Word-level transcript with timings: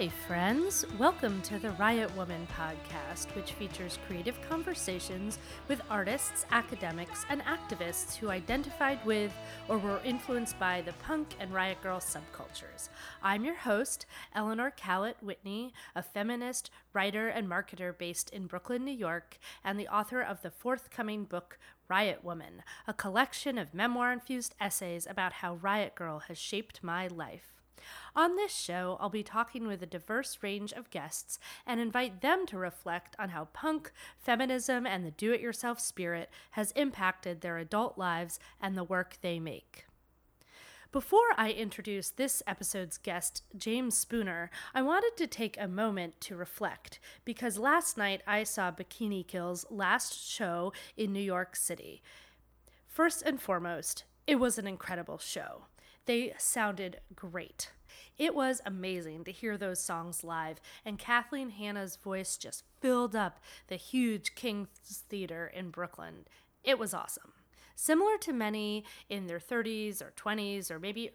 Hi, 0.00 0.08
friends. 0.08 0.86
Welcome 0.98 1.42
to 1.42 1.58
the 1.58 1.72
Riot 1.72 2.16
Woman 2.16 2.48
podcast, 2.56 3.36
which 3.36 3.52
features 3.52 3.98
creative 4.06 4.40
conversations 4.48 5.38
with 5.68 5.82
artists, 5.90 6.46
academics, 6.50 7.26
and 7.28 7.42
activists 7.42 8.16
who 8.16 8.30
identified 8.30 9.04
with 9.04 9.30
or 9.68 9.76
were 9.76 10.00
influenced 10.02 10.58
by 10.58 10.80
the 10.80 10.94
punk 11.04 11.34
and 11.38 11.52
riot 11.52 11.82
grrrl 11.84 12.00
subcultures. 12.00 12.88
I'm 13.22 13.44
your 13.44 13.56
host, 13.56 14.06
Eleanor 14.34 14.70
Callett 14.70 15.18
Whitney, 15.20 15.74
a 15.94 16.02
feminist, 16.02 16.70
writer, 16.94 17.28
and 17.28 17.46
marketer 17.46 17.92
based 17.98 18.30
in 18.30 18.46
Brooklyn, 18.46 18.86
New 18.86 18.96
York, 18.96 19.36
and 19.62 19.78
the 19.78 19.88
author 19.88 20.22
of 20.22 20.40
the 20.40 20.50
forthcoming 20.50 21.24
book, 21.24 21.58
Riot 21.90 22.24
Woman, 22.24 22.62
a 22.88 22.94
collection 22.94 23.58
of 23.58 23.74
memoir 23.74 24.14
infused 24.14 24.54
essays 24.58 25.06
about 25.06 25.34
how 25.34 25.56
Riot 25.56 25.92
Grrrl 25.94 26.22
has 26.22 26.38
shaped 26.38 26.82
my 26.82 27.06
life. 27.06 27.59
On 28.14 28.36
this 28.36 28.54
show, 28.54 28.96
I'll 29.00 29.10
be 29.10 29.22
talking 29.22 29.66
with 29.66 29.82
a 29.82 29.86
diverse 29.86 30.38
range 30.42 30.72
of 30.72 30.90
guests 30.90 31.38
and 31.66 31.80
invite 31.80 32.20
them 32.20 32.46
to 32.46 32.58
reflect 32.58 33.16
on 33.18 33.30
how 33.30 33.46
punk, 33.52 33.92
feminism, 34.18 34.86
and 34.86 35.04
the 35.04 35.10
do 35.10 35.32
it 35.32 35.40
yourself 35.40 35.80
spirit 35.80 36.30
has 36.52 36.72
impacted 36.72 37.40
their 37.40 37.58
adult 37.58 37.98
lives 37.98 38.38
and 38.60 38.76
the 38.76 38.84
work 38.84 39.18
they 39.20 39.38
make. 39.38 39.86
Before 40.92 41.20
I 41.36 41.52
introduce 41.52 42.10
this 42.10 42.42
episode's 42.48 42.98
guest, 42.98 43.44
James 43.56 43.96
Spooner, 43.96 44.50
I 44.74 44.82
wanted 44.82 45.12
to 45.18 45.28
take 45.28 45.56
a 45.56 45.68
moment 45.68 46.20
to 46.22 46.34
reflect 46.34 46.98
because 47.24 47.58
last 47.58 47.96
night 47.96 48.22
I 48.26 48.42
saw 48.42 48.72
Bikini 48.72 49.24
Kill's 49.24 49.64
last 49.70 50.28
show 50.28 50.72
in 50.96 51.12
New 51.12 51.20
York 51.20 51.54
City. 51.54 52.02
First 52.88 53.22
and 53.22 53.40
foremost, 53.40 54.02
it 54.26 54.40
was 54.40 54.58
an 54.58 54.66
incredible 54.66 55.18
show. 55.18 55.66
They 56.10 56.34
sounded 56.38 56.98
great. 57.14 57.70
It 58.18 58.34
was 58.34 58.60
amazing 58.66 59.22
to 59.22 59.30
hear 59.30 59.56
those 59.56 59.78
songs 59.78 60.24
live, 60.24 60.60
and 60.84 60.98
Kathleen 60.98 61.50
Hanna's 61.50 61.94
voice 61.94 62.36
just 62.36 62.64
filled 62.80 63.14
up 63.14 63.38
the 63.68 63.76
huge 63.76 64.34
King's 64.34 65.04
Theater 65.08 65.46
in 65.46 65.70
Brooklyn. 65.70 66.26
It 66.64 66.80
was 66.80 66.94
awesome. 66.94 67.30
Similar 67.80 68.18
to 68.18 68.34
many 68.34 68.84
in 69.08 69.26
their 69.26 69.38
30s 69.38 70.02
or 70.02 70.12
20s 70.14 70.70
or 70.70 70.78
maybe 70.78 71.12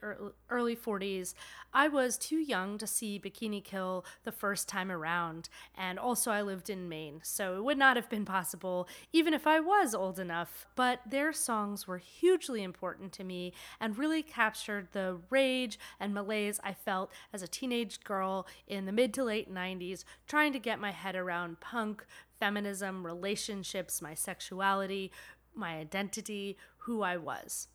early 0.49 0.75
40s, 0.75 1.35
I 1.71 1.87
was 1.87 2.17
too 2.17 2.37
young 2.37 2.79
to 2.79 2.87
see 2.87 3.19
Bikini 3.23 3.63
Kill 3.63 4.03
the 4.23 4.31
first 4.31 4.67
time 4.67 4.91
around, 4.91 5.47
and 5.77 5.99
also 5.99 6.31
I 6.31 6.41
lived 6.41 6.71
in 6.71 6.89
Maine, 6.89 7.19
so 7.21 7.55
it 7.57 7.63
would 7.63 7.77
not 7.77 7.97
have 7.97 8.09
been 8.09 8.25
possible 8.25 8.87
even 9.13 9.35
if 9.35 9.45
I 9.45 9.59
was 9.59 9.93
old 9.93 10.17
enough. 10.17 10.65
But 10.75 11.01
their 11.05 11.31
songs 11.31 11.85
were 11.85 11.99
hugely 11.99 12.63
important 12.63 13.11
to 13.13 13.23
me 13.23 13.53
and 13.79 13.95
really 13.95 14.23
captured 14.23 14.87
the 14.91 15.19
rage 15.29 15.77
and 15.99 16.15
malaise 16.15 16.59
I 16.63 16.73
felt 16.73 17.11
as 17.31 17.43
a 17.43 17.47
teenage 17.47 18.03
girl 18.03 18.47
in 18.67 18.87
the 18.87 18.91
mid 18.91 19.13
to 19.13 19.23
late 19.23 19.53
90s, 19.53 20.03
trying 20.27 20.51
to 20.53 20.59
get 20.59 20.79
my 20.79 20.91
head 20.91 21.15
around 21.15 21.59
punk, 21.59 22.07
feminism, 22.39 23.05
relationships, 23.05 24.01
my 24.01 24.13
sexuality, 24.13 25.11
my 25.55 25.77
identity, 25.77 26.57
who 26.79 27.01
I 27.01 27.17
was. 27.17 27.67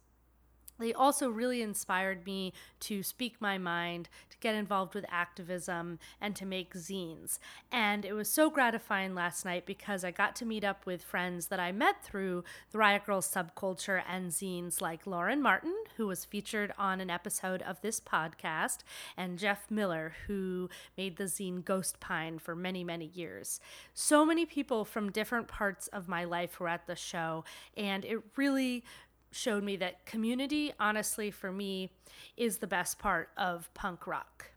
They 0.81 0.93
also 0.93 1.29
really 1.31 1.63
inspired 1.63 2.27
me 2.27 2.53
to 2.81 3.03
speak 3.03 3.37
my 3.41 3.59
mind, 3.59 4.09
to 4.31 4.39
get 4.39 4.55
involved 4.55 4.95
with 4.95 5.05
activism, 5.11 5.99
and 6.21 6.35
to 6.37 6.47
make 6.47 6.75
zines. 6.75 7.39
And 7.71 8.05
it 8.05 8.15
was 8.15 8.31
so 8.31 8.51
gratifying 8.51 9.15
last 9.15 9.45
night 9.45 9.67
because 9.67 10.03
I 10.05 10.11
got 10.11 10.35
to 10.37 10.47
meet 10.47 10.65
up 10.65 10.87
with 10.87 11.03
friends 11.03 11.47
that 11.49 11.61
I 11.61 11.71
met 11.71 12.03
through 12.03 12.45
the 12.73 12.79
Riot 12.79 13.03
Grrrl 13.07 13.21
subculture 13.21 14.03
and 14.09 14.31
zines 14.31 14.81
like 14.81 15.07
Lauren 15.07 15.43
Martin, 15.43 15.75
who 15.97 16.07
was 16.07 16.25
featured 16.25 16.73
on 16.79 17.01
an 17.01 17.11
episode 17.11 17.63
of 17.63 17.81
this 17.83 18.01
podcast, 18.01 18.79
and 19.17 19.39
Jeff 19.39 19.71
Miller, 19.71 20.15
who 20.27 20.71
made 20.97 21.17
the 21.17 21.25
zine 21.25 21.65
Ghost 21.65 22.01
Pine 22.01 22.39
for 22.39 22.57
many, 22.57 22.83
many 22.83 23.07
years. 23.07 23.61
So 23.93 24.25
many 24.25 24.47
people 24.47 24.85
from 24.85 25.13
different 25.13 25.49
parts 25.49 25.89
of 25.89 26.09
my 26.09 26.25
life 26.25 26.59
were 26.59 26.69
at 26.69 26.87
the 26.87 26.97
show, 26.97 27.45
and 27.77 28.05
it 28.05 28.21
really 28.37 28.83
showed 29.31 29.63
me 29.63 29.77
that 29.77 30.07
community, 30.07 30.73
honestly, 30.79 31.31
for 31.31 31.53
me, 31.53 31.91
is 32.37 32.59
the 32.59 32.67
best 32.67 32.99
part 32.99 33.31
of 33.37 33.73
punk 33.75 34.07
rock. 34.07 34.51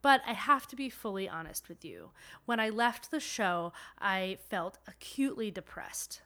But 0.00 0.22
I 0.26 0.32
have 0.32 0.66
to 0.68 0.76
be 0.76 0.88
fully 0.88 1.28
honest 1.28 1.68
with 1.68 1.84
you. 1.84 2.10
When 2.44 2.60
I 2.60 2.68
left 2.68 3.10
the 3.10 3.20
show, 3.20 3.72
I 3.98 4.38
felt 4.48 4.78
acutely 4.86 5.50
depressed. 5.50 6.22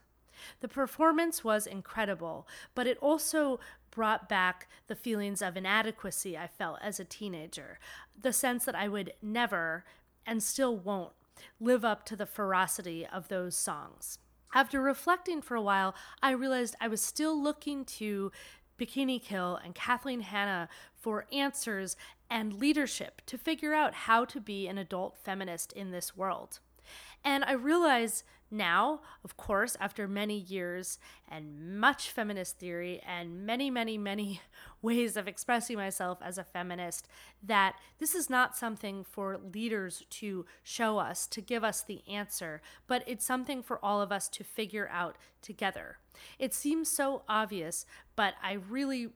The 0.60 0.68
performance 0.68 1.44
was 1.44 1.66
incredible, 1.66 2.46
but 2.74 2.86
it 2.86 2.98
also 2.98 3.60
brought 3.90 4.28
back 4.28 4.68
the 4.88 4.94
feelings 4.94 5.42
of 5.42 5.56
inadequacy 5.56 6.36
I 6.36 6.46
felt 6.46 6.78
as 6.82 6.98
a 6.98 7.04
teenager, 7.04 7.78
the 8.20 8.32
sense 8.32 8.64
that 8.64 8.74
I 8.74 8.88
would 8.88 9.12
never, 9.22 9.84
and 10.26 10.42
still 10.42 10.76
won't, 10.76 11.12
live 11.60 11.84
up 11.84 12.04
to 12.06 12.16
the 12.16 12.26
ferocity 12.26 13.06
of 13.06 13.28
those 13.28 13.56
songs. 13.56 14.18
After 14.54 14.82
reflecting 14.82 15.40
for 15.40 15.54
a 15.54 15.62
while, 15.62 15.94
I 16.22 16.32
realized 16.32 16.76
I 16.80 16.88
was 16.88 17.00
still 17.00 17.40
looking 17.40 17.84
to 17.86 18.30
Bikini 18.78 19.22
Kill 19.22 19.56
and 19.56 19.74
Kathleen 19.74 20.20
Hanna 20.20 20.68
for 20.94 21.26
answers 21.32 21.96
and 22.28 22.54
leadership 22.54 23.22
to 23.26 23.38
figure 23.38 23.74
out 23.74 23.94
how 23.94 24.24
to 24.26 24.40
be 24.40 24.66
an 24.66 24.78
adult 24.78 25.16
feminist 25.16 25.72
in 25.72 25.90
this 25.90 26.16
world. 26.16 26.60
And 27.24 27.44
I 27.44 27.52
realize 27.52 28.24
now, 28.52 29.00
of 29.24 29.36
course, 29.38 29.76
after 29.80 30.06
many 30.06 30.36
years 30.36 30.98
and 31.26 31.80
much 31.80 32.10
feminist 32.10 32.58
theory 32.58 33.00
and 33.06 33.46
many, 33.46 33.70
many, 33.70 33.96
many 33.96 34.42
ways 34.82 35.16
of 35.16 35.26
expressing 35.26 35.76
myself 35.76 36.18
as 36.22 36.36
a 36.36 36.44
feminist, 36.44 37.08
that 37.42 37.76
this 37.98 38.14
is 38.14 38.28
not 38.28 38.56
something 38.56 39.04
for 39.04 39.40
leaders 39.52 40.04
to 40.10 40.44
show 40.62 40.98
us, 40.98 41.26
to 41.28 41.40
give 41.40 41.64
us 41.64 41.82
the 41.82 42.02
answer, 42.06 42.60
but 42.86 43.02
it's 43.06 43.24
something 43.24 43.62
for 43.62 43.82
all 43.82 44.02
of 44.02 44.12
us 44.12 44.28
to 44.28 44.44
figure 44.44 44.88
out 44.92 45.16
together. 45.40 45.96
It 46.38 46.52
seems 46.52 46.90
so 46.90 47.22
obvious, 47.28 47.86
but 48.16 48.34
I 48.42 48.52
really 48.52 49.08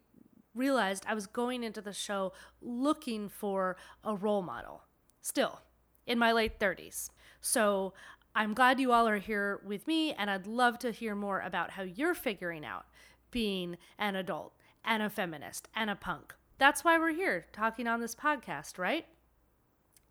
realized 0.55 1.05
I 1.07 1.15
was 1.15 1.27
going 1.27 1.63
into 1.63 1.83
the 1.83 1.93
show 1.93 2.33
looking 2.63 3.29
for 3.29 3.77
a 4.03 4.15
role 4.15 4.43
model. 4.43 4.85
Still, 5.21 5.61
in 6.07 6.19
my 6.19 6.33
late 6.33 6.59
30s. 6.59 7.11
So 7.41 7.93
I'm 8.37 8.53
glad 8.53 8.79
you 8.79 8.93
all 8.93 9.09
are 9.09 9.17
here 9.17 9.63
with 9.65 9.87
me, 9.87 10.13
and 10.13 10.29
I'd 10.29 10.47
love 10.47 10.79
to 10.81 10.91
hear 10.91 11.15
more 11.15 11.41
about 11.41 11.71
how 11.71 11.85
you're 11.85 12.13
figuring 12.13 12.67
out 12.67 12.85
being 13.31 13.79
an 13.99 14.15
adult 14.15 14.53
and 14.85 15.03
a 15.03 15.09
feminist 15.09 15.69
and 15.75 15.89
a 15.89 15.95
punk. 15.95 16.35
That's 16.59 16.85
why 16.85 16.99
we're 16.99 17.15
here 17.15 17.47
talking 17.51 17.87
on 17.87 18.03
this 18.03 18.15
podcast, 18.15 18.77
right? 18.77 19.07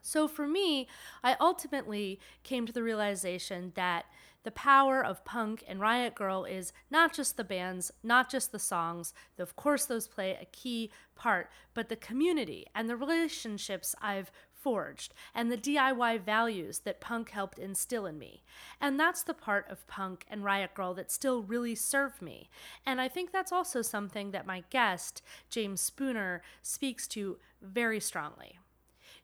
So 0.01 0.27
for 0.27 0.47
me, 0.47 0.87
I 1.23 1.35
ultimately 1.39 2.19
came 2.41 2.65
to 2.65 2.73
the 2.73 2.81
realization 2.81 3.73
that 3.75 4.05
the 4.41 4.49
power 4.49 5.05
of 5.05 5.23
punk 5.23 5.63
and 5.67 5.79
Riot 5.79 6.15
Grrrl 6.15 6.49
is 6.49 6.73
not 6.89 7.13
just 7.13 7.37
the 7.37 7.43
bands, 7.43 7.91
not 8.01 8.31
just 8.31 8.51
the 8.51 8.57
songs, 8.57 9.13
of 9.37 9.55
course, 9.55 9.85
those 9.85 10.07
play 10.07 10.35
a 10.41 10.45
key 10.45 10.89
part, 11.15 11.51
but 11.75 11.89
the 11.89 11.95
community 11.95 12.65
and 12.73 12.89
the 12.89 12.97
relationships 12.97 13.93
I've 14.01 14.31
forged 14.65 15.13
and 15.35 15.51
the 15.51 15.57
DIY 15.57 16.21
values 16.21 16.79
that 16.79 16.99
punk 16.99 17.29
helped 17.29 17.59
instill 17.59 18.07
in 18.07 18.17
me. 18.17 18.41
And 18.81 18.99
that's 18.99 19.21
the 19.21 19.35
part 19.35 19.67
of 19.69 19.85
punk 19.85 20.25
and 20.27 20.43
Riot 20.43 20.71
Grrrl 20.75 20.95
that 20.95 21.11
still 21.11 21.43
really 21.43 21.75
serve 21.75 22.19
me. 22.19 22.49
And 22.83 22.99
I 22.99 23.07
think 23.07 23.31
that's 23.31 23.51
also 23.51 23.83
something 23.83 24.31
that 24.31 24.47
my 24.47 24.63
guest, 24.71 25.21
James 25.51 25.81
Spooner, 25.81 26.41
speaks 26.63 27.07
to 27.09 27.37
very 27.61 27.99
strongly. 27.99 28.57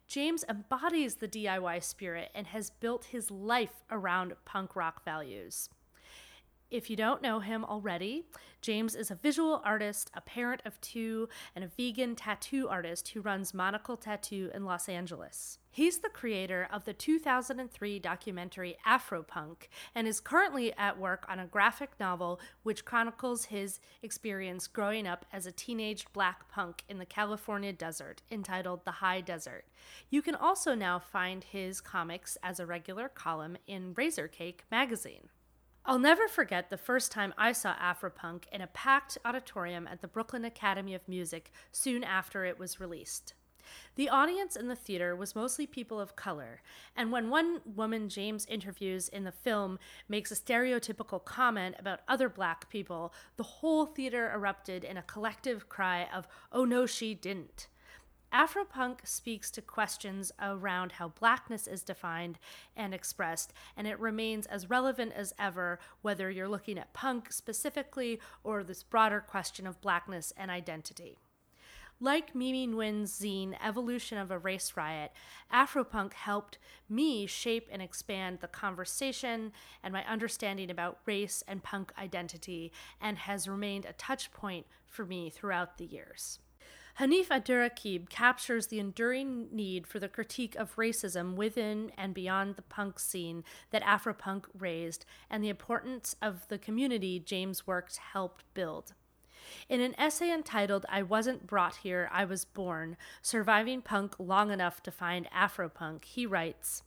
James 0.08 0.46
embodies 0.48 1.16
the 1.16 1.28
DIY 1.28 1.82
spirit 1.82 2.30
and 2.36 2.46
has 2.46 2.70
built 2.70 3.06
his 3.06 3.32
life 3.32 3.84
around 3.90 4.36
punk 4.46 4.76
rock 4.76 5.04
values. 5.04 5.70
If 6.72 6.90
you 6.90 6.96
don't 6.96 7.22
know 7.22 7.42
him 7.42 7.66
already, 7.66 8.24
James 8.62 8.96
is 8.96 9.12
a 9.12 9.16
visual 9.16 9.62
artist, 9.66 10.10
a 10.14 10.22
parent 10.22 10.62
of 10.64 10.80
two, 10.80 11.28
and 11.54 11.66
a 11.66 11.68
vegan 11.68 12.16
tattoo 12.16 12.70
artist 12.70 13.10
who 13.10 13.20
runs 13.20 13.54
Monocle 13.54 13.98
Tattoo 13.98 14.50
in 14.54 14.64
Los 14.64 14.88
Angeles. 14.88 15.60
He's 15.70 15.98
the 15.98 16.08
creator 16.08 16.70
of 16.72 16.86
the 16.86 16.94
2003 16.94 18.00
documentary 18.00 18.78
Afropunk 18.88 19.68
and 19.94 20.08
is 20.08 20.22
currently 20.22 20.72
at 20.78 20.98
work 20.98 21.26
on 21.28 21.40
a 21.40 21.46
graphic 21.46 21.92
novel 22.00 22.40
which 22.64 22.86
chronicles 22.86 23.46
his 23.46 23.82
experience 24.02 24.68
growing 24.68 25.06
up 25.06 25.26
as 25.34 25.46
a 25.46 25.52
teenage 25.52 26.06
black 26.14 26.48
punk 26.50 26.86
in 26.88 27.00
the 27.00 27.06
California 27.06 27.74
desert 27.74 28.22
entitled 28.32 28.86
The 28.86 28.92
High 28.92 29.20
Desert. 29.20 29.66
You 30.10 30.22
can 30.22 30.36
also 30.36 30.74
now 30.74 31.00
find 31.00 31.44
his 31.44 31.82
comics 31.82 32.38
as 32.42 32.62
a 32.62 32.66
regular 32.66 33.10
column 33.10 33.58
in 33.68 33.94
Razorcake 33.94 34.62
magazine. 34.72 35.28
I'll 35.84 35.98
never 35.98 36.28
forget 36.28 36.70
the 36.70 36.78
first 36.78 37.12
time 37.12 37.34
I 37.40 37.54
saw 37.54 37.74
Afropunk 37.74 38.44
in 38.52 38.62
a 38.62 38.68
packed 38.68 39.18
auditorium 39.26 39.88
at 39.88 40.02
the 40.02 40.08
Brooklyn 40.08 40.46
Academy 40.46 40.94
of 40.94 41.08
Music 41.08 41.52
soon 41.72 42.04
after 42.04 42.46
it 42.46 42.60
was 42.60 42.80
released. 42.80 43.34
The 43.96 44.08
audience 44.10 44.56
in 44.56 44.68
the 44.68 44.76
theater 44.76 45.16
was 45.16 45.36
mostly 45.36 45.66
people 45.66 46.00
of 46.00 46.16
color, 46.16 46.62
and 46.96 47.12
when 47.12 47.32
one 47.32 47.62
woman 47.66 48.10
James 48.10 48.46
interviews 48.46 49.10
in 49.10 49.24
the 49.24 49.32
film 49.32 49.80
makes 50.08 50.32
a 50.32 50.36
stereotypical 50.36 51.24
comment 51.24 51.76
about 51.80 52.02
other 52.08 52.30
black 52.30 52.70
people, 52.70 53.12
the 53.38 53.44
whole 53.44 53.88
theater 53.88 54.32
erupted 54.32 54.84
in 54.84 54.98
a 54.98 55.04
collective 55.04 55.68
cry 55.68 56.08
of, 56.14 56.28
Oh 56.52 56.64
no, 56.64 56.86
she 56.86 57.16
didn't. 57.16 57.68
Afropunk 58.34 59.06
speaks 59.06 59.52
to 59.52 59.62
questions 59.62 60.32
around 60.42 60.94
how 60.94 61.10
blackness 61.10 61.68
is 61.68 61.84
defined 61.84 62.40
and 62.78 62.94
expressed, 62.94 63.52
and 63.76 63.86
it 63.86 64.00
remains 64.00 64.46
as 64.46 64.70
relevant 64.70 65.12
as 65.14 65.34
ever, 65.38 65.80
whether 66.02 66.32
you're 66.32 66.48
looking 66.48 66.78
at 66.78 66.94
punk 66.94 67.34
specifically 67.34 68.22
or 68.44 68.64
this 68.64 68.84
broader 68.84 69.20
question 69.20 69.68
of 69.68 69.82
blackness 69.82 70.32
and 70.38 70.50
identity. 70.50 71.18
Like 72.00 72.34
Mimi 72.34 72.68
Nguyen's 72.68 73.12
zine, 73.20 73.56
Evolution 73.64 74.18
of 74.18 74.32
a 74.32 74.40
Race 74.40 74.74
Riot, 74.76 75.12
Afropunk 75.54 76.14
helped 76.14 76.58
me 76.90 77.28
shape 77.28 77.68
and 77.70 77.82
expand 77.82 78.40
the 78.40 78.48
conversation 78.48 79.52
and 79.84 79.94
my 79.94 80.04
understanding 80.06 80.72
about 80.72 81.00
race 81.06 81.44
and 81.48 81.62
punk 81.62 81.92
identity, 82.00 82.72
and 83.00 83.18
has 83.20 83.48
remained 83.48 83.86
a 83.86 83.94
touch 83.94 84.32
point 84.32 84.66
for 84.88 85.06
me 85.06 85.30
throughout 85.30 85.78
the 85.78 85.86
years. 85.86 86.40
Hanif 87.02 87.30
Abdurraqib 87.30 88.10
captures 88.10 88.68
the 88.68 88.78
enduring 88.78 89.48
need 89.52 89.88
for 89.88 89.98
the 89.98 90.08
critique 90.08 90.56
of 90.56 90.76
racism 90.76 91.34
within 91.34 91.92
and 91.98 92.14
beyond 92.14 92.56
the 92.56 92.62
punk 92.62 93.00
scene 93.00 93.44
that 93.72 93.82
Afropunk 93.82 94.46
raised 94.56 95.04
and 95.28 95.44
the 95.44 95.50
importance 95.50 96.16
of 96.22 96.48
the 96.48 96.60
community 96.60 97.20
James' 97.20 97.66
works 97.66 97.98
helped 97.98 98.44
build. 98.54 98.94
In 99.68 99.82
an 99.82 99.96
essay 99.98 100.32
entitled 100.32 100.86
I 100.90 101.02
Wasn't 101.02 101.48
Brought 101.48 101.78
Here, 101.78 102.08
I 102.14 102.24
Was 102.24 102.46
Born 102.46 102.98
Surviving 103.24 103.82
Punk 103.82 104.14
Long 104.20 104.52
Enough 104.52 104.84
to 104.84 104.92
Find 104.92 105.28
Afropunk, 105.32 106.06
he 106.06 106.28
writes 106.28 106.84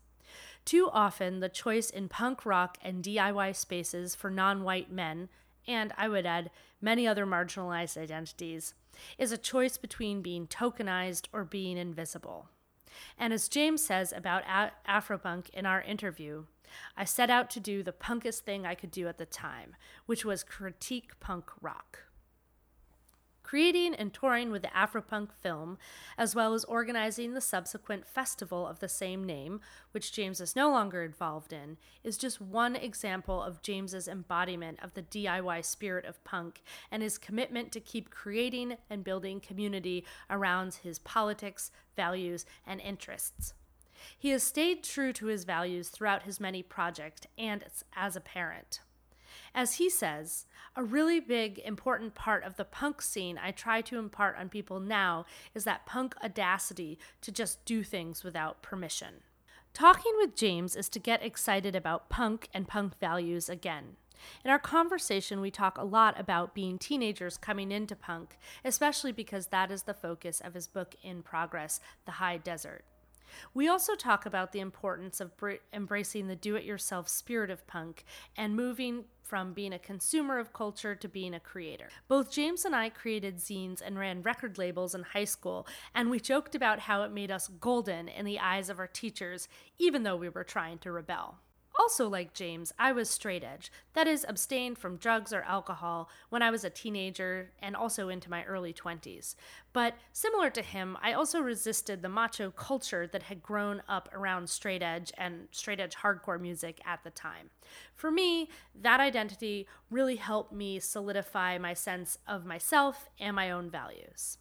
Too 0.65 0.89
often, 0.93 1.41
the 1.41 1.49
choice 1.49 1.91
in 1.91 2.09
punk 2.09 2.47
rock 2.47 2.79
and 2.81 3.03
DIY 3.03 3.57
spaces 3.57 4.15
for 4.15 4.31
non 4.31 4.63
white 4.63 4.93
men, 4.93 5.29
and 5.67 5.93
I 5.99 6.09
would 6.09 6.25
add 6.25 6.53
many 6.81 7.05
other 7.05 7.27
marginalized 7.27 7.97
identities, 7.97 8.75
is 9.19 9.33
a 9.33 9.39
choice 9.39 9.77
between 9.77 10.23
being 10.23 10.47
tokenized 10.47 11.27
or 11.33 11.45
being 11.45 11.77
invisible. 11.77 12.49
And 13.19 13.33
as 13.33 13.49
James 13.49 13.85
says 13.85 14.13
about 14.13 14.45
Afropunk 14.89 15.51
in 15.51 15.67
our 15.67 15.83
interview, 15.83 16.45
I 16.97 17.05
set 17.05 17.31
out 17.31 17.51
to 17.51 17.61
do 17.61 17.83
the 17.83 17.93
punkest 17.93 18.41
thing 18.41 18.67
I 18.67 18.75
could 18.75 18.91
do 18.91 19.09
at 19.09 19.19
the 19.19 19.27
time, 19.27 19.77
which 20.07 20.25
was 20.25 20.43
critique 20.45 21.19
punk 21.21 21.51
rock 21.61 22.01
creating 23.45 23.95
and 23.95 24.13
touring 24.13 24.51
with 24.51 24.63
the 24.63 24.69
Afropunk 24.69 25.29
film, 25.33 25.79
as 26.19 26.35
well 26.35 26.55
as 26.55 26.65
organizing 26.65 27.35
the 27.35 27.41
subsequent 27.41 28.05
festival 28.05 28.67
of 28.67 28.81
the 28.81 28.89
same 28.89 29.23
name, 29.23 29.61
which 29.93 30.13
James 30.13 30.41
is 30.41 30.57
no 30.57 30.71
longer 30.71 31.05
involved 31.05 31.53
in, 31.53 31.77
is 32.03 32.19
just 32.19 32.41
one 32.41 32.75
example 32.75 33.41
of 33.41 33.63
James's 33.63 34.09
embodiment 34.09 34.81
of 34.83 34.95
the 34.95 35.03
DIY 35.03 35.65
spirit 35.65 36.05
of 36.07 36.25
punk 36.25 36.63
and 36.91 37.03
his 37.03 37.19
commitment 37.19 37.71
to 37.71 37.81
keep 37.81 38.11
creating 38.11 38.77
and 38.91 39.05
building 39.05 39.39
community 39.39 40.05
around 40.29 40.75
his 40.83 40.99
politics, 40.99 41.71
values, 41.95 42.45
and 42.67 42.81
interests. 42.81 43.55
He 44.19 44.31
has 44.31 44.43
stayed 44.43 44.83
true 44.83 45.13
to 45.13 45.27
his 45.27 45.45
values 45.45 45.89
throughout 45.89 46.25
his 46.25 46.41
many 46.41 46.63
projects 46.63 47.27
and 47.39 47.65
as 47.95 48.17
a 48.17 48.21
parent. 48.21 48.81
As 49.55 49.75
he 49.75 49.89
says, 49.89 50.47
a 50.75 50.83
really 50.83 51.21
big, 51.21 51.61
important 51.65 52.17
part 52.17 52.43
of 52.43 52.57
the 52.57 52.65
punk 52.65 53.01
scene 53.01 53.39
I 53.41 53.53
try 53.53 53.81
to 53.83 53.99
impart 53.99 54.37
on 54.37 54.49
people 54.49 54.81
now 54.81 55.27
is 55.55 55.63
that 55.65 55.87
punk 55.87 56.17
audacity 56.25 56.99
to 57.21 57.31
just 57.31 57.65
do 57.65 57.85
things 57.85 58.25
without 58.25 58.63
permission. 58.63 59.23
Talking 59.73 60.13
with 60.19 60.35
James 60.35 60.75
is 60.75 60.89
to 60.91 60.99
get 60.99 61.25
excited 61.25 61.77
about 61.77 62.09
punk 62.09 62.49
and 62.53 62.67
punk 62.67 62.99
values 62.99 63.49
again. 63.49 63.97
In 64.45 64.51
our 64.51 64.59
conversation, 64.59 65.41
we 65.41 65.51
talk 65.51 65.79
a 65.79 65.85
lot 65.85 66.19
about 66.19 66.55
being 66.55 66.79
teenagers 66.79 67.37
coming 67.37 67.71
into 67.71 67.95
punk, 67.95 68.39
especially 68.65 69.13
because 69.13 69.49
that 69.49 69.71
is 69.71 69.83
the 69.83 69.95
focus 69.95 70.41
of 70.41 70.55
his 70.55 70.67
book 70.67 70.95
in 71.03 71.23
progress, 71.23 71.81
The 72.07 72.13
High 72.13 72.39
Desert. 72.39 72.85
We 73.53 73.69
also 73.69 73.95
talk 73.95 74.27
about 74.27 74.53
the 74.53 74.61
importance 74.61 75.21
of 75.21 75.37
br- 75.37 75.55
embracing 75.73 76.29
the 76.29 76.37
do 76.37 76.57
it 76.57 76.65
yourself 76.65 77.09
spirit 77.09 77.51
of 77.51 77.67
punk 77.67 78.05
and 78.37 78.57
moving 78.57 79.05
from 79.25 79.55
being 79.55 79.73
a 79.73 79.79
consumer 79.79 80.39
of 80.39 80.53
culture 80.53 80.95
to 80.95 81.09
being 81.09 81.35
a 81.35 81.41
creator. 81.41 81.89
Both 82.09 82.31
James 82.31 82.65
and 82.65 82.77
I 82.77 82.91
created 82.91 83.39
zines 83.39 83.83
and 83.85 83.99
ran 83.99 84.23
record 84.23 84.59
labels 84.59 84.95
in 84.95 85.03
high 85.03 85.25
school, 85.25 85.67
and 85.95 86.11
we 86.11 86.21
joked 86.21 86.55
about 86.55 86.81
how 86.81 87.03
it 87.03 87.11
made 87.11 87.31
us 87.31 87.49
golden 87.49 88.09
in 88.09 88.27
the 88.27 88.39
eyes 88.39 88.69
of 88.69 88.79
our 88.79 88.87
teachers, 88.87 89.49
even 89.79 90.03
though 90.03 90.17
we 90.17 90.29
were 90.29 90.45
trying 90.45 90.79
to 90.79 90.93
rebel. 90.93 91.39
Also, 91.79 92.09
like 92.09 92.33
James, 92.33 92.73
I 92.79 92.93
was 92.93 93.11
straight 93.11 93.43
edge, 93.43 93.73
that 93.95 94.07
is, 94.07 94.25
abstained 94.29 94.79
from 94.79 94.97
drugs 94.97 95.33
or 95.33 95.43
alcohol 95.43 96.09
when 96.29 96.41
I 96.41 96.51
was 96.51 96.63
a 96.63 96.71
teenager 96.71 97.51
and 97.61 97.75
also 97.75 98.09
into 98.09 98.31
my 98.31 98.45
early 98.45 98.73
20s. 98.73 99.35
But 99.73 99.95
similar 100.13 100.51
to 100.51 100.63
him, 100.63 100.97
I 101.03 101.13
also 101.13 101.41
resisted 101.41 102.01
the 102.01 102.09
macho 102.09 102.51
culture 102.53 103.09
that 103.09 103.25
had 103.25 103.43
grown 103.43 103.83
up 103.89 104.09
around 104.13 104.49
straight 104.49 104.83
edge 104.83 105.13
and 105.19 105.49
straight 105.51 105.81
edge 105.81 105.97
hardcore 105.97 106.41
music 106.41 106.81
at 106.87 107.03
the 107.03 107.11
time. 107.11 107.51
For 107.95 108.11
me, 108.11 108.51
that 108.81 109.01
identity 109.01 109.67
really 109.91 110.17
helped 110.17 110.53
me 110.53 110.79
solidify 110.79 111.59
my 111.59 111.75
sense 111.75 112.19
of 112.29 112.47
myself 112.47 113.09
and 113.19 113.35
my 113.35 113.51
own 113.51 113.69
values. 113.69 114.39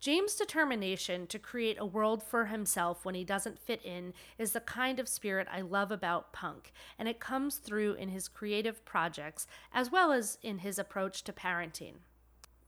James' 0.00 0.36
determination 0.36 1.26
to 1.26 1.40
create 1.40 1.76
a 1.80 1.86
world 1.86 2.22
for 2.22 2.46
himself 2.46 3.04
when 3.04 3.16
he 3.16 3.24
doesn't 3.24 3.58
fit 3.58 3.84
in 3.84 4.14
is 4.38 4.52
the 4.52 4.60
kind 4.60 5.00
of 5.00 5.08
spirit 5.08 5.48
I 5.50 5.60
love 5.60 5.90
about 5.90 6.32
punk, 6.32 6.72
and 6.98 7.08
it 7.08 7.18
comes 7.18 7.56
through 7.56 7.94
in 7.94 8.10
his 8.10 8.28
creative 8.28 8.84
projects 8.84 9.48
as 9.72 9.90
well 9.90 10.12
as 10.12 10.38
in 10.40 10.58
his 10.58 10.78
approach 10.78 11.24
to 11.24 11.32
parenting. 11.32 11.94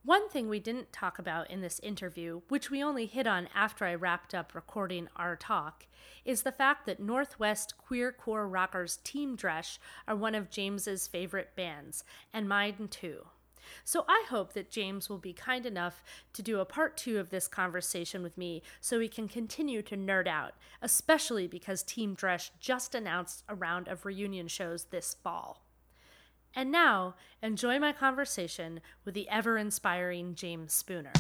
One 0.02 0.28
thing 0.28 0.48
we 0.48 0.58
didn't 0.58 0.92
talk 0.92 1.18
about 1.18 1.50
in 1.50 1.60
this 1.60 1.78
interview, 1.80 2.40
which 2.48 2.70
we 2.70 2.82
only 2.82 3.06
hit 3.06 3.26
on 3.26 3.48
after 3.54 3.84
I 3.84 3.94
wrapped 3.94 4.34
up 4.34 4.54
recording 4.54 5.08
our 5.14 5.36
talk, 5.36 5.86
is 6.24 6.42
the 6.42 6.50
fact 6.50 6.86
that 6.86 7.00
Northwest 7.00 7.74
queercore 7.78 8.50
rockers 8.50 8.96
Team 9.04 9.36
Dresch 9.36 9.78
are 10.08 10.16
one 10.16 10.34
of 10.34 10.50
James's 10.50 11.06
favorite 11.06 11.54
bands, 11.54 12.02
and 12.32 12.48
mine 12.48 12.88
too. 12.90 13.26
So 13.84 14.04
I 14.08 14.24
hope 14.28 14.52
that 14.54 14.70
James 14.70 15.08
will 15.08 15.18
be 15.18 15.32
kind 15.32 15.66
enough 15.66 16.02
to 16.32 16.42
do 16.42 16.60
a 16.60 16.64
part 16.64 16.96
two 16.96 17.18
of 17.18 17.30
this 17.30 17.48
conversation 17.48 18.22
with 18.22 18.36
me 18.38 18.62
so 18.80 18.98
we 18.98 19.08
can 19.08 19.28
continue 19.28 19.82
to 19.82 19.96
nerd 19.96 20.26
out, 20.26 20.54
especially 20.82 21.46
because 21.46 21.82
Team 21.82 22.14
Dresch 22.14 22.50
just 22.60 22.94
announced 22.94 23.44
a 23.48 23.54
round 23.54 23.88
of 23.88 24.04
reunion 24.04 24.48
shows 24.48 24.84
this 24.84 25.14
fall. 25.22 25.64
And 26.54 26.72
now, 26.72 27.14
enjoy 27.42 27.78
my 27.78 27.92
conversation 27.92 28.80
with 29.04 29.14
the 29.14 29.28
ever 29.28 29.56
inspiring 29.56 30.34
James 30.34 30.72
Spooner. 30.72 31.12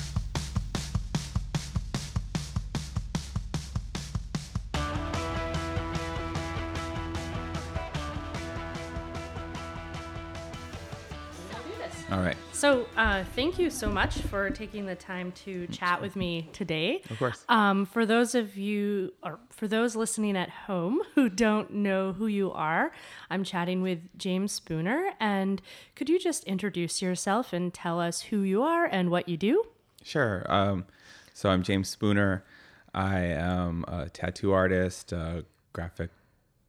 So, 12.60 12.84
uh, 12.94 13.24
thank 13.36 13.58
you 13.58 13.70
so 13.70 13.88
much 13.88 14.18
for 14.18 14.50
taking 14.50 14.84
the 14.84 14.94
time 14.94 15.32
to 15.46 15.66
chat 15.68 16.02
with 16.02 16.14
me 16.14 16.50
today. 16.52 17.00
Of 17.08 17.18
course. 17.18 17.42
Um, 17.48 17.86
for 17.86 18.04
those 18.04 18.34
of 18.34 18.58
you, 18.58 19.14
or 19.22 19.40
for 19.48 19.66
those 19.66 19.96
listening 19.96 20.36
at 20.36 20.50
home 20.50 21.00
who 21.14 21.30
don't 21.30 21.72
know 21.72 22.12
who 22.12 22.26
you 22.26 22.52
are, 22.52 22.92
I'm 23.30 23.44
chatting 23.44 23.80
with 23.80 24.00
James 24.18 24.52
Spooner. 24.52 25.14
And 25.18 25.62
could 25.94 26.10
you 26.10 26.18
just 26.18 26.44
introduce 26.44 27.00
yourself 27.00 27.54
and 27.54 27.72
tell 27.72 27.98
us 27.98 28.20
who 28.20 28.42
you 28.42 28.62
are 28.62 28.84
and 28.84 29.08
what 29.08 29.26
you 29.26 29.38
do? 29.38 29.64
Sure. 30.02 30.44
Um, 30.46 30.84
so 31.32 31.48
I'm 31.48 31.62
James 31.62 31.88
Spooner. 31.88 32.44
I 32.92 33.20
am 33.20 33.86
a 33.88 34.10
tattoo 34.10 34.52
artist, 34.52 35.12
a 35.12 35.46
graphic 35.72 36.10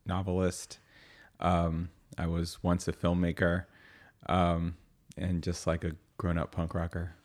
novelist. 0.06 0.80
Um, 1.42 1.90
I 2.18 2.28
was 2.28 2.64
once 2.64 2.88
a 2.88 2.94
filmmaker. 2.94 3.66
Um, 4.30 4.78
and 5.22 5.44
just 5.44 5.68
like 5.68 5.84
a 5.84 5.92
grown 6.18 6.38
up 6.38 6.52
punk 6.52 6.74
rocker. 6.74 7.16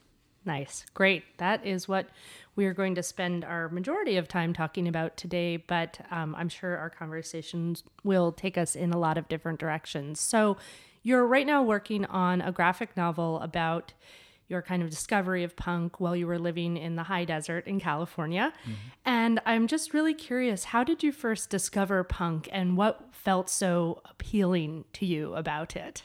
Nice. 0.44 0.86
Great. 0.94 1.24
That 1.38 1.66
is 1.66 1.88
what 1.88 2.06
we 2.54 2.66
are 2.66 2.72
going 2.72 2.94
to 2.94 3.02
spend 3.02 3.44
our 3.44 3.68
majority 3.68 4.16
of 4.16 4.28
time 4.28 4.52
talking 4.52 4.86
about 4.86 5.16
today, 5.16 5.56
but 5.56 5.98
um, 6.12 6.36
I'm 6.36 6.48
sure 6.48 6.76
our 6.76 6.88
conversations 6.88 7.82
will 8.04 8.30
take 8.30 8.56
us 8.56 8.76
in 8.76 8.92
a 8.92 8.98
lot 8.98 9.18
of 9.18 9.28
different 9.28 9.58
directions. 9.58 10.20
So, 10.20 10.56
you're 11.02 11.24
right 11.24 11.46
now 11.46 11.62
working 11.62 12.04
on 12.06 12.40
a 12.40 12.50
graphic 12.50 12.96
novel 12.96 13.38
about 13.38 13.92
your 14.48 14.60
kind 14.60 14.82
of 14.82 14.90
discovery 14.90 15.44
of 15.44 15.54
punk 15.54 16.00
while 16.00 16.16
you 16.16 16.26
were 16.26 16.38
living 16.38 16.76
in 16.76 16.96
the 16.96 17.04
high 17.04 17.24
desert 17.24 17.66
in 17.66 17.78
California. 17.78 18.52
Mm-hmm. 18.62 18.72
And 19.04 19.40
I'm 19.46 19.68
just 19.68 19.94
really 19.94 20.14
curious 20.14 20.64
how 20.64 20.82
did 20.82 21.04
you 21.04 21.12
first 21.12 21.48
discover 21.48 22.02
punk 22.02 22.48
and 22.50 22.76
what 22.76 23.08
felt 23.12 23.48
so 23.48 24.02
appealing 24.04 24.84
to 24.94 25.06
you 25.06 25.34
about 25.34 25.76
it? 25.76 26.02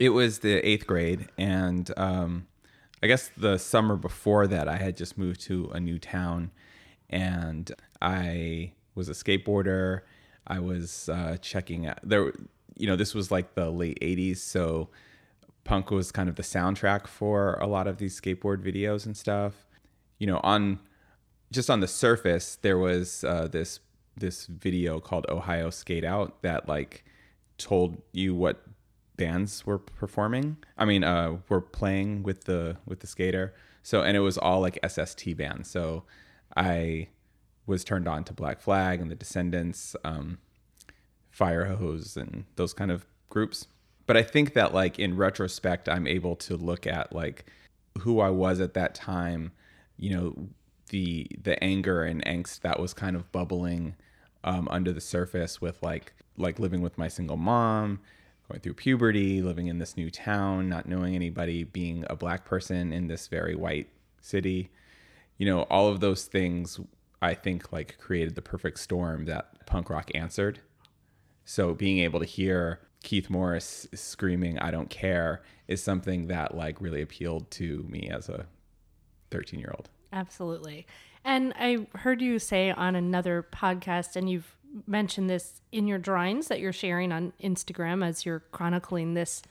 It 0.00 0.08
was 0.08 0.38
the 0.38 0.66
eighth 0.66 0.86
grade, 0.86 1.28
and 1.36 1.90
um, 1.98 2.46
I 3.02 3.06
guess 3.06 3.30
the 3.36 3.58
summer 3.58 3.96
before 3.96 4.46
that, 4.46 4.66
I 4.66 4.76
had 4.76 4.96
just 4.96 5.18
moved 5.18 5.42
to 5.42 5.70
a 5.74 5.78
new 5.78 5.98
town, 5.98 6.52
and 7.10 7.70
I 8.00 8.72
was 8.94 9.10
a 9.10 9.12
skateboarder. 9.12 10.00
I 10.46 10.58
was 10.58 11.10
uh, 11.10 11.36
checking 11.42 11.86
out 11.86 11.98
there. 12.02 12.32
You 12.78 12.86
know, 12.86 12.96
this 12.96 13.14
was 13.14 13.30
like 13.30 13.54
the 13.54 13.68
late 13.70 14.00
'80s, 14.00 14.38
so 14.38 14.88
punk 15.64 15.90
was 15.90 16.10
kind 16.10 16.30
of 16.30 16.36
the 16.36 16.42
soundtrack 16.42 17.06
for 17.06 17.58
a 17.60 17.66
lot 17.66 17.86
of 17.86 17.98
these 17.98 18.18
skateboard 18.18 18.64
videos 18.64 19.04
and 19.04 19.14
stuff. 19.14 19.66
You 20.18 20.26
know, 20.26 20.40
on 20.42 20.80
just 21.52 21.68
on 21.68 21.80
the 21.80 21.88
surface, 21.88 22.56
there 22.62 22.78
was 22.78 23.22
uh, 23.22 23.48
this 23.52 23.80
this 24.16 24.46
video 24.46 24.98
called 24.98 25.26
Ohio 25.28 25.68
Skate 25.68 26.04
Out 26.04 26.40
that 26.40 26.66
like 26.66 27.04
told 27.58 28.00
you 28.12 28.34
what 28.34 28.64
bands 29.20 29.66
were 29.66 29.78
performing. 29.78 30.56
I 30.78 30.86
mean, 30.86 31.04
uh, 31.04 31.36
were 31.50 31.60
playing 31.60 32.22
with 32.22 32.44
the 32.44 32.78
with 32.86 33.00
the 33.00 33.06
skater. 33.06 33.54
So 33.82 34.02
and 34.02 34.16
it 34.16 34.20
was 34.20 34.38
all 34.38 34.60
like 34.60 34.78
SST 34.86 35.36
bands. 35.36 35.70
So 35.70 36.04
I 36.56 37.08
was 37.66 37.84
turned 37.84 38.08
on 38.08 38.24
to 38.24 38.32
Black 38.32 38.60
Flag 38.60 39.00
and 39.00 39.10
the 39.10 39.14
Descendents, 39.14 39.94
um, 40.04 40.38
Firehose, 41.38 42.16
and 42.16 42.46
those 42.56 42.72
kind 42.72 42.90
of 42.90 43.06
groups. 43.28 43.66
But 44.06 44.16
I 44.16 44.22
think 44.22 44.54
that 44.54 44.72
like 44.72 44.98
in 44.98 45.16
retrospect, 45.16 45.88
I'm 45.88 46.06
able 46.06 46.34
to 46.36 46.56
look 46.56 46.86
at 46.86 47.14
like 47.14 47.44
who 47.98 48.20
I 48.20 48.30
was 48.30 48.58
at 48.58 48.74
that 48.74 48.94
time. 48.94 49.52
You 49.98 50.16
know, 50.16 50.48
the 50.88 51.26
the 51.42 51.62
anger 51.62 52.02
and 52.02 52.24
angst 52.24 52.60
that 52.60 52.80
was 52.80 52.94
kind 52.94 53.16
of 53.16 53.30
bubbling 53.32 53.96
um, 54.44 54.66
under 54.70 54.92
the 54.92 55.00
surface 55.00 55.60
with 55.60 55.82
like 55.82 56.14
like 56.38 56.58
living 56.58 56.80
with 56.80 56.96
my 56.96 57.08
single 57.08 57.36
mom 57.36 58.00
going 58.50 58.60
through 58.60 58.74
puberty 58.74 59.40
living 59.40 59.68
in 59.68 59.78
this 59.78 59.96
new 59.96 60.10
town 60.10 60.68
not 60.68 60.86
knowing 60.86 61.14
anybody 61.14 61.62
being 61.64 62.04
a 62.10 62.16
black 62.16 62.44
person 62.44 62.92
in 62.92 63.06
this 63.06 63.28
very 63.28 63.54
white 63.54 63.88
city. 64.20 64.70
You 65.38 65.46
know 65.46 65.62
all 65.62 65.88
of 65.88 66.00
those 66.00 66.24
things 66.24 66.80
i 67.22 67.32
think 67.34 67.72
like 67.72 67.98
created 67.98 68.34
the 68.34 68.42
perfect 68.42 68.78
storm 68.78 69.26
that 69.26 69.66
punk 69.66 69.88
rock 69.88 70.10
answered. 70.14 70.60
So 71.44 71.74
being 71.74 71.98
able 71.98 72.20
to 72.20 72.26
hear 72.26 72.80
keith 73.02 73.30
morris 73.30 73.88
screaming 73.94 74.58
i 74.58 74.70
don't 74.70 74.90
care 74.90 75.42
is 75.68 75.82
something 75.82 76.26
that 76.26 76.54
like 76.54 76.78
really 76.82 77.00
appealed 77.00 77.50
to 77.50 77.82
me 77.88 78.10
as 78.10 78.28
a 78.28 78.44
13 79.30 79.58
year 79.58 79.72
old 79.74 79.88
Absolutely. 80.12 80.86
And 81.24 81.52
I 81.56 81.86
heard 81.94 82.20
you 82.20 82.38
say 82.38 82.70
on 82.70 82.96
another 82.96 83.46
podcast, 83.52 84.16
and 84.16 84.28
you've 84.28 84.56
mentioned 84.86 85.28
this 85.28 85.60
in 85.72 85.86
your 85.86 85.98
drawings 85.98 86.48
that 86.48 86.60
you're 86.60 86.72
sharing 86.72 87.12
on 87.12 87.32
Instagram 87.42 88.06
as 88.06 88.24
you're 88.24 88.44
chronicling 88.52 89.14
this 89.14 89.42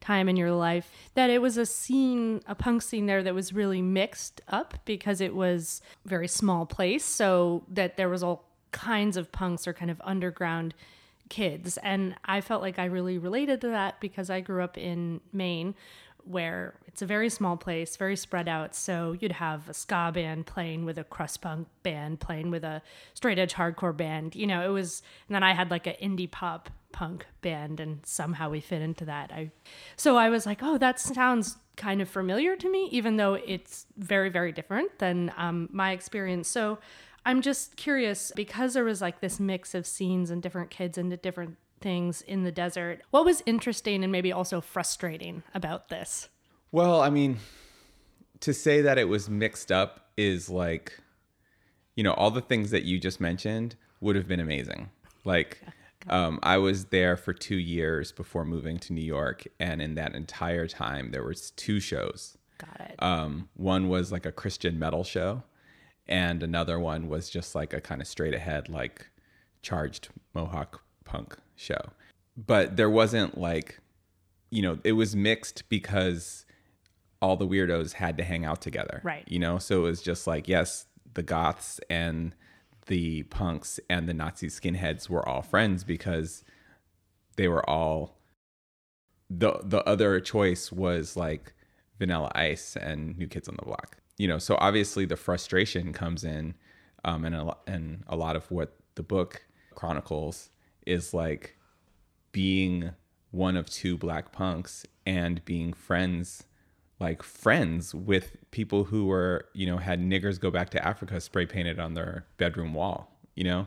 time 0.00 0.28
in 0.28 0.36
your 0.36 0.52
life, 0.52 0.90
that 1.14 1.30
it 1.30 1.42
was 1.42 1.56
a 1.56 1.66
scene, 1.66 2.40
a 2.46 2.54
punk 2.54 2.82
scene 2.82 3.06
there 3.06 3.22
that 3.22 3.34
was 3.34 3.52
really 3.52 3.82
mixed 3.82 4.40
up 4.48 4.74
because 4.84 5.20
it 5.20 5.34
was 5.34 5.82
a 6.04 6.08
very 6.08 6.28
small 6.28 6.66
place. 6.66 7.04
So 7.04 7.64
that 7.68 7.96
there 7.96 8.08
was 8.08 8.22
all 8.22 8.44
kinds 8.70 9.16
of 9.16 9.32
punks 9.32 9.66
or 9.66 9.72
kind 9.72 9.90
of 9.90 10.00
underground 10.04 10.74
kids. 11.28 11.78
And 11.78 12.14
I 12.24 12.40
felt 12.40 12.62
like 12.62 12.78
I 12.78 12.86
really 12.86 13.18
related 13.18 13.60
to 13.62 13.68
that 13.68 14.00
because 14.00 14.30
I 14.30 14.40
grew 14.40 14.62
up 14.62 14.78
in 14.78 15.20
Maine 15.32 15.74
where 16.28 16.74
it's 16.86 17.00
a 17.00 17.06
very 17.06 17.28
small 17.30 17.56
place, 17.56 17.96
very 17.96 18.16
spread 18.16 18.48
out. 18.48 18.74
So 18.74 19.16
you'd 19.18 19.32
have 19.32 19.68
a 19.68 19.74
ska 19.74 20.10
band 20.12 20.46
playing 20.46 20.84
with 20.84 20.98
a 20.98 21.04
crust 21.04 21.40
punk 21.40 21.68
band 21.82 22.20
playing 22.20 22.50
with 22.50 22.64
a 22.64 22.82
straight 23.14 23.38
edge 23.38 23.54
hardcore 23.54 23.96
band. 23.96 24.34
You 24.34 24.46
know, 24.46 24.64
it 24.64 24.72
was, 24.72 25.02
and 25.28 25.34
then 25.34 25.42
I 25.42 25.54
had 25.54 25.70
like 25.70 25.86
an 25.86 25.94
indie 26.02 26.30
pop 26.30 26.70
punk 26.92 27.26
band, 27.42 27.80
and 27.80 28.00
somehow 28.04 28.50
we 28.50 28.60
fit 28.60 28.82
into 28.82 29.04
that. 29.04 29.30
I, 29.32 29.50
so 29.96 30.16
I 30.16 30.28
was 30.28 30.46
like, 30.46 30.60
oh, 30.62 30.78
that 30.78 30.98
sounds 30.98 31.56
kind 31.76 32.02
of 32.02 32.08
familiar 32.08 32.56
to 32.56 32.70
me, 32.70 32.88
even 32.90 33.16
though 33.16 33.34
it's 33.34 33.86
very, 33.96 34.28
very 34.28 34.52
different 34.52 34.98
than 34.98 35.32
um, 35.36 35.68
my 35.72 35.92
experience. 35.92 36.48
So 36.48 36.78
I'm 37.24 37.42
just 37.42 37.76
curious 37.76 38.32
because 38.34 38.74
there 38.74 38.84
was 38.84 39.00
like 39.00 39.20
this 39.20 39.38
mix 39.38 39.74
of 39.74 39.86
scenes 39.86 40.30
and 40.30 40.42
different 40.42 40.70
kids 40.70 40.98
and 40.98 41.20
different 41.22 41.56
things 41.80 42.22
in 42.22 42.44
the 42.44 42.52
desert. 42.52 43.00
What 43.10 43.24
was 43.24 43.42
interesting 43.46 44.02
and 44.02 44.12
maybe 44.12 44.32
also 44.32 44.60
frustrating 44.60 45.42
about 45.54 45.88
this? 45.88 46.28
Well, 46.70 47.00
I 47.00 47.10
mean, 47.10 47.38
to 48.40 48.52
say 48.52 48.82
that 48.82 48.98
it 48.98 49.08
was 49.08 49.28
mixed 49.28 49.72
up 49.72 50.10
is 50.16 50.50
like, 50.50 50.98
you 51.94 52.04
know, 52.04 52.12
all 52.12 52.30
the 52.30 52.40
things 52.40 52.70
that 52.70 52.84
you 52.84 52.98
just 52.98 53.20
mentioned 53.20 53.76
would 54.00 54.16
have 54.16 54.28
been 54.28 54.40
amazing. 54.40 54.90
Like, 55.24 55.60
um, 56.08 56.38
I 56.42 56.58
was 56.58 56.86
there 56.86 57.16
for 57.16 57.32
two 57.32 57.56
years 57.56 58.12
before 58.12 58.44
moving 58.44 58.78
to 58.78 58.92
New 58.92 59.04
York, 59.04 59.46
and 59.58 59.82
in 59.82 59.94
that 59.96 60.14
entire 60.14 60.66
time, 60.66 61.10
there 61.10 61.24
was 61.24 61.50
two 61.52 61.80
shows. 61.80 62.38
Got 62.58 62.90
it. 62.90 62.94
Um, 62.98 63.48
one 63.54 63.88
was 63.88 64.12
like 64.12 64.26
a 64.26 64.32
Christian 64.32 64.78
metal 64.78 65.04
show, 65.04 65.42
and 66.06 66.42
another 66.42 66.78
one 66.78 67.08
was 67.08 67.28
just 67.28 67.54
like 67.54 67.72
a 67.72 67.80
kind 67.80 68.00
of 68.00 68.06
straight 68.06 68.34
ahead, 68.34 68.68
like 68.68 69.08
charged 69.62 70.08
Mohawk 70.34 70.82
punk 71.04 71.36
show. 71.58 71.90
But 72.36 72.76
there 72.76 72.90
wasn't 72.90 73.36
like, 73.36 73.80
you 74.50 74.62
know, 74.62 74.78
it 74.84 74.92
was 74.92 75.14
mixed 75.14 75.68
because 75.68 76.46
all 77.20 77.36
the 77.36 77.46
weirdos 77.46 77.94
had 77.94 78.16
to 78.16 78.24
hang 78.24 78.44
out 78.44 78.62
together. 78.62 79.00
Right. 79.04 79.24
You 79.26 79.38
know, 79.38 79.58
so 79.58 79.80
it 79.80 79.82
was 79.82 80.02
just 80.02 80.26
like, 80.26 80.48
yes, 80.48 80.86
the 81.14 81.22
goths 81.22 81.80
and 81.90 82.34
the 82.86 83.24
punks 83.24 83.80
and 83.90 84.08
the 84.08 84.14
Nazi 84.14 84.46
skinheads 84.46 85.08
were 85.08 85.28
all 85.28 85.42
friends 85.42 85.84
because 85.84 86.44
they 87.36 87.48
were 87.48 87.68
all 87.68 88.18
the 89.30 89.60
the 89.62 89.86
other 89.88 90.20
choice 90.20 90.72
was 90.72 91.16
like 91.16 91.52
vanilla 91.98 92.30
ice 92.34 92.76
and 92.76 93.16
new 93.18 93.26
kids 93.26 93.48
on 93.48 93.56
the 93.56 93.64
block 93.64 93.98
you 94.16 94.26
know 94.26 94.38
so 94.38 94.56
obviously 94.60 95.04
the 95.04 95.16
frustration 95.16 95.92
comes 95.92 96.24
in 96.24 96.54
um 97.04 97.24
and 97.24 97.34
a, 97.34 97.56
and 97.66 98.04
a 98.08 98.16
lot 98.16 98.36
of 98.36 98.50
what 98.50 98.74
the 98.94 99.02
book 99.02 99.42
chronicles 99.74 100.50
is 100.88 101.12
like 101.14 101.56
being 102.32 102.90
one 103.30 103.56
of 103.56 103.68
two 103.68 103.96
black 103.96 104.32
punks 104.32 104.86
and 105.06 105.44
being 105.44 105.72
friends 105.72 106.44
like 107.00 107.22
friends 107.22 107.94
with 107.94 108.36
people 108.50 108.84
who 108.84 109.06
were 109.06 109.46
you 109.52 109.66
know 109.66 109.76
had 109.76 110.00
niggers 110.00 110.40
go 110.40 110.50
back 110.50 110.70
to 110.70 110.84
africa 110.86 111.20
spray 111.20 111.46
painted 111.46 111.78
on 111.78 111.94
their 111.94 112.24
bedroom 112.38 112.74
wall 112.74 113.16
you 113.34 113.44
know 113.44 113.66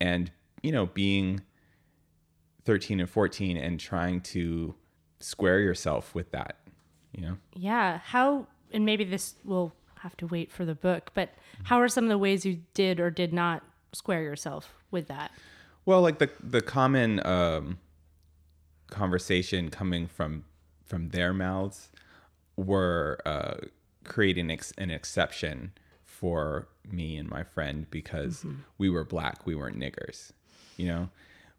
and 0.00 0.30
you 0.62 0.72
know 0.72 0.86
being 0.86 1.40
13 2.64 3.00
and 3.00 3.10
14 3.10 3.56
and 3.56 3.80
trying 3.80 4.20
to 4.20 4.74
square 5.18 5.60
yourself 5.60 6.14
with 6.14 6.30
that 6.30 6.56
you 7.12 7.22
know 7.22 7.36
Yeah. 7.54 7.98
How, 7.98 8.46
and 8.72 8.84
maybe 8.84 9.04
this 9.04 9.34
will 9.44 9.74
have 10.00 10.16
to 10.18 10.26
wait 10.26 10.50
for 10.50 10.64
the 10.64 10.74
book, 10.74 11.10
but 11.14 11.30
how 11.64 11.80
are 11.80 11.88
some 11.88 12.04
of 12.04 12.10
the 12.10 12.18
ways 12.18 12.46
you 12.46 12.60
did 12.74 13.00
or 13.00 13.10
did 13.10 13.32
not 13.32 13.62
square 13.92 14.22
yourself 14.22 14.74
with 14.90 15.08
that? 15.08 15.30
Well, 15.86 16.02
like 16.02 16.18
the 16.18 16.30
the 16.42 16.60
common 16.60 17.24
um, 17.26 17.78
conversation 18.88 19.70
coming 19.70 20.06
from 20.06 20.44
from 20.84 21.10
their 21.10 21.32
mouths 21.32 21.90
were 22.56 23.20
uh, 23.24 23.54
creating 24.04 24.50
ex- 24.50 24.72
an 24.76 24.90
exception 24.90 25.72
for 26.04 26.68
me 26.90 27.16
and 27.16 27.28
my 27.30 27.42
friend 27.44 27.86
because 27.90 28.44
we 28.76 28.90
were 28.90 29.04
black, 29.04 29.46
we 29.46 29.54
weren't 29.54 29.78
niggers, 29.78 30.32
you 30.76 30.86
know, 30.86 31.08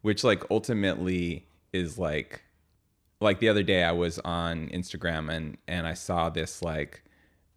which 0.01 0.23
like 0.23 0.43
ultimately 0.51 1.47
is 1.73 1.97
like 1.97 2.43
like 3.19 3.39
the 3.39 3.49
other 3.49 3.63
day 3.63 3.83
I 3.83 3.91
was 3.91 4.19
on 4.19 4.67
Instagram 4.69 5.31
and 5.31 5.57
and 5.67 5.87
I 5.87 5.93
saw 5.93 6.29
this 6.29 6.61
like 6.61 7.03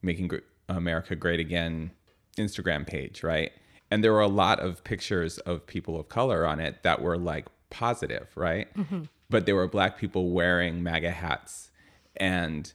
making 0.01 0.29
Gr- 0.29 0.39
America 0.69 1.15
great 1.15 1.41
again 1.41 1.91
Instagram 2.39 2.87
page, 2.87 3.23
right? 3.23 3.53
And 3.95 4.03
there 4.03 4.13
were 4.13 4.21
a 4.21 4.27
lot 4.27 4.59
of 4.59 4.83
pictures 4.83 5.39
of 5.39 5.69
people 5.69 6.01
of 6.01 6.09
color 6.09 6.45
on 6.45 6.59
it 6.59 6.83
that 6.83 7.01
were 7.01 7.17
like 7.17 7.47
positive, 7.71 8.27
right? 8.35 8.67
Mm-hmm. 8.75 9.03
But 9.31 9.47
there 9.47 9.55
were 9.55 9.69
black 9.69 9.99
people 9.99 10.31
wearing 10.31 10.83
MAGA 10.83 11.13
hats 11.13 11.71
and 12.17 12.73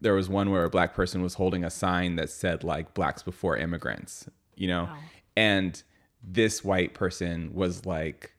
there 0.00 0.14
was 0.14 0.30
one 0.30 0.50
where 0.50 0.64
a 0.64 0.70
black 0.70 0.94
person 0.94 1.20
was 1.20 1.34
holding 1.34 1.64
a 1.64 1.70
sign 1.70 2.16
that 2.16 2.30
said 2.30 2.64
like 2.64 2.94
blacks 2.94 3.22
before 3.22 3.58
immigrants, 3.58 4.26
you 4.56 4.66
know? 4.66 4.84
Wow. 4.84 4.96
And 5.36 5.82
this 6.22 6.64
white 6.64 6.94
person 6.94 7.50
was 7.52 7.84
like 7.84 8.32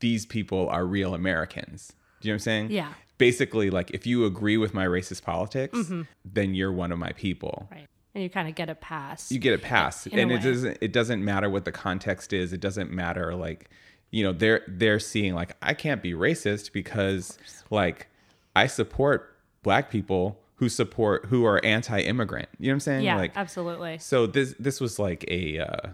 these 0.00 0.26
people 0.26 0.68
are 0.68 0.84
real 0.84 1.14
Americans. 1.14 1.94
Do 2.20 2.28
you 2.28 2.32
know 2.32 2.34
what 2.34 2.42
I'm 2.42 2.44
saying? 2.44 2.70
Yeah. 2.70 2.92
Basically, 3.16 3.70
like 3.70 3.90
if 3.92 4.06
you 4.06 4.26
agree 4.26 4.58
with 4.58 4.74
my 4.74 4.84
racist 4.84 5.22
politics, 5.22 5.78
mm-hmm. 5.78 6.02
then 6.22 6.54
you're 6.54 6.70
one 6.70 6.92
of 6.92 6.98
my 6.98 7.12
people. 7.12 7.66
Right. 7.70 7.86
And 8.14 8.22
you 8.22 8.28
kind 8.28 8.48
of 8.48 8.54
get 8.54 8.68
a 8.68 8.74
pass. 8.74 9.32
You 9.32 9.38
get 9.38 9.54
a 9.54 9.58
pass, 9.58 10.06
In 10.06 10.18
a 10.18 10.22
and 10.22 10.32
it 10.32 10.42
doesn't. 10.42 10.78
It 10.80 10.92
doesn't 10.92 11.24
matter 11.24 11.48
what 11.48 11.64
the 11.64 11.72
context 11.72 12.32
is. 12.32 12.52
It 12.52 12.60
doesn't 12.60 12.90
matter 12.90 13.34
like, 13.34 13.70
you 14.10 14.22
know, 14.22 14.32
they're 14.32 14.62
they're 14.68 14.98
seeing 14.98 15.34
like 15.34 15.56
I 15.62 15.72
can't 15.74 16.02
be 16.02 16.12
racist 16.12 16.72
because 16.72 17.38
like 17.70 18.08
I 18.54 18.66
support 18.66 19.36
black 19.62 19.90
people 19.90 20.38
who 20.56 20.68
support 20.68 21.26
who 21.26 21.44
are 21.46 21.64
anti-immigrant. 21.64 22.48
You 22.58 22.66
know 22.66 22.72
what 22.72 22.74
I'm 22.74 22.80
saying? 22.80 23.04
yeah, 23.04 23.16
Like 23.16 23.32
absolutely. 23.34 23.98
so 23.98 24.26
this 24.26 24.54
this 24.58 24.80
was 24.80 24.98
like 24.98 25.24
a 25.28 25.60
uh, 25.60 25.88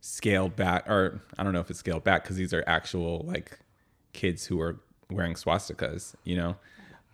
scaled 0.00 0.56
back, 0.56 0.88
or 0.88 1.22
I 1.38 1.44
don't 1.44 1.52
know 1.52 1.60
if 1.60 1.70
it's 1.70 1.78
scaled 1.78 2.04
back 2.04 2.22
because 2.24 2.36
these 2.36 2.52
are 2.52 2.64
actual 2.66 3.24
like 3.26 3.58
kids 4.12 4.46
who 4.46 4.60
are 4.60 4.80
wearing 5.10 5.34
swastikas, 5.34 6.14
you 6.24 6.36
know, 6.36 6.56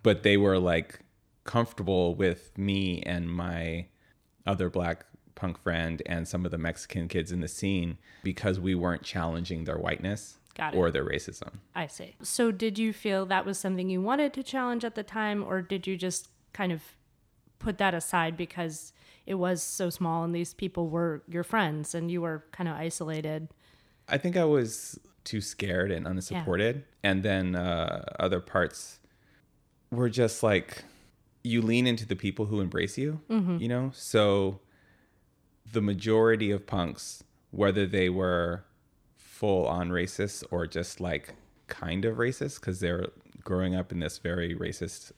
but 0.03 0.23
they 0.23 0.35
were 0.37 0.57
like 0.57 0.99
comfortable 1.43 2.15
with 2.15 2.57
me 2.57 3.01
and 3.03 3.31
my 3.31 3.85
other 4.45 4.69
black 4.69 5.05
punk 5.35 5.61
friend 5.61 6.01
and 6.05 6.27
some 6.27 6.45
of 6.45 6.51
the 6.51 6.57
Mexican 6.57 7.07
kids 7.07 7.31
in 7.31 7.41
the 7.41 7.47
scene 7.47 7.97
because 8.23 8.59
we 8.59 8.73
weren't 8.73 9.03
challenging 9.03 9.65
their 9.65 9.77
whiteness 9.77 10.37
Got 10.55 10.73
or 10.73 10.89
their 10.91 11.03
racism. 11.03 11.55
I 11.75 11.87
see. 11.87 12.15
So, 12.21 12.51
did 12.51 12.79
you 12.79 12.93
feel 12.93 13.25
that 13.25 13.45
was 13.45 13.59
something 13.59 13.89
you 13.89 14.01
wanted 14.01 14.33
to 14.33 14.43
challenge 14.43 14.85
at 14.85 14.95
the 14.95 15.03
time, 15.03 15.43
or 15.43 15.61
did 15.61 15.85
you 15.85 15.97
just 15.97 16.29
kind 16.53 16.71
of 16.71 16.81
put 17.59 17.77
that 17.77 17.93
aside 17.93 18.37
because 18.37 18.93
it 19.25 19.35
was 19.35 19.61
so 19.61 19.89
small 19.89 20.23
and 20.23 20.33
these 20.33 20.53
people 20.53 20.87
were 20.87 21.23
your 21.27 21.43
friends 21.43 21.95
and 21.95 22.11
you 22.11 22.21
were 22.21 22.45
kind 22.51 22.69
of 22.69 22.75
isolated. 22.75 23.49
I 24.07 24.17
think 24.17 24.37
I 24.37 24.45
was 24.45 24.99
too 25.23 25.41
scared 25.41 25.91
and 25.91 26.07
unsupported. 26.07 26.77
Yeah. 27.03 27.09
And 27.09 27.23
then 27.23 27.55
uh, 27.55 28.05
other 28.19 28.39
parts 28.39 28.99
were 29.91 30.09
just 30.09 30.43
like 30.43 30.83
you 31.45 31.61
lean 31.61 31.85
into 31.85 32.05
the 32.05 32.15
people 32.15 32.45
who 32.45 32.59
embrace 32.59 32.97
you, 32.97 33.21
mm-hmm. 33.29 33.57
you 33.57 33.67
know? 33.67 33.91
So 33.93 34.59
the 35.71 35.81
majority 35.81 36.51
of 36.51 36.65
punks, 36.65 37.23
whether 37.51 37.85
they 37.85 38.09
were 38.09 38.65
full 39.15 39.67
on 39.67 39.89
racist 39.89 40.43
or 40.49 40.65
just 40.65 40.99
like 40.99 41.35
kind 41.67 42.05
of 42.05 42.17
racist 42.17 42.59
because 42.59 42.79
they're 42.79 43.07
growing 43.43 43.75
up 43.75 43.91
in 43.91 43.99
this 43.99 44.17
very 44.17 44.55
racist 44.55 45.11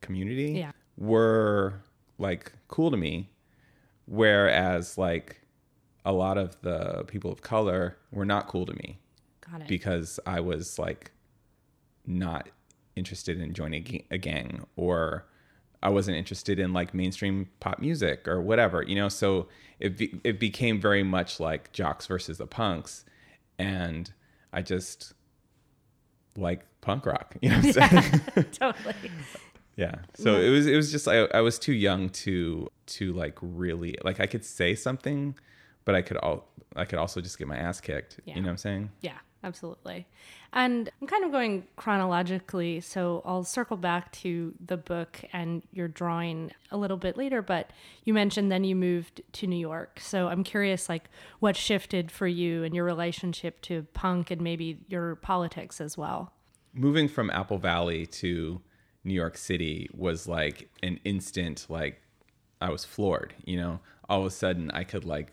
community, 0.00 0.52
yeah. 0.52 0.72
were 0.96 1.82
like 2.18 2.52
cool 2.68 2.90
to 2.90 2.96
me. 2.96 3.30
Whereas 4.06 4.96
like 4.96 5.40
a 6.04 6.12
lot 6.12 6.38
of 6.38 6.60
the 6.62 7.04
people 7.08 7.32
of 7.32 7.42
color 7.42 7.96
were 8.12 8.24
not 8.24 8.46
cool 8.46 8.66
to 8.66 8.74
me. 8.74 8.98
Because 9.66 10.20
I 10.26 10.40
was 10.40 10.78
like 10.78 11.10
not 12.06 12.48
interested 12.96 13.40
in 13.40 13.52
joining 13.52 14.04
a 14.10 14.18
gang 14.18 14.64
or 14.76 15.26
I 15.82 15.88
wasn't 15.88 16.16
interested 16.16 16.58
in 16.58 16.72
like 16.72 16.94
mainstream 16.94 17.48
pop 17.60 17.78
music 17.78 18.28
or 18.28 18.40
whatever, 18.40 18.82
you 18.82 18.94
know. 18.94 19.08
So 19.08 19.48
it 19.80 19.96
be, 19.98 20.20
it 20.24 20.38
became 20.38 20.80
very 20.80 21.02
much 21.02 21.40
like 21.40 21.72
jocks 21.72 22.06
versus 22.06 22.38
the 22.38 22.46
punks, 22.46 23.04
and 23.58 24.12
I 24.52 24.62
just 24.62 25.14
like 26.36 26.64
punk 26.80 27.06
rock, 27.06 27.36
you 27.42 27.50
know. 27.50 27.56
What 27.56 27.82
I'm 27.82 28.02
saying? 28.02 28.20
Yeah, 28.36 28.42
totally. 28.52 28.94
yeah. 29.76 29.94
So 30.14 30.38
yeah. 30.38 30.46
it 30.46 30.50
was 30.50 30.66
it 30.66 30.76
was 30.76 30.92
just 30.92 31.08
I, 31.08 31.24
I 31.26 31.40
was 31.40 31.58
too 31.58 31.72
young 31.72 32.10
to 32.10 32.68
to 32.86 33.12
like 33.12 33.38
really 33.40 33.96
like 34.04 34.20
I 34.20 34.26
could 34.26 34.44
say 34.44 34.74
something, 34.74 35.34
but 35.84 35.94
I 35.94 36.02
could 36.02 36.16
all 36.18 36.48
I 36.76 36.84
could 36.84 36.98
also 36.98 37.20
just 37.20 37.38
get 37.38 37.48
my 37.48 37.56
ass 37.56 37.80
kicked. 37.80 38.20
Yeah. 38.24 38.36
You 38.36 38.42
know 38.42 38.46
what 38.46 38.52
I'm 38.52 38.58
saying? 38.58 38.90
Yeah 39.00 39.18
absolutely. 39.44 40.06
And 40.54 40.90
I'm 41.00 41.06
kind 41.06 41.24
of 41.24 41.32
going 41.32 41.66
chronologically, 41.76 42.80
so 42.80 43.22
I'll 43.24 43.44
circle 43.44 43.78
back 43.78 44.12
to 44.12 44.52
the 44.64 44.76
book 44.76 45.20
and 45.32 45.62
your 45.72 45.88
drawing 45.88 46.52
a 46.70 46.76
little 46.76 46.98
bit 46.98 47.16
later, 47.16 47.40
but 47.40 47.70
you 48.04 48.12
mentioned 48.12 48.52
then 48.52 48.62
you 48.62 48.76
moved 48.76 49.22
to 49.32 49.46
New 49.46 49.56
York. 49.56 49.98
So 49.98 50.28
I'm 50.28 50.44
curious 50.44 50.90
like 50.90 51.04
what 51.40 51.56
shifted 51.56 52.12
for 52.12 52.26
you 52.26 52.64
and 52.64 52.74
your 52.74 52.84
relationship 52.84 53.62
to 53.62 53.86
punk 53.94 54.30
and 54.30 54.42
maybe 54.42 54.78
your 54.88 55.16
politics 55.16 55.80
as 55.80 55.96
well. 55.96 56.32
Moving 56.74 57.08
from 57.08 57.30
Apple 57.30 57.58
Valley 57.58 58.04
to 58.06 58.60
New 59.04 59.14
York 59.14 59.38
City 59.38 59.88
was 59.94 60.28
like 60.28 60.68
an 60.82 61.00
instant 61.04 61.66
like 61.70 62.02
I 62.60 62.70
was 62.70 62.84
floored, 62.84 63.34
you 63.44 63.56
know. 63.56 63.80
All 64.08 64.20
of 64.20 64.26
a 64.26 64.30
sudden 64.30 64.70
I 64.72 64.84
could 64.84 65.06
like 65.06 65.32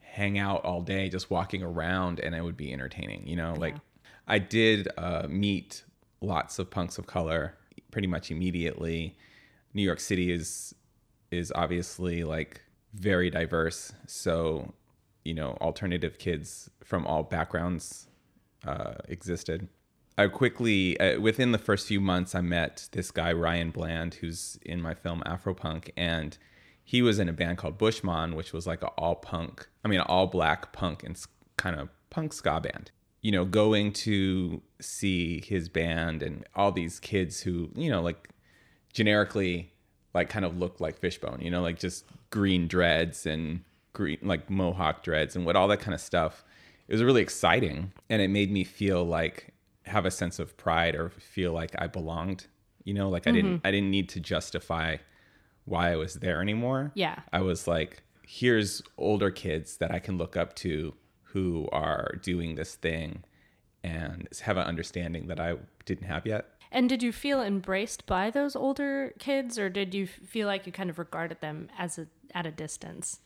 hang 0.00 0.38
out 0.38 0.64
all 0.64 0.80
day 0.80 1.08
just 1.08 1.30
walking 1.30 1.62
around 1.62 2.18
and 2.18 2.34
it 2.34 2.42
would 2.42 2.56
be 2.56 2.72
entertaining 2.72 3.24
you 3.26 3.36
know 3.36 3.54
like 3.58 3.76
i 4.28 4.38
did 4.38 4.88
uh, 4.96 5.26
meet 5.28 5.84
lots 6.20 6.58
of 6.58 6.70
punks 6.70 6.98
of 6.98 7.06
color 7.06 7.54
pretty 7.90 8.06
much 8.06 8.30
immediately. 8.30 9.16
New 9.74 9.82
york 9.82 10.00
city 10.00 10.30
is 10.30 10.74
is 11.30 11.52
obviously 11.54 12.24
like 12.24 12.62
very 12.94 13.30
diverse. 13.30 13.92
So 14.06 14.72
you 15.24 15.34
know 15.34 15.58
alternative 15.60 16.18
kids 16.18 16.70
from 16.84 17.06
all 17.06 17.22
backgrounds 17.22 18.08
uh, 18.66 18.94
existed. 19.08 19.68
I 20.16 20.26
quickly 20.26 20.98
uh, 20.98 21.20
within 21.20 21.52
the 21.52 21.58
first 21.58 21.86
few 21.86 22.00
months 22.00 22.34
i 22.34 22.40
met 22.40 22.88
this 22.90 23.12
guy 23.12 23.32
ryan 23.32 23.70
bland 23.70 24.14
who's 24.14 24.58
in 24.62 24.82
my 24.82 24.92
film 24.94 25.22
afropunk 25.24 25.90
and 25.96 26.36
he 26.82 27.02
was 27.02 27.18
in 27.18 27.28
a 27.28 27.34
band 27.34 27.58
called 27.58 27.78
Bushmon, 27.78 28.34
which 28.34 28.54
was 28.54 28.66
like 28.66 28.82
an 28.82 28.88
all 28.96 29.14
punk, 29.14 29.68
I 29.84 29.88
mean, 29.88 30.00
all 30.00 30.26
black 30.26 30.72
punk 30.72 31.04
and 31.04 31.22
kind 31.58 31.78
of 31.78 31.90
punk 32.08 32.32
ska 32.32 32.60
band. 32.60 32.90
You 33.28 33.32
know, 33.32 33.44
going 33.44 33.92
to 33.92 34.62
see 34.80 35.42
his 35.46 35.68
band 35.68 36.22
and 36.22 36.46
all 36.54 36.72
these 36.72 36.98
kids 36.98 37.42
who, 37.42 37.68
you 37.74 37.90
know, 37.90 38.00
like 38.00 38.30
generically, 38.94 39.70
like 40.14 40.30
kind 40.30 40.46
of 40.46 40.56
look 40.56 40.80
like 40.80 40.98
Fishbone, 40.98 41.42
you 41.42 41.50
know, 41.50 41.60
like 41.60 41.78
just 41.78 42.06
green 42.30 42.66
dreads 42.66 43.26
and 43.26 43.64
green, 43.92 44.16
like 44.22 44.48
mohawk 44.48 45.02
dreads 45.02 45.36
and 45.36 45.44
what 45.44 45.56
all 45.56 45.68
that 45.68 45.80
kind 45.80 45.94
of 45.94 46.00
stuff. 46.00 46.42
It 46.88 46.94
was 46.94 47.02
really 47.02 47.20
exciting. 47.20 47.92
And 48.08 48.22
it 48.22 48.28
made 48.28 48.50
me 48.50 48.64
feel 48.64 49.04
like, 49.04 49.52
have 49.84 50.06
a 50.06 50.10
sense 50.10 50.38
of 50.38 50.56
pride 50.56 50.94
or 50.94 51.10
feel 51.10 51.52
like 51.52 51.74
I 51.78 51.86
belonged, 51.86 52.46
you 52.84 52.94
know, 52.94 53.10
like 53.10 53.26
I 53.26 53.30
mm-hmm. 53.30 53.36
didn't, 53.36 53.60
I 53.62 53.70
didn't 53.70 53.90
need 53.90 54.08
to 54.10 54.20
justify 54.20 54.96
why 55.66 55.92
I 55.92 55.96
was 55.96 56.14
there 56.14 56.40
anymore. 56.40 56.92
Yeah. 56.94 57.18
I 57.30 57.42
was 57.42 57.68
like, 57.68 58.02
here's 58.26 58.80
older 58.96 59.30
kids 59.30 59.76
that 59.78 59.90
I 59.90 59.98
can 59.98 60.16
look 60.16 60.34
up 60.34 60.54
to 60.56 60.94
who 61.32 61.68
are 61.72 62.14
doing 62.22 62.54
this 62.54 62.74
thing 62.74 63.24
and 63.84 64.28
have 64.42 64.56
an 64.56 64.66
understanding 64.66 65.28
that 65.28 65.40
I 65.40 65.56
didn't 65.84 66.06
have 66.06 66.26
yet. 66.26 66.46
And 66.70 66.88
did 66.88 67.02
you 67.02 67.12
feel 67.12 67.42
embraced 67.42 68.06
by 68.06 68.30
those 68.30 68.54
older 68.54 69.14
kids 69.18 69.58
or 69.58 69.70
did 69.70 69.94
you 69.94 70.06
feel 70.06 70.46
like 70.46 70.66
you 70.66 70.72
kind 70.72 70.90
of 70.90 70.98
regarded 70.98 71.40
them 71.40 71.68
as 71.78 71.98
a 71.98 72.06
at 72.34 72.44
a 72.44 72.50
distance? 72.50 73.20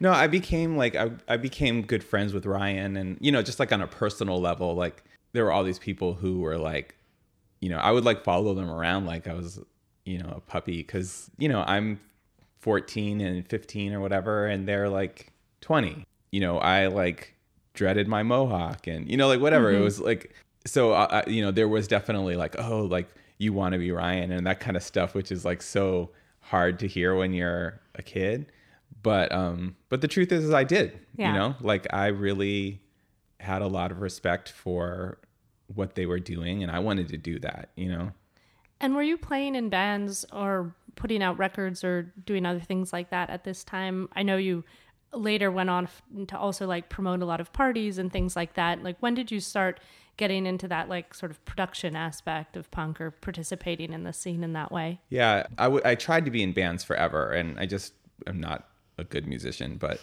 No, 0.00 0.10
I 0.10 0.26
became 0.26 0.76
like 0.76 0.96
I, 0.96 1.12
I 1.28 1.36
became 1.36 1.82
good 1.82 2.02
friends 2.02 2.32
with 2.32 2.46
Ryan 2.46 2.96
and 2.96 3.16
you 3.20 3.30
know, 3.30 3.42
just 3.42 3.60
like 3.60 3.72
on 3.72 3.80
a 3.80 3.86
personal 3.86 4.40
level, 4.40 4.74
like 4.74 5.04
there 5.32 5.44
were 5.44 5.52
all 5.52 5.62
these 5.62 5.78
people 5.78 6.14
who 6.14 6.40
were 6.40 6.58
like, 6.58 6.96
you 7.60 7.68
know, 7.68 7.78
I 7.78 7.92
would 7.92 8.04
like 8.04 8.24
follow 8.24 8.54
them 8.54 8.70
around 8.70 9.06
like 9.06 9.28
I 9.28 9.34
was 9.34 9.60
you 10.04 10.18
know, 10.18 10.34
a 10.36 10.40
puppy 10.40 10.78
because, 10.78 11.30
you 11.38 11.48
know, 11.48 11.64
I'm 11.66 12.00
14 12.60 13.20
and 13.20 13.46
15 13.48 13.92
or 13.92 14.00
whatever, 14.00 14.46
and 14.46 14.68
they're 14.68 14.88
like 14.88 15.32
20. 15.60 16.04
You 16.34 16.40
know, 16.40 16.58
I 16.58 16.88
like 16.88 17.32
dreaded 17.74 18.08
my 18.08 18.24
mohawk 18.24 18.88
and, 18.88 19.08
you 19.08 19.16
know, 19.16 19.28
like 19.28 19.40
whatever. 19.40 19.70
Mm-hmm. 19.70 19.82
It 19.82 19.84
was 19.84 20.00
like, 20.00 20.34
so, 20.66 20.90
uh, 20.90 21.22
you 21.28 21.42
know, 21.42 21.52
there 21.52 21.68
was 21.68 21.86
definitely 21.86 22.34
like, 22.34 22.56
oh, 22.58 22.80
like 22.80 23.08
you 23.38 23.52
want 23.52 23.74
to 23.74 23.78
be 23.78 23.92
Ryan 23.92 24.32
and 24.32 24.44
that 24.48 24.58
kind 24.58 24.76
of 24.76 24.82
stuff, 24.82 25.14
which 25.14 25.30
is 25.30 25.44
like 25.44 25.62
so 25.62 26.10
hard 26.40 26.80
to 26.80 26.88
hear 26.88 27.14
when 27.14 27.32
you're 27.32 27.80
a 27.94 28.02
kid. 28.02 28.46
But, 29.00 29.30
um, 29.30 29.76
but 29.90 30.00
the 30.00 30.08
truth 30.08 30.32
is, 30.32 30.42
is 30.42 30.52
I 30.52 30.64
did, 30.64 30.98
yeah. 31.16 31.28
you 31.28 31.38
know, 31.38 31.54
like 31.60 31.86
I 31.92 32.06
really 32.08 32.80
had 33.38 33.62
a 33.62 33.68
lot 33.68 33.92
of 33.92 34.00
respect 34.00 34.48
for 34.48 35.18
what 35.72 35.94
they 35.94 36.06
were 36.06 36.18
doing 36.18 36.64
and 36.64 36.72
I 36.72 36.80
wanted 36.80 37.10
to 37.10 37.16
do 37.16 37.38
that, 37.38 37.68
you 37.76 37.88
know? 37.88 38.10
And 38.80 38.96
were 38.96 39.04
you 39.04 39.16
playing 39.16 39.54
in 39.54 39.68
bands 39.68 40.24
or 40.32 40.74
putting 40.96 41.22
out 41.22 41.38
records 41.38 41.84
or 41.84 42.12
doing 42.26 42.44
other 42.44 42.60
things 42.60 42.92
like 42.92 43.10
that 43.10 43.30
at 43.30 43.44
this 43.44 43.62
time? 43.62 44.08
I 44.16 44.24
know 44.24 44.36
you 44.36 44.64
later 45.14 45.50
went 45.50 45.70
on 45.70 45.88
to 46.28 46.38
also 46.38 46.66
like 46.66 46.88
promote 46.88 47.22
a 47.22 47.24
lot 47.24 47.40
of 47.40 47.52
parties 47.52 47.98
and 47.98 48.12
things 48.12 48.36
like 48.36 48.54
that. 48.54 48.82
Like 48.82 48.96
when 49.00 49.14
did 49.14 49.30
you 49.30 49.40
start 49.40 49.80
getting 50.16 50.46
into 50.46 50.68
that 50.68 50.88
like 50.88 51.14
sort 51.14 51.30
of 51.30 51.44
production 51.44 51.96
aspect 51.96 52.56
of 52.56 52.70
punk 52.70 53.00
or 53.00 53.10
participating 53.10 53.92
in 53.92 54.04
the 54.04 54.12
scene 54.12 54.44
in 54.44 54.52
that 54.52 54.70
way? 54.70 55.00
Yeah, 55.08 55.46
I, 55.58 55.64
w- 55.64 55.82
I 55.84 55.94
tried 55.94 56.24
to 56.24 56.30
be 56.30 56.42
in 56.42 56.52
bands 56.52 56.84
forever 56.84 57.30
and 57.30 57.58
I 57.58 57.66
just 57.66 57.94
am 58.26 58.40
not 58.40 58.68
a 58.98 59.04
good 59.04 59.26
musician, 59.26 59.76
but 59.76 60.00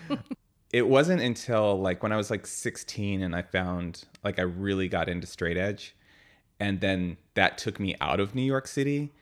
it 0.72 0.86
wasn't 0.86 1.22
until 1.22 1.80
like 1.80 2.02
when 2.02 2.12
I 2.12 2.16
was 2.16 2.30
like 2.30 2.46
16 2.46 3.22
and 3.22 3.34
I 3.34 3.42
found 3.42 4.04
like 4.22 4.38
I 4.38 4.42
really 4.42 4.88
got 4.88 5.08
into 5.08 5.26
straight 5.26 5.56
edge 5.56 5.94
and 6.60 6.80
then 6.80 7.16
that 7.34 7.58
took 7.58 7.78
me 7.80 7.94
out 8.00 8.20
of 8.20 8.34
New 8.34 8.42
York 8.42 8.66
City 8.66 9.12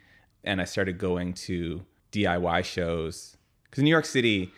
and 0.43 0.61
I 0.61 0.65
started 0.65 0.99
going 0.99 1.35
to 1.35 1.85
DIY 2.13 2.65
shows. 2.65 3.37
Because 3.65 3.83
New 3.83 3.91
York 3.91 4.07
City 4.07 4.53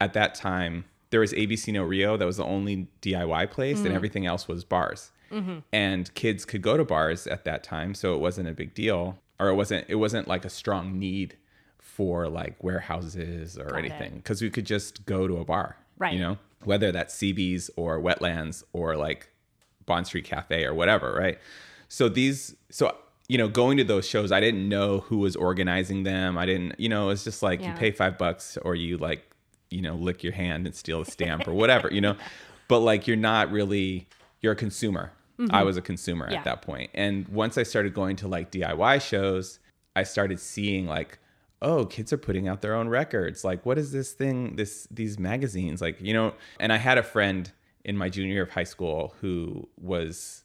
at 0.00 0.14
that 0.14 0.34
time, 0.34 0.84
there 1.10 1.20
was 1.20 1.32
ABC 1.32 1.72
No 1.72 1.82
Rio, 1.82 2.16
that 2.16 2.24
was 2.24 2.36
the 2.36 2.44
only 2.44 2.88
DIY 3.02 3.50
place, 3.50 3.78
mm-hmm. 3.78 3.86
and 3.86 3.94
everything 3.94 4.26
else 4.26 4.48
was 4.48 4.64
bars. 4.64 5.10
Mm-hmm. 5.30 5.58
And 5.72 6.12
kids 6.14 6.44
could 6.44 6.62
go 6.62 6.76
to 6.76 6.84
bars 6.84 7.26
at 7.26 7.44
that 7.44 7.62
time, 7.62 7.94
so 7.94 8.14
it 8.14 8.18
wasn't 8.18 8.48
a 8.48 8.52
big 8.52 8.74
deal. 8.74 9.18
Or 9.38 9.48
it 9.48 9.54
wasn't 9.54 9.86
it 9.88 9.94
wasn't 9.94 10.28
like 10.28 10.44
a 10.44 10.50
strong 10.50 10.98
need 10.98 11.36
for 11.78 12.28
like 12.28 12.62
warehouses 12.62 13.58
or 13.58 13.66
Got 13.66 13.78
anything. 13.78 14.16
Because 14.16 14.42
we 14.42 14.50
could 14.50 14.66
just 14.66 15.06
go 15.06 15.26
to 15.26 15.38
a 15.38 15.44
bar. 15.44 15.76
Right. 15.98 16.12
You 16.12 16.20
know? 16.20 16.38
Whether 16.64 16.92
that's 16.92 17.16
CB's 17.16 17.70
or 17.76 18.00
wetlands 18.00 18.64
or 18.72 18.96
like 18.96 19.30
Bond 19.86 20.06
Street 20.06 20.24
Cafe 20.24 20.64
or 20.64 20.74
whatever, 20.74 21.14
right? 21.14 21.38
So 21.88 22.08
these, 22.08 22.54
so 22.70 22.94
you 23.28 23.38
know, 23.38 23.48
going 23.48 23.76
to 23.78 23.84
those 23.84 24.06
shows, 24.06 24.30
I 24.32 24.40
didn't 24.40 24.68
know 24.68 25.00
who 25.00 25.18
was 25.18 25.36
organizing 25.36 26.02
them. 26.02 26.36
I 26.36 26.46
didn't, 26.46 26.78
you 26.78 26.88
know, 26.88 27.10
it's 27.10 27.24
just 27.24 27.42
like 27.42 27.60
yeah. 27.60 27.72
you 27.72 27.78
pay 27.78 27.92
five 27.92 28.18
bucks 28.18 28.58
or 28.58 28.74
you 28.74 28.98
like, 28.98 29.22
you 29.70 29.82
know, 29.82 29.94
lick 29.94 30.22
your 30.22 30.32
hand 30.32 30.66
and 30.66 30.74
steal 30.74 31.00
a 31.00 31.06
stamp 31.06 31.46
or 31.48 31.52
whatever, 31.52 31.88
you 31.92 32.00
know. 32.00 32.16
But 32.68 32.80
like, 32.80 33.08
you're 33.08 33.16
not 33.16 33.50
really, 33.50 34.06
you're 34.42 34.52
a 34.52 34.56
consumer. 34.56 35.10
Mm-hmm. 35.40 35.52
I 35.52 35.64
was 35.64 35.76
a 35.76 35.82
consumer 35.82 36.28
yeah. 36.30 36.38
at 36.38 36.44
that 36.44 36.62
point. 36.62 36.90
And 36.94 37.26
once 37.26 37.58
I 37.58 37.64
started 37.64 37.94
going 37.94 38.14
to 38.16 38.28
like 38.28 38.52
DIY 38.52 39.02
shows, 39.02 39.58
I 39.96 40.04
started 40.04 40.38
seeing 40.38 40.86
like, 40.86 41.18
oh, 41.62 41.84
kids 41.86 42.12
are 42.12 42.16
putting 42.18 42.46
out 42.46 42.62
their 42.62 42.74
own 42.74 42.88
records. 42.88 43.42
Like, 43.42 43.66
what 43.66 43.76
is 43.76 43.90
this 43.90 44.12
thing? 44.12 44.54
This 44.54 44.86
these 44.88 45.18
magazines, 45.18 45.80
like 45.80 46.00
you 46.00 46.14
know. 46.14 46.34
And 46.60 46.72
I 46.72 46.76
had 46.76 46.96
a 46.96 47.02
friend 47.02 47.50
in 47.84 47.96
my 47.96 48.08
junior 48.08 48.34
year 48.34 48.42
of 48.42 48.50
high 48.50 48.64
school 48.64 49.14
who 49.20 49.68
was 49.80 50.44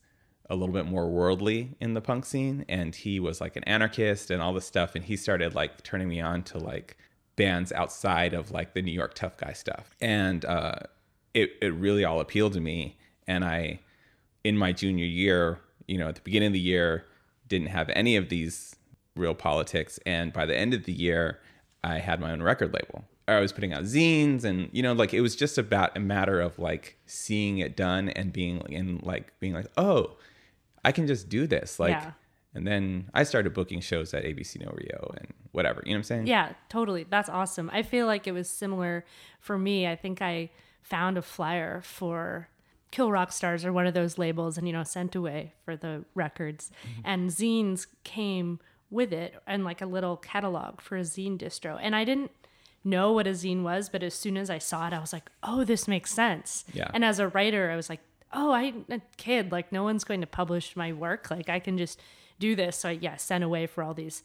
a 0.50 0.56
little 0.56 0.74
bit 0.74 0.86
more 0.86 1.10
worldly 1.10 1.76
in 1.80 1.94
the 1.94 2.02
punk 2.02 2.26
scene 2.26 2.66
and 2.70 2.96
he 2.96 3.20
was 3.20 3.42
like 3.42 3.56
an 3.56 3.64
anarchist 3.64 4.30
and 4.30 4.42
all 4.42 4.54
this 4.54 4.66
stuff 4.66 4.94
and 4.96 5.06
he 5.06 5.18
started 5.18 5.56
like 5.56 5.82
turning 5.84 6.08
me 6.08 6.22
on 6.22 6.44
to 6.44 6.60
like 6.60 6.98
bands 7.36 7.71
outside 7.71 8.34
of 8.34 8.52
like 8.52 8.74
the 8.74 8.82
New 8.82 8.91
York 8.91 9.13
tough 9.13 9.38
guy 9.38 9.54
stuff. 9.54 9.95
And 10.02 10.45
uh, 10.45 10.76
it, 11.34 11.52
it 11.62 11.74
really 11.74 12.06
all 12.06 12.19
appealed 12.19 12.54
to 12.54 12.62
me. 12.62 12.98
And 13.28 13.43
I, 13.43 13.80
in 14.43 14.58
my 14.58 14.71
junior 14.71 15.06
year, 15.06 15.60
you 15.88 15.98
know, 15.98 16.08
at 16.08 16.15
the 16.15 16.21
beginning 16.21 16.48
of 16.48 16.54
the 16.54 16.60
year, 16.60 17.06
didn't 17.48 17.67
have 17.67 17.89
any 17.89 18.15
of 18.15 18.30
these 18.30 18.76
real 19.15 19.36
politics. 19.36 20.00
And 20.06 20.34
by 20.34 20.45
the 20.45 20.56
end 20.56 20.74
of 20.74 20.86
the 20.86 20.93
year, 20.93 21.39
I 21.84 22.00
had 22.00 22.19
my 22.19 22.32
own 22.32 22.41
record 22.41 22.74
label. 22.74 23.06
I 23.28 23.39
was 23.39 23.52
putting 23.52 23.74
out 23.74 23.84
zines 23.84 24.43
and 24.43 24.69
you 24.71 24.84
know 24.84 24.93
like 24.93 25.12
it 25.12 25.21
was 25.21 25.36
just 25.36 25.58
about 25.58 25.98
a 25.98 26.00
matter 26.00 26.39
of 26.39 26.60
like 26.60 26.95
seeing 27.08 27.58
it 27.58 27.76
done 27.76 28.10
and 28.10 28.32
being 28.32 28.62
and 28.71 29.02
like 29.02 29.34
being 29.39 29.54
like 29.54 29.65
oh 29.78 30.17
I 30.84 30.91
can 30.91 31.08
just 31.08 31.28
do 31.28 31.48
this 31.48 31.80
like 31.80 31.91
Yeah. 31.91 32.12
And 32.56 32.65
then 32.65 33.10
I 33.13 33.24
started 33.24 33.54
booking 33.54 33.82
shows 33.82 34.13
at 34.13 34.24
ABC 34.24 34.63
No 34.65 34.72
Rio 34.74 35.13
and 35.18 35.34
whatever 35.52 35.84
you 35.86 35.91
know 35.91 35.98
what 35.98 36.00
I'm 36.00 36.04
saying 36.04 36.28
Yeah, 36.28 36.54
totally. 36.70 37.06
That's 37.08 37.30
awesome. 37.30 37.70
I 37.72 37.84
feel 37.84 38.08
like 38.08 38.26
it 38.26 38.32
was 38.32 38.50
similar 38.50 39.06
for 39.39 39.58
me. 39.58 39.86
I 39.88 39.96
think 39.96 40.22
I 40.22 40.50
found 40.82 41.18
a 41.18 41.22
flyer 41.22 41.82
for 41.82 42.48
Kill 42.91 43.12
Rock 43.12 43.32
Stars 43.32 43.65
or 43.65 43.74
one 43.74 43.88
of 43.88 43.94
those 43.94 44.18
labels 44.18 44.58
and, 44.58 44.65
you 44.65 44.74
know, 44.74 44.84
sent 44.84 45.15
away 45.15 45.54
for 45.65 45.76
the 45.76 46.06
records. 46.15 46.72
Mm-hmm. 46.88 47.02
And 47.04 47.30
zines 47.30 47.88
came 48.04 48.60
with 48.89 49.12
it 49.12 49.36
and 49.46 49.65
like 49.65 49.82
a 49.82 49.86
little 49.86 50.15
catalog 50.15 50.80
for 50.80 50.96
a 50.96 51.02
zine 51.02 51.38
distro. 51.38 51.78
And 51.82 51.96
I 51.96 52.06
didn't 52.06 52.32
know 52.86 53.12
what 53.12 53.28
a 53.28 53.32
zine 53.32 53.63
was, 53.63 53.89
but 53.89 54.04
as 54.04 54.13
soon 54.13 54.38
as 54.38 54.50
I 54.50 54.60
saw 54.60 54.88
it, 54.88 54.94
I 54.94 55.00
was 55.00 55.12
like, 55.12 55.30
oh, 55.44 55.65
this 55.65 55.88
makes 55.88 56.13
sense. 56.13 56.63
Yeah. 56.72 56.89
And 56.94 57.04
as 57.04 57.20
a 57.20 57.28
writer, 57.28 57.70
I 57.72 57.76
was 57.76 57.89
like, 57.89 58.00
oh, 58.32 58.52
I'm 58.52 58.86
a 58.89 59.02
kid. 59.18 59.52
Like, 59.52 59.72
no 59.72 59.84
one's 59.84 60.04
going 60.04 60.22
to 60.22 60.28
publish 60.28 60.76
my 60.76 60.94
work. 60.94 61.32
Like, 61.32 61.50
I 61.50 61.60
can 61.60 61.78
just 61.78 62.00
do 62.39 62.56
this. 62.56 62.78
So, 62.78 62.89
I, 62.89 62.93
yeah, 62.93 63.15
sent 63.17 63.43
away 63.43 63.67
for 63.67 63.84
all 63.84 63.93
these, 63.93 64.24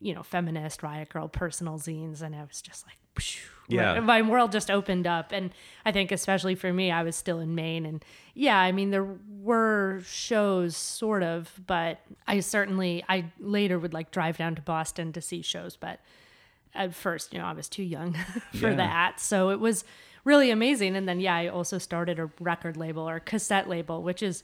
you 0.00 0.14
know, 0.14 0.22
feminist, 0.22 0.82
riot 0.82 1.08
grrrl, 1.10 1.30
personal 1.30 1.78
zines. 1.78 2.22
And 2.22 2.34
I 2.34 2.42
was 2.44 2.60
just 2.62 2.86
like, 2.86 2.96
phew. 3.18 3.48
Yeah. 3.68 4.00
my 4.00 4.20
world 4.20 4.52
just 4.52 4.70
opened 4.70 5.06
up. 5.06 5.32
And 5.32 5.50
I 5.86 5.92
think, 5.92 6.12
especially 6.12 6.54
for 6.56 6.72
me, 6.72 6.90
I 6.90 7.02
was 7.04 7.16
still 7.16 7.38
in 7.38 7.54
Maine. 7.54 7.86
And 7.86 8.04
yeah, 8.34 8.58
I 8.58 8.70
mean, 8.72 8.90
there 8.90 9.06
were 9.40 10.02
shows, 10.04 10.76
sort 10.76 11.22
of, 11.22 11.50
but 11.66 12.00
I 12.26 12.40
certainly, 12.40 13.02
I 13.08 13.26
later 13.38 13.78
would 13.78 13.94
like 13.94 14.10
drive 14.10 14.36
down 14.36 14.56
to 14.56 14.62
Boston 14.62 15.12
to 15.14 15.22
see 15.22 15.40
shows. 15.40 15.76
But 15.76 16.00
at 16.74 16.94
first, 16.94 17.32
you 17.32 17.38
know, 17.38 17.46
I 17.46 17.52
was 17.52 17.68
too 17.68 17.82
young 17.84 18.12
for 18.54 18.70
Yeah. 18.70 18.76
that. 18.76 19.20
So 19.20 19.50
it 19.50 19.60
was 19.60 19.84
really 20.24 20.50
amazing. 20.50 20.94
And 20.96 21.08
then, 21.08 21.20
yeah, 21.20 21.34
I 21.36 21.46
also 21.48 21.78
started 21.78 22.18
a 22.18 22.30
record 22.40 22.76
label 22.76 23.08
or 23.08 23.20
cassette 23.20 23.68
label, 23.68 24.02
which 24.02 24.22
is 24.22 24.42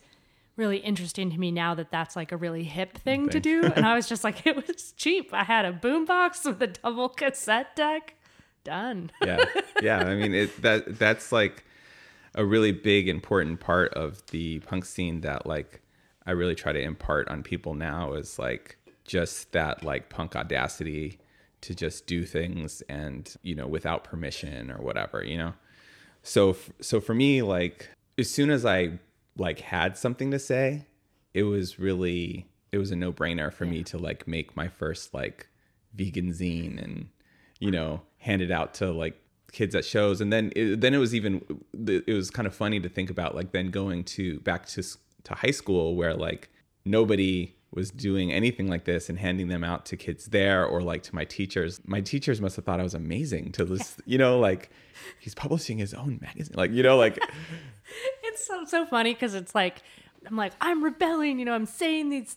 really 0.59 0.79
interesting 0.79 1.31
to 1.31 1.38
me 1.38 1.51
now 1.51 1.75
that 1.75 1.90
that's 1.90 2.16
like 2.16 2.33
a 2.33 2.37
really 2.37 2.64
hip 2.64 2.99
thing 2.99 3.29
to 3.31 3.40
do. 3.40 3.62
And 3.77 3.87
I 3.87 3.94
was 3.94 4.09
just 4.09 4.25
like, 4.25 4.47
it 4.47 4.57
was 4.57 4.92
cheap. 4.92 5.33
I 5.33 5.44
had 5.44 5.64
a 5.64 5.73
boombox 5.73 6.44
with 6.44 6.61
a 6.61 6.66
double 6.66 7.09
cassette 7.09 7.77
deck. 7.77 8.14
Done. 8.64 9.11
yeah 9.25 9.44
yeah 9.81 9.99
i 10.01 10.14
mean 10.14 10.35
it 10.35 10.61
that 10.61 10.99
that's 10.99 11.33
like 11.33 11.64
a 12.35 12.44
really 12.44 12.73
big 12.73 13.09
important 13.09 13.61
part 13.61 13.94
of 13.94 14.27
the 14.27 14.59
punk 14.61 14.85
scene 14.85 15.23
that 15.23 15.47
like 15.47 15.81
i 16.27 16.33
really 16.33 16.55
try 16.55 16.73
to 16.73 16.81
impart 16.81 17.29
on 17.29 17.42
people 17.42 17.73
now 17.75 18.12
is 18.12 18.38
like 18.38 18.77
just 19.05 19.53
that 19.53 19.83
like 19.83 20.11
punk 20.11 20.37
audacity 20.37 21.18
to 21.62 21.75
just 21.75 22.07
do 22.07 22.25
things 22.27 22.83
and 22.90 23.37
you 23.42 23.55
know 23.55 23.66
without 23.66 24.05
permission 24.05 24.71
or 24.71 24.79
whatever 24.79 25.25
you 25.25 25.38
know 25.38 25.55
so 26.23 26.51
f- 26.51 26.71
so 26.81 27.01
for 27.01 27.14
me 27.14 27.40
like 27.40 27.88
as 28.18 28.31
soon 28.31 28.51
as 28.51 28.66
i 28.66 28.99
like 29.38 29.61
had 29.61 29.96
something 29.96 30.31
to 30.31 30.38
say 30.38 30.87
it 31.35 31.44
was 31.44 31.79
really 31.79 32.48
it 32.72 32.79
was 32.79 32.90
a 32.90 32.96
no-brainer 32.96 33.53
for 33.53 33.64
me 33.64 33.83
to 33.85 33.96
like 33.96 34.27
make 34.29 34.57
my 34.57 34.68
first 34.68 35.14
like 35.14 35.48
vegan 35.94 36.33
zine 36.33 36.83
and 36.83 37.09
you 37.61 37.70
know 37.70 38.03
hand 38.18 38.42
it 38.42 38.51
out 38.51 38.74
to 38.74 38.90
like 38.92 39.20
kids 39.53 39.74
at 39.74 39.85
shows. 39.85 40.20
And 40.20 40.33
then 40.33 40.53
it, 40.55 40.81
then 40.81 40.94
it 40.94 40.98
was 40.98 41.14
even 41.14 41.42
it 41.87 42.12
was 42.12 42.31
kind 42.31 42.46
of 42.46 42.55
funny 42.55 42.81
to 42.81 42.88
think 42.88 43.11
about 43.11 43.35
like 43.35 43.53
then 43.53 43.70
going 43.70 44.05
to 44.05 44.40
back 44.40 44.66
to 44.66 44.81
s- 44.81 44.98
to 45.24 45.35
high 45.35 45.51
school 45.51 45.96
where 45.96 46.14
like 46.14 46.51
nobody 46.85 47.55
was 47.70 47.90
doing 47.90 48.33
anything 48.33 48.66
like 48.66 48.85
this 48.85 49.09
and 49.11 49.18
handing 49.18 49.48
them 49.48 49.62
out 49.62 49.85
to 49.87 49.96
kids 49.96 50.27
there 50.27 50.64
or 50.64 50.83
like 50.83 51.03
to 51.05 51.14
my 51.14 51.24
teachers. 51.24 51.81
My 51.87 52.01
teachers 52.01 52.40
must 52.40 52.57
have 52.57 52.64
thought 52.64 52.81
i 52.81 52.83
was 52.83 52.94
amazing 52.94 53.53
to 53.53 53.64
this 53.64 53.96
you 54.07 54.18
know 54.18 54.38
like 54.38 54.70
he's 55.18 55.35
publishing 55.35 55.79
his 55.79 55.94
own 55.94 56.18
magazine 56.20 56.55
like 56.57 56.70
you 56.72 56.83
know 56.83 56.96
like 56.96 57.18
It's 58.38 58.46
so, 58.46 58.64
so 58.64 58.87
funny 58.87 59.14
because 59.14 59.35
it's 59.35 59.55
like, 59.55 59.83
I'm 60.27 60.37
like, 60.37 60.53
I'm 60.61 60.83
rebelling, 60.83 61.38
you 61.38 61.44
know, 61.44 61.55
I'm 61.55 61.66
saying 61.66 62.11
these 62.11 62.37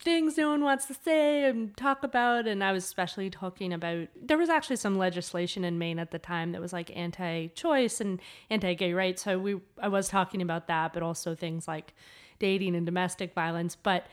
things 0.00 0.36
no 0.36 0.50
one 0.50 0.64
wants 0.64 0.86
to 0.86 0.94
say 0.94 1.44
and 1.44 1.76
talk 1.76 2.02
about. 2.02 2.46
And 2.46 2.64
I 2.64 2.72
was 2.72 2.84
especially 2.84 3.30
talking 3.30 3.72
about, 3.72 4.08
there 4.20 4.38
was 4.38 4.48
actually 4.48 4.76
some 4.76 4.96
legislation 4.98 5.64
in 5.64 5.78
Maine 5.78 5.98
at 5.98 6.10
the 6.10 6.18
time 6.18 6.52
that 6.52 6.60
was 6.60 6.72
like 6.72 6.94
anti 6.96 7.48
choice 7.48 8.00
and 8.00 8.20
anti 8.50 8.74
gay 8.74 8.92
rights. 8.92 9.22
So 9.22 9.38
we, 9.38 9.60
I 9.80 9.88
was 9.88 10.08
talking 10.08 10.42
about 10.42 10.68
that, 10.68 10.92
but 10.92 11.02
also 11.02 11.34
things 11.34 11.68
like 11.68 11.94
dating 12.38 12.74
and 12.74 12.86
domestic 12.86 13.34
violence. 13.34 13.76
But 13.76 14.06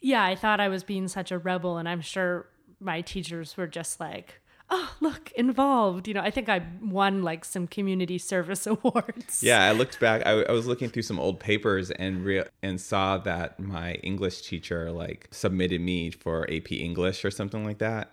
yeah, 0.00 0.24
I 0.24 0.34
thought 0.34 0.60
I 0.60 0.68
was 0.68 0.84
being 0.84 1.08
such 1.08 1.30
a 1.30 1.38
rebel. 1.38 1.76
And 1.78 1.88
I'm 1.88 2.00
sure 2.00 2.46
my 2.80 3.00
teachers 3.00 3.56
were 3.56 3.66
just 3.66 4.00
like, 4.00 4.40
oh, 4.70 4.94
look, 5.00 5.30
involved. 5.32 6.06
You 6.08 6.14
know, 6.14 6.20
I 6.20 6.30
think 6.30 6.48
I 6.48 6.62
won 6.82 7.22
like 7.22 7.44
some 7.44 7.66
community 7.66 8.18
service 8.18 8.66
awards. 8.74 9.42
Yeah, 9.42 9.64
I 9.64 9.72
looked 9.72 9.98
back. 10.00 10.24
I, 10.26 10.42
I 10.42 10.52
was 10.52 10.66
looking 10.66 10.88
through 10.88 11.02
some 11.02 11.18
old 11.18 11.40
papers 11.40 11.90
and 11.90 12.24
rea- 12.24 12.44
and 12.62 12.80
saw 12.80 13.18
that 13.18 13.58
my 13.60 13.94
English 13.94 14.42
teacher 14.42 14.90
like 14.90 15.28
submitted 15.30 15.80
me 15.80 16.10
for 16.10 16.50
AP 16.50 16.72
English 16.72 17.24
or 17.24 17.30
something 17.30 17.64
like 17.64 17.78
that, 17.78 18.12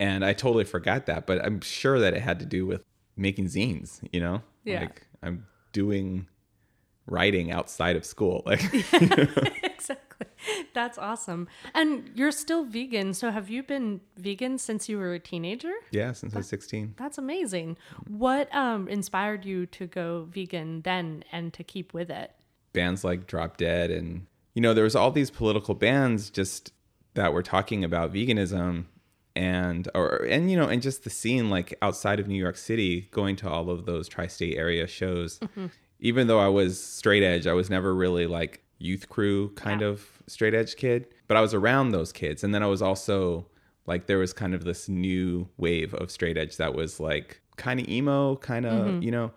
and 0.00 0.24
I 0.24 0.32
totally 0.32 0.64
forgot 0.64 1.06
that. 1.06 1.26
But 1.26 1.44
I'm 1.44 1.60
sure 1.60 1.98
that 1.98 2.14
it 2.14 2.20
had 2.22 2.38
to 2.40 2.46
do 2.46 2.66
with 2.66 2.82
making 3.16 3.46
zines. 3.46 4.00
You 4.12 4.20
know, 4.20 4.42
Yeah. 4.64 4.80
like 4.80 5.06
I'm 5.22 5.46
doing 5.72 6.26
writing 7.06 7.50
outside 7.52 7.96
of 7.96 8.04
school. 8.04 8.42
Like. 8.46 8.62
That's 10.76 10.98
awesome. 10.98 11.48
And 11.74 12.10
you're 12.14 12.30
still 12.30 12.64
vegan. 12.64 13.14
So 13.14 13.32
have 13.32 13.50
you 13.50 13.64
been 13.64 14.00
vegan 14.16 14.58
since 14.58 14.88
you 14.88 14.98
were 14.98 15.14
a 15.14 15.18
teenager? 15.18 15.72
yeah, 15.90 16.12
since 16.12 16.34
I 16.34 16.38
was 16.38 16.48
16. 16.48 16.94
That's 16.96 17.18
amazing. 17.18 17.78
What 18.06 18.54
um, 18.54 18.86
inspired 18.86 19.44
you 19.44 19.66
to 19.66 19.88
go 19.88 20.28
vegan 20.30 20.82
then 20.82 21.24
and 21.32 21.52
to 21.54 21.64
keep 21.64 21.92
with 21.92 22.10
it? 22.10 22.30
bands 22.76 23.02
like 23.02 23.26
Drop 23.26 23.56
Dead 23.56 23.90
and 23.90 24.26
you 24.54 24.60
know 24.60 24.74
there 24.74 24.84
was 24.84 24.94
all 24.94 25.10
these 25.10 25.30
political 25.30 25.74
bands 25.74 26.28
just 26.28 26.72
that 27.14 27.32
were 27.32 27.42
talking 27.42 27.82
about 27.82 28.12
veganism 28.12 28.84
and 29.34 29.88
or 29.94 30.26
and 30.28 30.50
you 30.50 30.58
know 30.58 30.68
and 30.68 30.82
just 30.82 31.02
the 31.02 31.10
scene 31.10 31.48
like 31.48 31.74
outside 31.80 32.20
of 32.20 32.28
New 32.28 32.36
York 32.36 32.58
City 32.58 33.08
going 33.12 33.34
to 33.36 33.48
all 33.48 33.70
of 33.70 33.86
those 33.86 34.06
tri-state 34.08 34.58
area 34.58 34.86
shows 34.86 35.40
even 36.00 36.26
though 36.26 36.38
I 36.38 36.48
was 36.48 36.80
straight 36.80 37.22
edge 37.22 37.46
I 37.46 37.54
was 37.54 37.70
never 37.70 37.94
really 37.94 38.26
like 38.26 38.62
youth 38.78 39.08
crew 39.08 39.50
kind 39.50 39.80
Yeah. 39.80 39.88
of 39.88 40.06
straight 40.26 40.54
edge 40.54 40.76
kid 40.76 41.06
but 41.28 41.36
I 41.36 41.40
was 41.40 41.54
around 41.54 41.90
those 41.90 42.12
kids 42.12 42.44
and 42.44 42.54
then 42.54 42.62
I 42.62 42.66
was 42.66 42.82
also 42.82 43.46
like 43.86 44.06
there 44.06 44.18
was 44.18 44.32
kind 44.32 44.54
of 44.54 44.64
this 44.64 44.88
new 44.88 45.48
wave 45.56 45.94
of 45.94 46.10
straight 46.10 46.36
edge 46.36 46.56
that 46.58 46.74
was 46.74 47.00
like 47.00 47.40
kind 47.56 47.80
of 47.80 47.88
emo 47.88 48.36
kind 48.36 48.66
of 48.66 49.02
you 49.02 49.10
know 49.10 49.30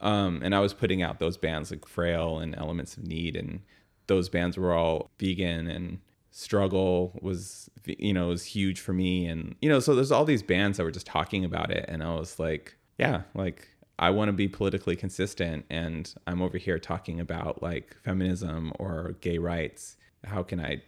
um, 0.00 0.40
and 0.42 0.54
I 0.54 0.60
was 0.60 0.74
putting 0.74 1.00
out 1.02 1.18
those 1.18 1.38
bands 1.38 1.70
like 1.70 1.86
Frail 1.86 2.38
and 2.38 2.54
Elements 2.58 2.98
of 2.98 3.04
Need, 3.06 3.36
and 3.36 3.60
those 4.06 4.28
bands 4.28 4.58
were 4.58 4.74
all 4.74 5.08
vegan. 5.18 5.66
And 5.66 6.00
Struggle 6.30 7.18
was, 7.22 7.70
you 7.86 8.12
know, 8.12 8.26
was 8.26 8.44
huge 8.44 8.80
for 8.80 8.92
me. 8.92 9.24
And 9.26 9.54
you 9.62 9.68
know, 9.70 9.80
so 9.80 9.94
there's 9.94 10.12
all 10.12 10.26
these 10.26 10.42
bands 10.42 10.76
that 10.76 10.84
were 10.84 10.90
just 10.90 11.06
talking 11.06 11.42
about 11.44 11.70
it, 11.70 11.86
and 11.88 12.02
I 12.02 12.12
was 12.16 12.38
like, 12.38 12.76
yeah, 12.98 13.22
like 13.34 13.66
I 13.98 14.10
want 14.10 14.28
to 14.28 14.32
be 14.32 14.48
politically 14.48 14.96
consistent, 14.96 15.66
and 15.70 16.12
I'm 16.26 16.42
over 16.42 16.58
here 16.58 16.78
talking 16.78 17.20
about 17.20 17.62
like 17.62 17.96
feminism 18.02 18.72
or 18.78 19.16
gay 19.20 19.38
rights. 19.38 19.96
How 20.24 20.42
can 20.42 20.60
I 20.60 20.82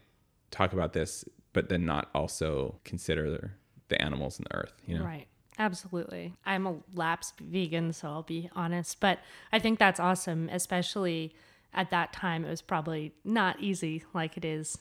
talk 0.50 0.72
about 0.72 0.92
this, 0.92 1.24
but 1.52 1.68
then 1.68 1.84
not 1.84 2.10
also 2.14 2.80
consider 2.84 3.52
the 3.88 4.02
animals 4.02 4.38
and 4.38 4.46
the 4.50 4.56
earth? 4.56 4.72
You 4.86 4.98
know, 4.98 5.04
Right. 5.04 5.26
Absolutely. 5.58 6.34
I'm 6.44 6.66
a 6.66 6.76
lapsed 6.94 7.40
vegan, 7.40 7.92
so 7.94 8.08
I'll 8.08 8.22
be 8.22 8.50
honest. 8.54 9.00
But 9.00 9.20
I 9.52 9.58
think 9.58 9.78
that's 9.78 9.98
awesome, 9.98 10.50
especially 10.50 11.34
at 11.72 11.90
that 11.90 12.12
time. 12.12 12.44
It 12.44 12.50
was 12.50 12.60
probably 12.60 13.14
not 13.24 13.60
easy 13.60 14.04
like 14.12 14.36
it 14.36 14.44
is, 14.44 14.76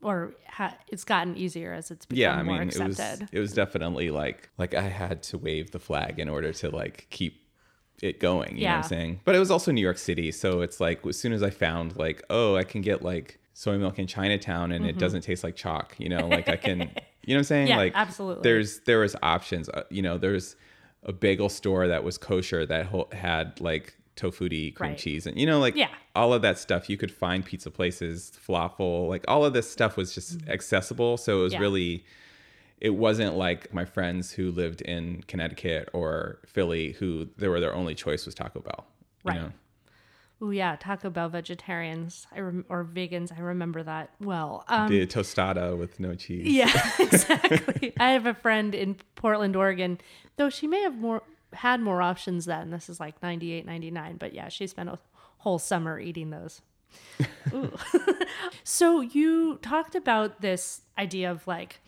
or 0.00 0.34
ha- 0.46 0.76
it's 0.88 1.04
gotten 1.04 1.36
easier 1.36 1.72
as 1.72 1.90
it's 1.90 2.06
become 2.06 2.20
yeah 2.20 2.32
i 2.34 2.42
more 2.42 2.58
mean 2.58 2.68
it 2.68 2.78
was 2.78 3.00
it 3.32 3.40
was 3.40 3.52
definitely 3.52 4.10
like 4.10 4.48
like 4.56 4.72
i 4.72 4.82
had 4.82 5.24
to 5.24 5.36
wave 5.36 5.72
the 5.72 5.78
flag 5.80 6.20
in 6.20 6.28
order 6.28 6.52
to 6.52 6.70
like 6.70 7.08
keep 7.10 7.47
it 8.02 8.20
going 8.20 8.56
you 8.56 8.64
know 8.64 8.70
what 8.70 8.76
i'm 8.76 8.82
saying 8.84 9.20
but 9.24 9.34
it 9.34 9.38
was 9.38 9.50
also 9.50 9.72
new 9.72 9.80
york 9.80 9.98
city 9.98 10.30
so 10.30 10.60
it's 10.60 10.80
like 10.80 11.04
as 11.06 11.18
soon 11.18 11.32
as 11.32 11.42
i 11.42 11.50
found 11.50 11.96
like 11.96 12.22
oh 12.30 12.56
i 12.56 12.62
can 12.62 12.80
get 12.80 13.02
like 13.02 13.38
soy 13.54 13.76
milk 13.76 13.98
in 13.98 14.06
chinatown 14.06 14.70
and 14.72 14.86
it 14.86 14.98
doesn't 14.98 15.22
taste 15.22 15.42
like 15.42 15.56
chalk 15.56 15.94
you 15.98 16.08
know 16.08 16.26
like 16.28 16.48
i 16.48 16.56
can 16.56 16.78
you 17.24 17.34
know 17.34 17.34
what 17.34 17.38
i'm 17.38 17.44
saying 17.44 17.66
Mm-hmm. 17.66 17.70
Yeah, 17.72 17.76
like 17.76 17.92
absolutely. 17.96 18.42
there's 18.44 18.80
there 18.80 19.00
was 19.00 19.16
options 19.22 19.68
uh, 19.70 19.82
you 19.90 20.00
know 20.02 20.16
there's 20.16 20.54
a 21.02 21.12
bagel 21.12 21.48
store 21.48 21.88
that 21.88 22.04
was 22.04 22.18
kosher 22.18 22.64
that 22.66 22.86
ho- 22.86 23.08
had 23.12 23.60
like 23.60 23.94
Tofutti 24.16 24.74
cream 24.74 24.90
Right. 24.90 24.98
cheese 24.98 25.26
and 25.26 25.38
you 25.38 25.46
know 25.46 25.60
like 25.60 25.76
Yeah. 25.76 25.88
all 26.16 26.32
of 26.32 26.42
that 26.42 26.58
stuff 26.58 26.88
you 26.90 26.96
could 26.96 27.12
find 27.12 27.44
pizza 27.44 27.70
places 27.70 28.32
falafel 28.46 29.08
like 29.08 29.24
all 29.28 29.44
of 29.44 29.52
this 29.52 29.70
stuff 29.70 29.96
was 29.96 30.12
just 30.12 30.40
accessible 30.48 31.16
so 31.16 31.38
it 31.40 31.42
was 31.44 31.52
Yeah. 31.52 31.60
really 31.60 32.04
it 32.80 32.90
wasn't 32.90 33.36
like 33.36 33.72
my 33.74 33.84
friends 33.84 34.32
who 34.32 34.50
lived 34.50 34.80
in 34.82 35.22
Connecticut 35.26 35.88
or 35.92 36.38
Philly 36.46 36.92
who 36.92 37.28
there 37.36 37.50
were 37.50 37.60
their 37.60 37.74
only 37.74 37.94
choice 37.94 38.24
was 38.26 38.34
Taco 38.34 38.60
Bell. 38.60 38.86
you 39.24 39.30
Right. 39.30 39.40
know? 39.40 39.52
Oh 40.40 40.50
yeah, 40.50 40.76
Taco 40.76 41.10
Bell 41.10 41.28
vegetarians 41.28 42.26
I 42.32 42.38
rem- 42.40 42.64
or 42.68 42.84
vegans. 42.84 43.36
I 43.36 43.40
remember 43.40 43.82
that 43.82 44.10
well. 44.20 44.64
Um, 44.68 44.88
the 44.88 45.04
tostada 45.06 45.76
with 45.76 45.98
no 45.98 46.14
cheese. 46.14 46.46
yeah, 46.46 46.70
exactly. 47.00 47.92
I 47.98 48.10
have 48.10 48.24
a 48.26 48.34
friend 48.34 48.72
in 48.74 48.96
Portland, 49.16 49.56
Oregon, 49.56 49.98
though 50.36 50.48
she 50.50 50.68
may 50.68 50.80
have 50.82 50.96
more 50.96 51.22
had 51.54 51.80
more 51.80 52.00
options 52.02 52.44
then. 52.44 52.70
This 52.70 52.88
is 52.88 53.00
like 53.00 53.20
98, 53.22 53.66
99, 53.66 54.16
but 54.18 54.32
yeah, 54.32 54.48
she 54.48 54.66
spent 54.68 54.88
a 54.90 54.98
whole 55.38 55.58
summer 55.58 55.98
eating 55.98 56.30
those. 56.30 56.62
So 58.64 59.00
you 59.00 59.56
talked 59.62 59.94
about 59.94 60.40
this 60.40 60.82
idea 60.98 61.30
of 61.30 61.46
like 61.46 61.80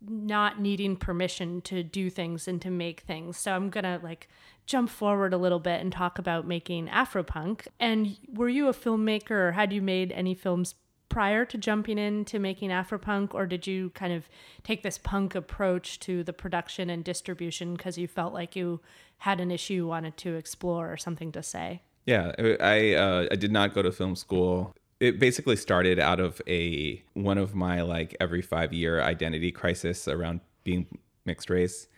not 0.00 0.60
needing 0.60 0.96
permission 0.96 1.60
to 1.62 1.82
do 1.82 2.10
things 2.10 2.48
and 2.48 2.60
to 2.62 2.70
make 2.70 3.00
things. 3.00 3.36
So 3.36 3.52
I'm 3.52 3.70
going 3.70 3.84
to 3.84 4.00
like 4.02 4.28
jump 4.66 4.88
forward 4.88 5.34
a 5.34 5.38
little 5.38 5.58
bit 5.58 5.80
and 5.80 5.92
talk 5.92 6.18
about 6.18 6.46
making 6.46 6.88
Afropunk. 6.88 7.66
And 7.78 8.16
were 8.32 8.48
you 8.48 8.68
a 8.68 8.72
filmmaker 8.72 9.30
or 9.30 9.52
had 9.52 9.72
you 9.72 9.82
made 9.82 10.12
any 10.12 10.34
films 10.34 10.74
prior 11.08 11.44
to 11.44 11.58
jumping 11.58 11.98
into 11.98 12.38
making 12.38 12.70
Afropunk 12.70 13.34
or 13.34 13.44
did 13.44 13.66
you 13.66 13.90
kind 13.90 14.12
of 14.12 14.28
take 14.62 14.82
this 14.82 14.96
punk 14.96 15.34
approach 15.34 15.98
to 16.00 16.22
the 16.22 16.32
production 16.32 16.88
and 16.88 17.04
distribution 17.04 17.74
because 17.74 17.98
you 17.98 18.06
felt 18.06 18.32
like 18.32 18.54
you 18.54 18.80
had 19.18 19.40
an 19.40 19.50
issue 19.50 19.74
you 19.74 19.86
wanted 19.86 20.16
to 20.18 20.36
explore 20.36 20.90
or 20.90 20.96
something 20.96 21.32
to 21.32 21.42
say? 21.42 21.82
Yeah, 22.06 22.32
I 22.38 22.94
uh, 22.94 23.28
I 23.30 23.36
did 23.36 23.52
not 23.52 23.74
go 23.74 23.82
to 23.82 23.92
film 23.92 24.16
school. 24.16 24.74
It 25.00 25.18
basically 25.18 25.56
started 25.56 25.98
out 25.98 26.20
of 26.20 26.42
a 26.46 27.02
one 27.14 27.38
of 27.38 27.54
my 27.54 27.80
like 27.80 28.14
every 28.20 28.42
five 28.42 28.72
year 28.72 29.00
identity 29.00 29.50
crisis 29.50 30.06
around 30.06 30.40
being 30.62 30.86
mixed 31.24 31.48
race, 31.48 31.88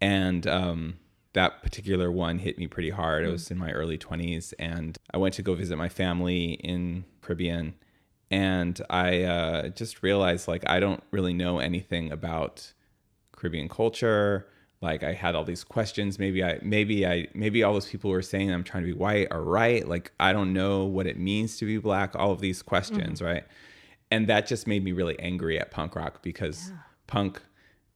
and 0.00 0.46
um, 0.46 0.98
that 1.32 1.62
particular 1.62 2.10
one 2.10 2.38
hit 2.38 2.56
me 2.56 2.68
pretty 2.68 2.90
hard. 2.90 3.26
I 3.26 3.30
was 3.30 3.50
in 3.50 3.58
my 3.58 3.72
early 3.72 3.98
twenties, 3.98 4.54
and 4.60 4.96
I 5.12 5.18
went 5.18 5.34
to 5.34 5.42
go 5.42 5.54
visit 5.54 5.76
my 5.76 5.88
family 5.88 6.52
in 6.52 7.04
Caribbean, 7.20 7.74
and 8.30 8.80
I 8.88 9.22
uh, 9.22 9.68
just 9.68 10.02
realized 10.04 10.46
like 10.46 10.68
I 10.68 10.78
don't 10.78 11.02
really 11.10 11.34
know 11.34 11.58
anything 11.58 12.12
about 12.12 12.72
Caribbean 13.32 13.68
culture. 13.68 14.46
Like 14.86 15.02
I 15.02 15.12
had 15.12 15.34
all 15.34 15.42
these 15.42 15.64
questions. 15.64 16.16
Maybe 16.16 16.44
I, 16.44 16.60
maybe 16.62 17.04
I, 17.04 17.26
maybe 17.34 17.64
all 17.64 17.72
those 17.72 17.88
people 17.88 18.08
were 18.08 18.22
saying 18.22 18.52
I'm 18.52 18.62
trying 18.62 18.84
to 18.84 18.86
be 18.86 18.96
white 18.96 19.26
are 19.32 19.42
right. 19.42 19.86
Like 19.86 20.12
I 20.20 20.32
don't 20.32 20.52
know 20.52 20.84
what 20.84 21.08
it 21.08 21.18
means 21.18 21.56
to 21.58 21.66
be 21.66 21.78
black. 21.78 22.14
All 22.14 22.30
of 22.30 22.40
these 22.40 22.62
questions, 22.62 23.20
right? 23.20 23.44
And 24.12 24.28
that 24.28 24.46
just 24.46 24.68
made 24.68 24.84
me 24.84 24.92
really 24.92 25.18
angry 25.18 25.58
at 25.58 25.72
punk 25.72 25.96
rock 25.96 26.22
because 26.22 26.70
punk 27.08 27.42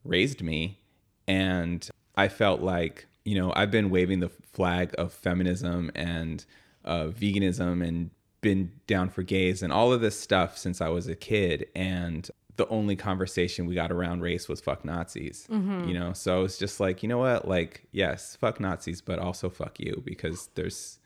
raised 0.04 0.42
me, 0.42 0.80
and 1.28 1.88
I 2.16 2.26
felt 2.26 2.60
like 2.60 3.06
you 3.24 3.36
know 3.36 3.52
I've 3.54 3.70
been 3.70 3.88
waving 3.88 4.18
the 4.18 4.30
flag 4.52 4.92
of 4.98 5.12
feminism 5.12 5.92
and 5.94 6.44
uh, 6.84 7.04
veganism 7.04 7.86
and 7.86 8.10
been 8.40 8.72
down 8.88 9.10
for 9.10 9.22
gays 9.22 9.62
and 9.62 9.72
all 9.72 9.92
of 9.92 10.00
this 10.00 10.18
stuff 10.18 10.58
since 10.58 10.80
I 10.80 10.88
was 10.88 11.06
a 11.06 11.14
kid, 11.14 11.68
and 11.76 12.28
the 12.60 12.68
only 12.68 12.94
conversation 12.94 13.64
we 13.64 13.74
got 13.74 13.90
around 13.90 14.20
race 14.20 14.46
was 14.46 14.60
fuck 14.60 14.84
Nazis. 14.84 15.46
You 15.88 15.94
know, 15.94 16.12
so 16.12 16.44
it's 16.44 16.58
just 16.58 16.78
like, 16.78 17.02
you 17.02 17.08
know 17.08 17.16
what? 17.16 17.48
Like, 17.48 17.86
yes, 17.90 18.36
fuck 18.36 18.60
Nazis, 18.60 19.00
but 19.00 19.18
also 19.18 19.48
fuck 19.48 19.80
you 19.80 20.02
because 20.04 20.50
there's 20.56 20.98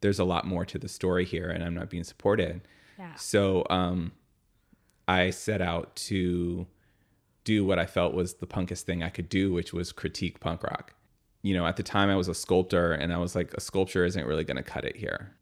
there's 0.00 0.18
a 0.18 0.24
lot 0.24 0.48
more 0.48 0.64
to 0.64 0.76
the 0.76 0.88
story 0.88 1.24
here 1.24 1.48
and 1.48 1.62
I'm 1.62 1.74
not 1.74 1.90
being 1.90 2.02
supported. 2.02 2.62
Yeah. 2.98 3.14
So 3.14 3.64
um 3.70 4.10
I 5.06 5.30
set 5.30 5.62
out 5.62 5.94
to 6.10 6.66
do 7.44 7.64
what 7.64 7.78
I 7.78 7.86
felt 7.86 8.12
was 8.12 8.34
the 8.34 8.46
punkest 8.48 8.82
thing 8.82 9.04
I 9.04 9.10
could 9.10 9.28
do, 9.28 9.52
which 9.52 9.72
was 9.72 9.92
critique 9.92 10.40
punk 10.40 10.64
rock. 10.64 10.92
You 11.42 11.54
know, 11.54 11.66
at 11.66 11.76
the 11.76 11.84
time 11.84 12.10
I 12.10 12.16
was 12.16 12.26
a 12.26 12.34
sculptor 12.34 12.92
and 12.92 13.12
I 13.12 13.18
was 13.18 13.36
like, 13.36 13.54
a 13.54 13.60
sculpture 13.60 14.04
isn't 14.04 14.26
really 14.26 14.42
gonna 14.42 14.64
cut 14.64 14.84
it 14.84 14.96
here. 14.96 15.36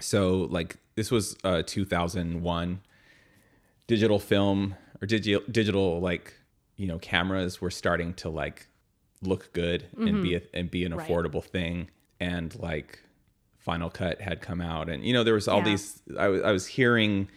So 0.00 0.48
like 0.50 0.76
this 0.94 1.10
was 1.10 1.36
uh 1.44 1.62
2001 1.66 2.80
digital 3.88 4.18
film 4.20 4.76
or 5.02 5.06
digital 5.06 5.42
digital 5.50 6.00
like 6.00 6.34
you 6.76 6.86
know 6.86 6.98
cameras 7.00 7.60
were 7.60 7.70
starting 7.70 8.14
to 8.14 8.28
like 8.28 8.68
look 9.22 9.52
good 9.52 9.84
and 9.98 10.22
be 10.22 10.30
mm-hmm. 10.30 10.46
a, 10.54 10.58
and 10.58 10.70
be 10.70 10.84
an 10.84 10.94
Right. 10.94 11.08
affordable 11.08 11.42
thing 11.42 11.90
and 12.20 12.54
like 12.60 13.00
final 13.58 13.90
cut 13.90 14.20
had 14.20 14.40
come 14.40 14.60
out 14.60 14.88
and 14.88 15.04
you 15.04 15.12
know 15.12 15.24
there 15.24 15.34
was 15.34 15.48
all 15.48 15.58
Yeah. 15.58 15.64
these 15.64 16.00
I 16.16 16.28
was 16.28 16.42
I 16.42 16.52
was 16.52 16.66
hearing 16.66 17.28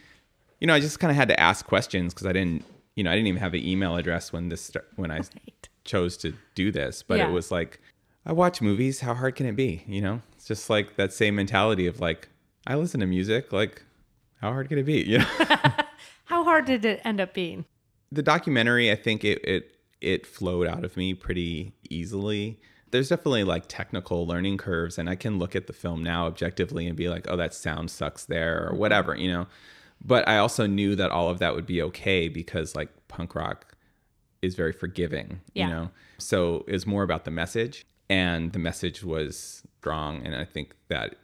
you 0.59 0.67
know 0.67 0.75
I 0.75 0.79
just 0.79 0.99
kind 0.99 1.09
of 1.09 1.15
had 1.17 1.29
to 1.29 1.39
ask 1.39 1.65
questions 1.65 2.13
because 2.13 2.27
I 2.27 2.33
didn't 2.33 2.63
you 2.95 3.03
know 3.03 3.09
I 3.11 3.15
didn't 3.15 3.27
even 3.27 3.39
have 3.41 3.53
an 3.55 3.65
email 3.65 3.95
address 3.95 4.31
when 4.31 4.49
this 4.49 4.71
when 4.95 5.09
I 5.09 5.17
Right. 5.17 5.69
chose 5.85 6.17
to 6.17 6.33
do 6.53 6.71
this 6.71 7.01
but 7.01 7.17
Yeah. 7.17 7.29
it 7.29 7.31
was 7.31 7.49
like 7.51 7.79
I 8.25 8.33
watch 8.33 8.61
movies 8.61 8.99
how 8.99 9.15
hard 9.15 9.35
can 9.35 9.47
it 9.47 9.55
be 9.55 9.83
you 9.87 10.01
know 10.01 10.21
it's 10.35 10.45
just 10.47 10.69
like 10.69 10.97
that 10.97 11.11
same 11.13 11.35
mentality 11.35 11.87
of 11.87 11.99
like 11.99 12.27
I 12.67 12.75
listen 12.75 12.99
to 12.99 13.07
music 13.07 13.51
like 13.51 13.81
how 14.39 14.51
hard 14.51 14.69
can 14.69 14.77
it 14.77 14.83
be 14.83 15.01
you 15.01 15.17
know 15.19 15.25
How 16.31 16.43
hard 16.43 16.65
did 16.65 16.85
it 16.85 17.01
end 17.03 17.21
up 17.21 17.33
being? 17.33 17.65
the 18.11 18.21
documentary 18.21 18.91
i 18.91 18.95
think 18.95 19.23
it 19.23 19.43
it 19.43 19.77
it 20.01 20.25
flowed 20.25 20.67
out 20.67 20.83
of 20.83 20.97
me 20.97 21.13
pretty 21.13 21.73
easily 21.89 22.59
there's 22.91 23.09
definitely 23.09 23.43
like 23.43 23.63
technical 23.67 24.27
learning 24.27 24.57
curves 24.57 24.97
and 24.97 25.09
i 25.09 25.15
can 25.15 25.39
look 25.39 25.55
at 25.55 25.67
the 25.67 25.73
film 25.73 26.03
now 26.03 26.25
objectively 26.25 26.87
and 26.87 26.97
be 26.97 27.07
like 27.07 27.25
oh 27.29 27.37
that 27.37 27.53
sound 27.53 27.89
sucks 27.89 28.25
there 28.25 28.65
or 28.65 28.69
mm-hmm. 28.69 28.77
whatever 28.77 29.15
you 29.15 29.31
know 29.31 29.47
but 30.03 30.27
i 30.27 30.37
also 30.37 30.67
knew 30.67 30.95
that 30.95 31.11
all 31.11 31.29
of 31.29 31.39
that 31.39 31.55
would 31.55 31.65
be 31.65 31.81
okay 31.81 32.27
because 32.27 32.75
like 32.75 32.89
punk 33.07 33.35
rock 33.35 33.75
is 34.41 34.55
very 34.55 34.73
forgiving 34.73 35.39
Yeah. 35.53 35.67
you 35.67 35.73
know 35.73 35.91
so 36.17 36.65
it's 36.67 36.85
more 36.85 37.03
about 37.03 37.25
the 37.25 37.31
message 37.31 37.85
and 38.09 38.51
the 38.51 38.59
message 38.59 39.03
was 39.03 39.63
strong 39.79 40.25
and 40.25 40.35
i 40.35 40.43
think 40.43 40.75
that 40.89 41.15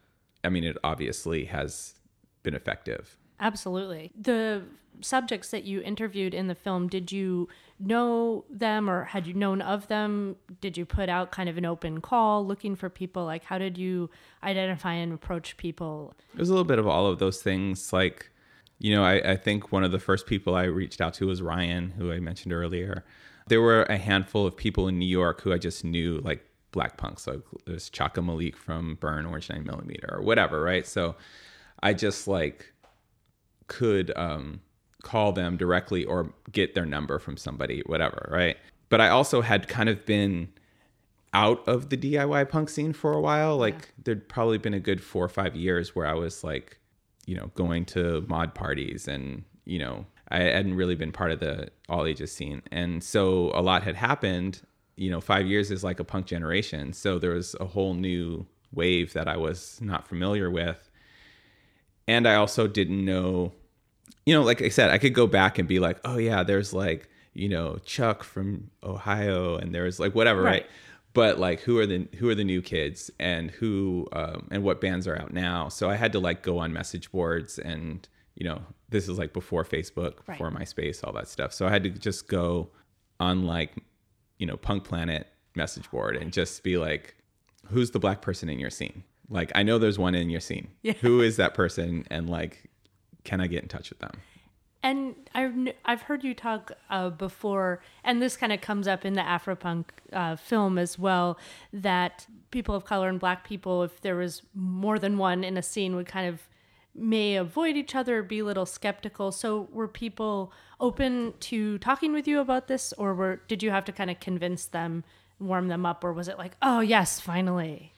i 0.43 0.50
mean 0.50 0.63
it 0.63 0.78
obviously 0.84 1.46
has 1.46 1.96
been 2.43 2.54
effective 2.54 3.17
Absolutely. 3.39 4.12
The 4.20 4.63
subjects 5.02 5.52
that 5.52 5.64
you 5.64 5.82
interviewed 5.82 6.34
in 6.34 6.48
the 6.48 6.56
film, 6.56 6.88
did 6.88 7.12
you 7.12 7.48
know 7.80 8.46
them 8.50 8.90
or 8.90 9.06
had 9.06 9.28
you 9.28 9.34
known 9.34 9.62
of 9.62 9.88
them? 9.88 10.36
Did 10.62 10.78
you 10.78 10.86
put 10.86 11.10
out 11.10 11.32
kind 11.32 11.50
of 11.50 11.58
an 11.58 11.66
open 11.66 12.02
call 12.02 12.46
looking 12.46 12.76
for 12.76 12.90
people? 12.90 13.26
Like, 13.26 13.44
how 13.44 13.58
did 13.58 13.78
you 13.78 14.10
identify 14.44 14.94
and 14.94 15.14
approach 15.14 15.58
people? 15.58 16.14
It 16.34 16.40
was 16.40 16.50
a 16.50 16.54
little 16.54 16.66
bit 16.66 16.80
of 16.80 16.88
all 16.88 17.08
of 17.08 17.20
those 17.20 17.42
things. 17.42 17.94
Like, 17.94 18.32
you 18.80 18.94
know, 18.94 19.04
I, 19.04 19.32
I 19.32 19.36
think 19.36 19.72
one 19.72 19.84
of 19.84 19.92
the 19.92 20.00
first 20.00 20.26
people 20.26 20.56
I 20.56 20.64
reached 20.64 21.02
out 21.02 21.14
to 21.16 21.28
was 21.28 21.42
Ryan, 21.42 21.92
who 21.92 22.12
I 22.12 22.20
mentioned 22.20 22.54
earlier. 22.54 23.04
There 23.48 23.62
were 23.62 23.84
a 23.84 23.98
handful 23.98 24.46
of 24.46 24.58
people 24.58 24.88
in 24.88 25.00
New 25.00 25.08
York 25.08 25.42
who 25.42 25.54
I 25.54 25.58
just 25.58 25.84
knew, 25.84 26.20
like 26.24 26.44
black 26.72 26.98
punks. 26.98 27.28
Like 27.28 27.40
there's 27.66 27.90
Chaka 27.90 28.22
Malik 28.22 28.58
from 28.58 28.96
Burn 28.96 29.26
Orange 29.26 29.50
9 29.50 29.64
Millimeter 29.64 30.10
or 30.12 30.22
whatever, 30.22 30.62
right? 30.62 30.86
So 30.86 31.16
I 31.82 31.94
just 31.94 32.28
like 32.28 32.74
could 33.68 34.12
um, 34.16 34.62
call 35.04 35.32
them 35.32 35.58
directly 35.58 36.04
or 36.06 36.34
get 36.52 36.76
their 36.76 36.86
number 36.86 37.20
from 37.20 37.38
somebody, 37.38 37.82
whatever, 37.86 38.30
right? 38.32 38.58
But 38.90 39.02
I 39.02 39.10
also 39.10 39.42
had 39.42 39.68
kind 39.68 39.90
of 39.90 40.06
been 40.06 40.50
out 41.34 41.68
of 41.68 41.90
the 41.90 41.98
DIY 41.98 42.50
punk 42.50 42.70
scene 42.70 42.94
for 42.94 43.14
a 43.14 43.22
while. 43.22 43.58
Like 43.58 43.94
there'd 44.04 44.28
probably 44.28 44.58
been 44.58 44.74
a 44.74 44.80
good 44.80 45.04
four 45.04 45.24
or 45.24 45.30
five 45.30 45.56
years 45.56 45.96
where 45.96 46.08
I 46.08 46.14
was 46.14 46.44
like, 46.44 46.80
you 47.26 47.36
know, 47.36 47.52
going 47.56 47.86
to 47.86 48.26
mod 48.28 48.56
parties 48.56 49.08
and, 49.08 49.44
you 49.66 49.80
know, 49.80 50.06
I 50.30 50.40
hadn't 50.40 50.76
really 50.76 50.96
been 50.96 51.12
part 51.12 51.32
of 51.32 51.40
the 51.40 51.70
all 51.88 52.06
ages 52.06 52.32
scene. 52.32 52.62
And 52.72 53.04
so 53.04 53.52
a 53.54 53.62
lot 53.62 53.84
had 53.84 53.96
happened. 53.96 54.62
You 54.96 55.12
know, 55.12 55.22
five 55.22 55.46
years 55.46 55.70
is 55.70 55.84
like 55.84 56.00
a 56.00 56.04
punk 56.04 56.26
generation. 56.26 56.92
So 56.92 57.20
there 57.20 57.34
was 57.34 57.56
a 57.60 57.66
whole 57.66 57.94
new 57.94 58.46
wave 58.74 59.14
that 59.14 59.28
I 59.28 59.38
was 59.38 59.80
not 59.82 60.08
familiar 60.08 60.50
with. 60.50 60.90
And 62.08 62.28
I 62.28 62.36
also 62.36 62.68
didn't 62.68 63.04
know, 63.04 63.54
you 64.28 64.34
know, 64.34 64.44
like 64.44 64.62
I 64.62 64.68
said, 64.70 64.90
I 64.90 64.98
could 64.98 65.13
go 65.13 65.26
back 65.26 65.58
and 65.58 65.68
be 65.70 65.80
like, 65.80 66.00
oh, 66.04 66.18
yeah, 66.18 66.44
there's 66.44 66.74
like, 66.74 67.08
you 67.34 67.48
know, 67.48 67.78
Chuck 67.86 68.24
from 68.24 68.70
Ohio 68.84 69.56
and 69.56 69.74
there's 69.74 70.00
like 70.02 70.13
whatever, 70.13 70.42
right? 70.42 70.52
Right. 70.63 70.66
But 71.13 71.40
like, 71.40 71.62
who 71.62 71.80
are 71.80 71.86
the 71.86 72.08
who 72.18 72.28
are 72.30 72.36
the 72.36 72.44
new 72.44 72.62
kids 72.62 73.10
and 73.20 73.50
who 73.50 74.06
um, 74.12 74.48
and 74.52 74.63
what 74.63 74.82
bands 74.82 75.08
are 75.08 75.18
out 75.18 75.32
now? 75.34 75.70
So 75.70 75.90
I 75.90 75.96
had 75.96 76.12
to 76.12 76.20
like 76.20 76.44
go 76.44 76.58
on 76.60 76.74
message 76.74 77.10
boards 77.12 77.58
and 77.58 78.06
you 78.36 78.46
know, 78.48 78.62
this 78.90 79.08
is 79.08 79.18
like 79.18 79.32
before 79.34 79.63
Facebook, 79.63 80.16
Right. 80.28 80.38
before 80.38 80.52
MySpace, 80.52 81.04
all 81.04 81.13
that 81.13 81.28
stuff. 81.30 81.54
So 81.54 81.66
I 81.66 81.70
had 81.70 81.84
to 81.86 81.90
just 81.90 82.28
go 82.28 82.70
on 83.20 83.46
like, 83.46 83.72
you 84.40 84.46
know, 84.46 84.58
Punk 84.58 84.84
Planet 84.84 85.26
message 85.56 85.90
board 85.90 86.18
and 86.18 86.34
just 86.34 86.62
be 86.63 86.78
like, 86.78 87.16
who's 87.68 87.92
the 87.92 88.00
black 88.00 88.22
person 88.22 88.50
in 88.50 88.60
your 88.60 88.70
scene? 88.70 89.04
Like, 89.30 89.52
I 89.56 89.63
know 89.63 89.80
there's 89.80 89.98
one 89.98 90.13
in 90.16 90.30
your 90.30 90.40
scene. 90.42 90.68
Yeah. 90.84 90.94
Who 91.02 91.22
is 91.22 91.38
that 91.38 91.54
person? 91.56 92.06
And 92.12 92.30
like, 92.30 92.67
can 93.28 93.42
I 93.42 93.48
get 93.48 93.62
in 93.62 93.68
touch 93.68 93.90
with 93.90 94.00
them? 94.00 94.13
And 94.82 95.16
I've 95.36 95.54
I've 95.84 96.04
heard 96.04 96.24
you 96.24 96.34
talk 96.34 96.72
uh, 96.90 97.10
before, 97.10 97.82
and 98.04 98.22
this 98.22 98.38
kind 98.38 98.54
of 98.54 98.62
comes 98.62 98.88
up 98.88 99.04
in 99.04 99.13
the 99.16 99.22
Afropunk 99.22 99.86
uh, 100.13 100.38
film 100.38 100.78
as 100.78 100.98
well. 100.98 101.38
That 101.74 102.26
people 102.52 102.74
of 102.74 102.86
color 102.86 103.10
and 103.10 103.20
Black 103.20 103.44
people, 103.44 103.84
if 103.84 104.00
there 104.02 104.16
was 104.16 104.44
more 104.54 104.98
than 104.98 105.18
one 105.18 105.44
in 105.44 105.58
a 105.58 105.62
scene, 105.62 105.96
would 105.96 106.08
kind 106.08 106.30
of 106.30 106.48
may 106.96 107.36
avoid 107.36 107.76
each 107.76 107.96
other 107.96 108.20
or 108.20 108.24
be 108.24 108.40
a 108.40 108.46
little 108.46 108.66
skeptical. 108.66 109.32
So 109.32 109.68
were 109.72 109.90
people 109.90 110.54
open 110.80 111.34
to 111.42 111.78
talking 111.80 112.13
with 112.13 112.28
you 112.28 112.40
about 112.40 112.68
this 112.68 112.94
or 112.94 113.13
were 113.13 113.42
did 113.48 113.62
you 113.62 113.72
have 113.72 113.84
to 113.86 113.92
kind 113.92 114.10
of 114.10 114.20
convince 114.22 114.66
them, 114.66 115.04
warm 115.40 115.68
them 115.68 115.86
up 115.86 116.04
or 116.04 116.13
was 116.13 116.30
it 116.30 116.38
like, 116.38 116.54
"Oh, 116.62 116.80
yes, 116.80 117.20
finally." 117.20 117.94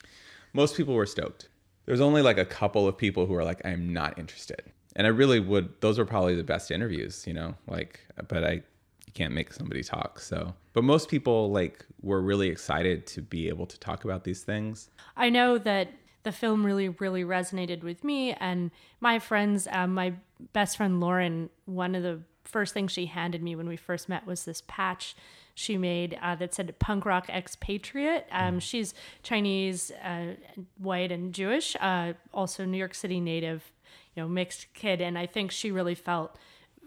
Most 0.54 0.76
people 0.76 0.96
were 0.96 1.06
stoked. 1.06 1.50
There's 1.86 2.02
only 2.02 2.24
like 2.24 2.40
a 2.40 2.46
couple 2.46 2.88
of 2.88 2.98
people 2.98 3.28
who 3.28 3.36
are 3.36 3.44
like 3.44 3.64
I'm 3.64 3.94
not 3.94 4.18
interested. 4.18 4.64
And 4.96 5.06
I 5.06 5.10
really 5.10 5.40
would 5.40 5.80
those 5.82 5.98
were 5.98 6.06
probably 6.06 6.36
the 6.36 6.44
best 6.44 6.72
interviews, 6.72 7.26
you 7.28 7.34
know? 7.34 7.56
Like 7.68 8.02
but 8.28 8.44
I 8.44 8.52
you 8.52 9.14
can't 9.14 9.34
make 9.34 9.54
somebody 9.54 9.84
talk. 9.84 10.20
So, 10.20 10.54
but 10.74 10.84
most 10.84 11.10
people 11.10 11.52
like 11.52 11.86
were 12.02 12.22
really 12.22 12.50
excited 12.50 13.08
to 13.08 13.22
be 13.22 13.48
able 13.48 13.66
to 13.66 13.80
talk 13.80 14.04
about 14.04 14.24
these 14.24 14.44
things. 14.44 14.90
I 15.18 15.30
know 15.30 15.58
that 15.58 15.90
the 16.24 16.32
film 16.32 16.66
really, 16.66 16.90
really 16.90 17.24
resonated 17.24 17.82
with 17.82 18.04
me 18.04 18.34
and 18.34 18.72
my 19.00 19.20
friends. 19.20 19.68
Um, 19.72 19.94
my 19.94 20.14
best 20.54 20.78
friend 20.78 21.00
Lauren, 21.00 21.50
one 21.66 21.96
of 21.96 22.04
the 22.04 22.20
first 22.44 22.74
things 22.74 22.92
she 22.92 23.06
handed 23.06 23.42
me 23.42 23.56
when 23.56 23.68
we 23.68 23.78
first 23.78 24.10
met 24.10 24.26
was 24.26 24.46
this 24.46 24.62
patch 24.68 25.16
she 25.56 25.78
made 25.78 26.18
uh, 26.22 26.36
that 26.36 26.54
said 26.54 26.74
punk 26.80 27.06
rock 27.06 27.30
expatriate. 27.30 28.26
Um, 28.32 28.58
mm. 28.58 28.62
She's 28.62 28.94
Chinese, 29.24 29.92
uh, 30.04 30.36
white, 30.78 31.12
and 31.12 31.34
Jewish, 31.34 31.76
uh, 31.80 32.14
also 32.34 32.64
New 32.64 32.78
York 32.78 32.96
City 32.96 33.20
native, 33.20 33.72
know, 34.20 34.28
mixed 34.28 34.74
kid. 34.74 35.02
And 35.02 35.18
I 35.18 35.26
think 35.26 35.52
she 35.52 35.72
really 35.72 35.96
felt 35.96 36.36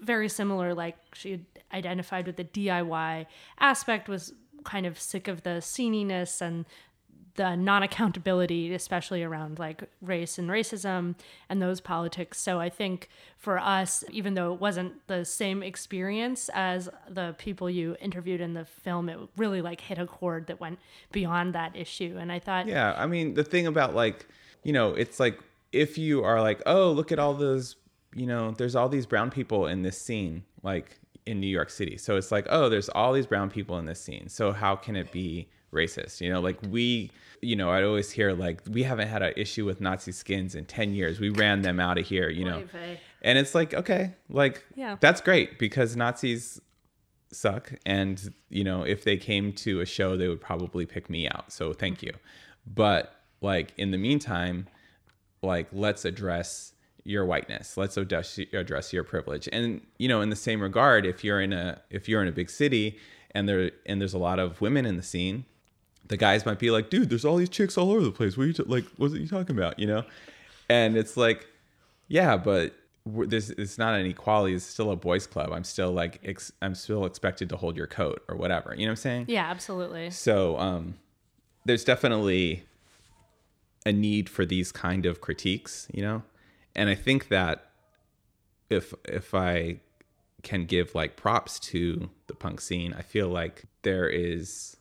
very 0.00 0.28
similar. 0.28 0.74
Like 0.74 0.96
she 1.14 1.40
identified 1.72 2.26
with 2.26 2.36
the 2.36 2.44
DIY 2.44 3.26
aspect, 3.58 4.08
was 4.08 4.34
kind 4.64 4.86
of 4.86 4.98
sick 4.98 5.28
of 5.28 5.42
the 5.42 5.60
sceniness 5.60 6.40
and 6.40 6.64
the 7.34 7.56
non 7.56 7.82
accountability, 7.82 8.74
especially 8.74 9.22
around 9.22 9.58
like 9.58 9.84
race 10.00 10.38
and 10.38 10.50
racism 10.50 11.14
and 11.48 11.62
those 11.62 11.80
politics. 11.80 12.38
So 12.38 12.60
I 12.60 12.68
think 12.68 13.08
for 13.38 13.58
us, 13.58 14.04
even 14.10 14.34
though 14.34 14.52
it 14.52 14.60
wasn't 14.60 15.06
the 15.06 15.24
same 15.24 15.62
experience 15.62 16.50
as 16.52 16.88
the 17.08 17.34
people 17.38 17.70
you 17.70 17.96
interviewed 18.00 18.40
in 18.40 18.54
the 18.54 18.64
film, 18.64 19.08
it 19.08 19.18
really 19.36 19.62
like 19.62 19.80
hit 19.80 19.98
a 19.98 20.06
chord 20.06 20.46
that 20.48 20.60
went 20.60 20.78
beyond 21.10 21.54
that 21.54 21.74
issue. 21.74 22.16
And 22.18 22.30
I 22.30 22.38
thought, 22.38 22.66
yeah, 22.66 22.94
I 22.96 23.06
mean, 23.06 23.34
the 23.34 23.44
thing 23.44 23.66
about 23.66 23.94
like, 23.94 24.26
you 24.62 24.72
know, 24.72 24.90
it's 24.90 25.18
like 25.18 25.38
if 25.72 25.98
you 25.98 26.24
are 26.24 26.40
like, 26.40 26.62
oh, 26.66 26.90
look 26.90 27.12
at 27.12 27.18
all 27.18 27.34
those, 27.34 27.76
you 28.14 28.26
know, 28.26 28.52
there's 28.52 28.76
all 28.76 28.88
these 28.88 29.06
brown 29.06 29.30
people 29.30 29.66
in 29.66 29.82
this 29.82 30.00
scene, 30.00 30.44
like 30.62 30.98
in 31.26 31.40
New 31.40 31.46
York 31.46 31.70
City. 31.70 31.96
So 31.96 32.16
it's 32.16 32.32
like, 32.32 32.46
oh, 32.50 32.68
there's 32.68 32.88
all 32.90 33.12
these 33.12 33.26
brown 33.26 33.50
people 33.50 33.78
in 33.78 33.86
this 33.86 34.00
scene. 34.00 34.28
So 34.28 34.52
how 34.52 34.76
can 34.76 34.96
it 34.96 35.12
be 35.12 35.48
racist. 35.72 36.20
You 36.20 36.32
know, 36.32 36.40
like 36.40 36.58
we, 36.68 37.10
you 37.40 37.56
know, 37.56 37.70
I'd 37.70 37.84
always 37.84 38.10
hear 38.10 38.32
like 38.32 38.60
we 38.70 38.82
haven't 38.82 39.08
had 39.08 39.22
an 39.22 39.32
issue 39.36 39.64
with 39.64 39.80
Nazi 39.80 40.12
skins 40.12 40.54
in 40.54 40.64
10 40.66 40.94
years. 40.94 41.18
We 41.18 41.30
ran 41.30 41.62
them 41.62 41.80
out 41.80 41.98
of 41.98 42.06
here, 42.06 42.28
you 42.28 42.44
know. 42.44 42.62
And 43.22 43.38
it's 43.38 43.54
like, 43.54 43.74
okay, 43.74 44.12
like 44.28 44.64
yeah. 44.74 44.96
that's 45.00 45.20
great 45.20 45.58
because 45.58 45.96
Nazis 45.96 46.60
suck 47.32 47.72
and, 47.86 48.32
you 48.50 48.64
know, 48.64 48.82
if 48.82 49.04
they 49.04 49.16
came 49.16 49.52
to 49.54 49.80
a 49.80 49.86
show 49.86 50.16
they 50.16 50.28
would 50.28 50.40
probably 50.40 50.86
pick 50.86 51.08
me 51.08 51.28
out. 51.28 51.52
So 51.52 51.72
thank 51.72 51.98
mm. 51.98 52.04
you. 52.04 52.12
But 52.66 53.14
like 53.40 53.72
in 53.76 53.90
the 53.90 53.98
meantime, 53.98 54.66
like 55.42 55.68
let's 55.72 56.04
address 56.04 56.72
your 57.04 57.24
whiteness 57.24 57.76
let's 57.76 57.96
address, 57.96 58.38
address 58.52 58.92
your 58.92 59.02
privilege 59.02 59.48
and 59.52 59.80
you 59.98 60.08
know 60.08 60.20
in 60.20 60.30
the 60.30 60.36
same 60.36 60.60
regard 60.60 61.04
if 61.04 61.24
you're 61.24 61.40
in 61.40 61.52
a 61.52 61.80
if 61.90 62.08
you're 62.08 62.22
in 62.22 62.28
a 62.28 62.32
big 62.32 62.48
city 62.48 62.96
and 63.32 63.48
there 63.48 63.72
and 63.86 64.00
there's 64.00 64.14
a 64.14 64.18
lot 64.18 64.38
of 64.38 64.60
women 64.60 64.86
in 64.86 64.96
the 64.96 65.02
scene 65.02 65.44
the 66.08 66.16
guys 66.16 66.44
might 66.44 66.58
be 66.58 66.70
like, 66.70 66.90
dude, 66.90 67.08
there's 67.08 67.24
all 67.24 67.36
these 67.36 67.48
chicks 67.48 67.78
all 67.78 67.90
over 67.90 68.02
the 68.02 68.10
place. 68.10 68.36
What 68.36 68.44
are 68.44 68.46
you 68.46 68.52
t- 68.52 68.62
like? 68.64 68.84
What 68.96 69.12
are 69.12 69.16
you 69.16 69.26
talking 69.26 69.56
about? 69.56 69.78
You 69.78 69.86
know, 69.86 70.04
and 70.68 70.96
it's 70.96 71.16
like, 71.16 71.46
yeah, 72.08 72.36
but 72.36 72.74
this 73.06 73.50
it's 73.50 73.78
not 73.78 73.98
an 73.98 74.06
equality. 74.06 74.54
It's 74.54 74.64
still 74.64 74.90
a 74.90 74.96
boys' 74.96 75.26
club. 75.26 75.52
I'm 75.52 75.64
still 75.64 75.92
like, 75.92 76.20
ex- 76.24 76.52
I'm 76.60 76.74
still 76.74 77.04
expected 77.06 77.48
to 77.50 77.56
hold 77.56 77.76
your 77.76 77.86
coat 77.86 78.22
or 78.28 78.36
whatever. 78.36 78.74
You 78.74 78.86
know 78.86 78.90
what 78.90 78.98
I'm 78.98 79.02
saying? 79.02 79.24
Yeah, 79.28 79.44
absolutely. 79.44 80.10
So, 80.10 80.58
um, 80.58 80.98
there's 81.64 81.84
definitely 81.84 82.64
a 83.84 83.92
need 83.92 84.28
for 84.28 84.44
these 84.44 84.72
kind 84.72 85.06
of 85.06 85.20
critiques. 85.20 85.88
You 85.92 86.02
know, 86.02 86.22
and 86.74 86.88
I 86.88 86.94
think 86.94 87.28
that 87.28 87.70
if 88.70 88.94
if 89.04 89.34
I 89.34 89.80
can 90.42 90.64
give 90.64 90.94
like 90.94 91.16
props 91.16 91.58
to 91.58 92.10
the 92.26 92.34
punk 92.34 92.60
scene, 92.60 92.94
I 92.96 93.02
feel 93.02 93.28
like 93.28 93.64
there 93.82 94.08
is 94.08 94.76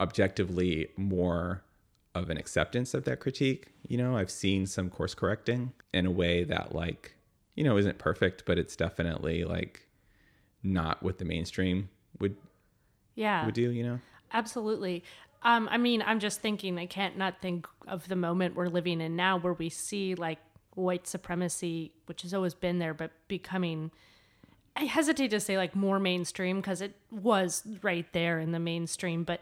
objectively 0.00 0.88
more 0.96 1.62
of 2.14 2.30
an 2.30 2.36
acceptance 2.36 2.94
of 2.94 3.04
that 3.04 3.20
critique. 3.20 3.68
You 3.86 3.98
know, 3.98 4.16
I've 4.16 4.30
seen 4.30 4.66
some 4.66 4.90
course 4.90 5.14
correcting 5.14 5.72
in 5.92 6.06
a 6.06 6.10
way 6.10 6.44
that 6.44 6.74
like, 6.74 7.14
you 7.54 7.62
know, 7.62 7.76
isn't 7.76 7.98
perfect, 7.98 8.44
but 8.46 8.58
it's 8.58 8.74
definitely 8.74 9.44
like 9.44 9.86
not 10.62 11.02
what 11.02 11.18
the 11.18 11.24
mainstream 11.24 11.88
would 12.18 12.36
yeah 13.14 13.44
would 13.44 13.54
do, 13.54 13.70
you 13.70 13.84
know? 13.84 14.00
Absolutely. 14.32 15.04
Um, 15.42 15.68
I 15.70 15.78
mean, 15.78 16.02
I'm 16.04 16.20
just 16.20 16.40
thinking 16.40 16.78
I 16.78 16.86
can't 16.86 17.16
not 17.16 17.40
think 17.40 17.66
of 17.88 18.08
the 18.08 18.16
moment 18.16 18.54
we're 18.54 18.68
living 18.68 19.00
in 19.00 19.16
now 19.16 19.38
where 19.38 19.54
we 19.54 19.68
see 19.70 20.14
like 20.14 20.38
white 20.74 21.06
supremacy, 21.06 21.92
which 22.06 22.22
has 22.22 22.34
always 22.34 22.54
been 22.54 22.78
there, 22.78 22.94
but 22.94 23.10
becoming 23.28 23.90
I 24.76 24.84
hesitate 24.84 25.28
to 25.28 25.40
say 25.40 25.56
like 25.56 25.74
more 25.74 25.98
mainstream 25.98 26.60
because 26.60 26.80
it 26.80 26.94
was 27.10 27.64
right 27.82 28.06
there 28.12 28.38
in 28.38 28.52
the 28.52 28.60
mainstream, 28.60 29.24
but 29.24 29.40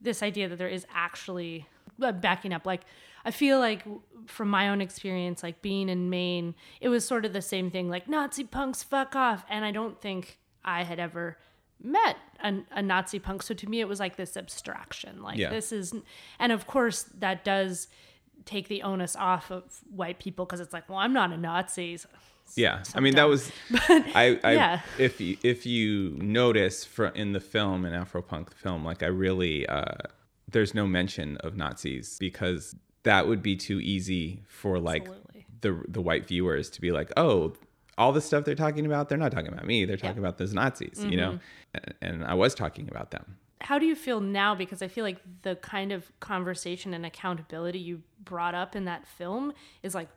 this 0.00 0.22
idea 0.22 0.48
that 0.48 0.56
there 0.56 0.68
is 0.68 0.86
actually 0.94 1.66
uh, 2.00 2.12
backing 2.12 2.52
up 2.52 2.66
like 2.66 2.82
i 3.24 3.30
feel 3.30 3.58
like 3.58 3.84
from 4.26 4.48
my 4.48 4.68
own 4.68 4.80
experience 4.80 5.42
like 5.42 5.60
being 5.62 5.88
in 5.88 6.10
maine 6.10 6.54
it 6.80 6.88
was 6.88 7.04
sort 7.04 7.24
of 7.24 7.32
the 7.32 7.42
same 7.42 7.70
thing 7.70 7.88
like 7.88 8.08
nazi 8.08 8.44
punks 8.44 8.82
fuck 8.82 9.16
off 9.16 9.44
and 9.48 9.64
i 9.64 9.70
don't 9.70 10.00
think 10.00 10.38
i 10.64 10.82
had 10.82 10.98
ever 10.98 11.36
met 11.84 12.16
a, 12.42 12.54
a 12.72 12.82
nazi 12.82 13.18
punk 13.18 13.42
so 13.42 13.54
to 13.54 13.68
me 13.68 13.80
it 13.80 13.88
was 13.88 14.00
like 14.00 14.16
this 14.16 14.36
abstraction 14.36 15.22
like 15.22 15.38
yeah. 15.38 15.50
this 15.50 15.70
is 15.70 15.94
and 16.38 16.50
of 16.52 16.66
course 16.66 17.04
that 17.18 17.44
does 17.44 17.88
take 18.44 18.68
the 18.68 18.82
onus 18.82 19.14
off 19.16 19.50
of 19.50 19.62
white 19.94 20.18
people 20.18 20.44
because 20.44 20.60
it's 20.60 20.72
like 20.72 20.88
well 20.88 20.98
i'm 20.98 21.12
not 21.12 21.32
a 21.32 21.36
nazi 21.36 21.96
so 21.96 22.08
yeah 22.56 22.82
i 22.94 23.00
mean 23.00 23.14
that 23.14 23.28
was 23.28 23.50
but, 23.70 23.82
I, 23.88 24.38
I 24.42 24.52
yeah. 24.52 24.80
if 24.98 25.20
you 25.20 25.36
if 25.42 25.66
you 25.66 26.10
notice 26.20 26.84
from 26.84 27.14
in 27.14 27.32
the 27.32 27.40
film 27.40 27.84
in 27.84 27.92
afropunk 27.92 28.52
film 28.54 28.84
like 28.84 29.02
i 29.02 29.06
really 29.06 29.66
uh 29.66 29.84
there's 30.50 30.74
no 30.74 30.86
mention 30.86 31.36
of 31.38 31.56
nazis 31.56 32.16
because 32.18 32.74
that 33.02 33.28
would 33.28 33.42
be 33.42 33.56
too 33.56 33.80
easy 33.80 34.42
for 34.48 34.78
like 34.78 35.02
Absolutely. 35.02 35.46
the 35.60 35.84
the 35.88 36.00
white 36.00 36.26
viewers 36.26 36.70
to 36.70 36.80
be 36.80 36.90
like 36.90 37.12
oh 37.16 37.54
all 37.98 38.12
the 38.12 38.20
stuff 38.20 38.44
they're 38.44 38.54
talking 38.54 38.86
about 38.86 39.08
they're 39.08 39.18
not 39.18 39.32
talking 39.32 39.48
about 39.48 39.66
me 39.66 39.84
they're 39.84 39.96
talking 39.96 40.16
yeah. 40.16 40.28
about 40.28 40.38
those 40.38 40.52
nazis 40.52 40.98
mm-hmm. 40.98 41.10
you 41.10 41.16
know 41.16 41.38
and, 41.74 41.94
and 42.00 42.24
i 42.24 42.34
was 42.34 42.54
talking 42.54 42.88
about 42.88 43.10
them 43.10 43.36
how 43.60 43.78
do 43.78 43.86
you 43.86 43.94
feel 43.94 44.20
now 44.20 44.54
because 44.54 44.82
i 44.82 44.88
feel 44.88 45.04
like 45.04 45.18
the 45.42 45.56
kind 45.56 45.92
of 45.92 46.10
conversation 46.20 46.94
and 46.94 47.04
accountability 47.06 47.78
you 47.78 48.02
brought 48.24 48.54
up 48.54 48.74
in 48.76 48.84
that 48.84 49.06
film 49.06 49.52
is 49.82 49.94
like 49.94 50.08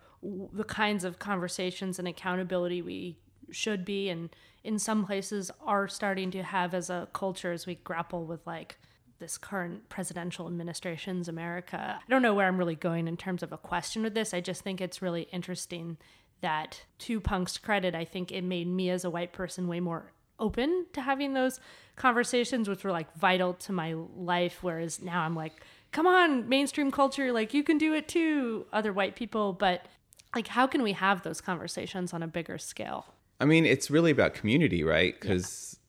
the 0.54 0.64
kinds 0.64 1.04
of 1.04 1.20
conversations 1.20 2.00
and 2.00 2.08
accountability 2.08 2.82
we 2.82 3.18
should 3.52 3.86
be 3.86 4.10
and 4.10 4.30
in 4.64 4.78
some 4.78 5.06
places 5.06 5.50
are 5.62 5.88
starting 5.88 6.32
to 6.32 6.44
have 6.44 6.74
as 6.74 6.90
a 6.90 7.08
culture 7.14 7.52
as 7.52 7.66
we 7.66 7.76
grapple 7.76 8.26
with 8.26 8.46
like 8.46 8.78
this 9.20 9.38
current 9.38 9.90
presidential 9.90 10.48
administration's 10.48 11.28
America. 11.28 12.00
I 12.00 12.10
don't 12.10 12.22
know 12.22 12.34
where 12.34 12.48
I'm 12.48 12.58
really 12.58 12.76
going 12.76 13.08
in 13.08 13.18
terms 13.18 13.44
of 13.44 13.52
a 13.52 13.58
question 13.58 14.04
with 14.04 14.14
this. 14.14 14.34
I 14.34 14.42
just 14.42 14.62
think 14.62 14.82
it's 14.82 15.02
really 15.02 15.24
interesting 15.32 15.98
that 16.42 16.84
to 17.00 17.20
Punk's 17.20 17.58
credit, 17.58 17.96
I 17.96 18.06
think 18.06 18.32
it 18.32 18.44
made 18.44 18.68
me 18.68 18.90
as 18.90 19.04
a 19.04 19.10
white 19.10 19.34
person 19.34 19.68
way 19.68 19.80
more 19.80 20.12
open 20.40 20.86
to 20.94 21.02
having 21.02 21.34
those 21.34 21.60
conversations, 21.96 22.70
which 22.70 22.84
were 22.84 22.92
like 22.92 23.14
vital 23.16 23.54
to 23.54 23.72
my 23.72 23.94
life. 24.16 24.60
Whereas 24.62 25.02
now 25.02 25.22
I'm 25.22 25.36
like, 25.36 25.64
come 25.92 26.06
on, 26.06 26.48
mainstream 26.48 26.92
culture, 26.92 27.32
like 27.32 27.54
you 27.54 27.64
can 27.64 27.78
do 27.78 27.94
it 27.94 28.08
too, 28.08 28.66
other 28.72 28.94
white 28.94 29.16
people. 29.16 29.54
But 29.54 29.88
like 30.36 30.48
how 30.48 30.68
can 30.68 30.84
we 30.84 30.94
have 30.94 31.24
those 31.24 31.42
conversations 31.42 32.14
on 32.14 32.22
a 32.22 32.28
bigger 32.28 32.58
scale 32.58 33.06
i 33.40 33.46
mean 33.46 33.66
it's 33.66 33.90
really 33.90 34.12
about 34.12 34.34
community 34.34 34.84
right 34.84 35.20
because 35.20 35.80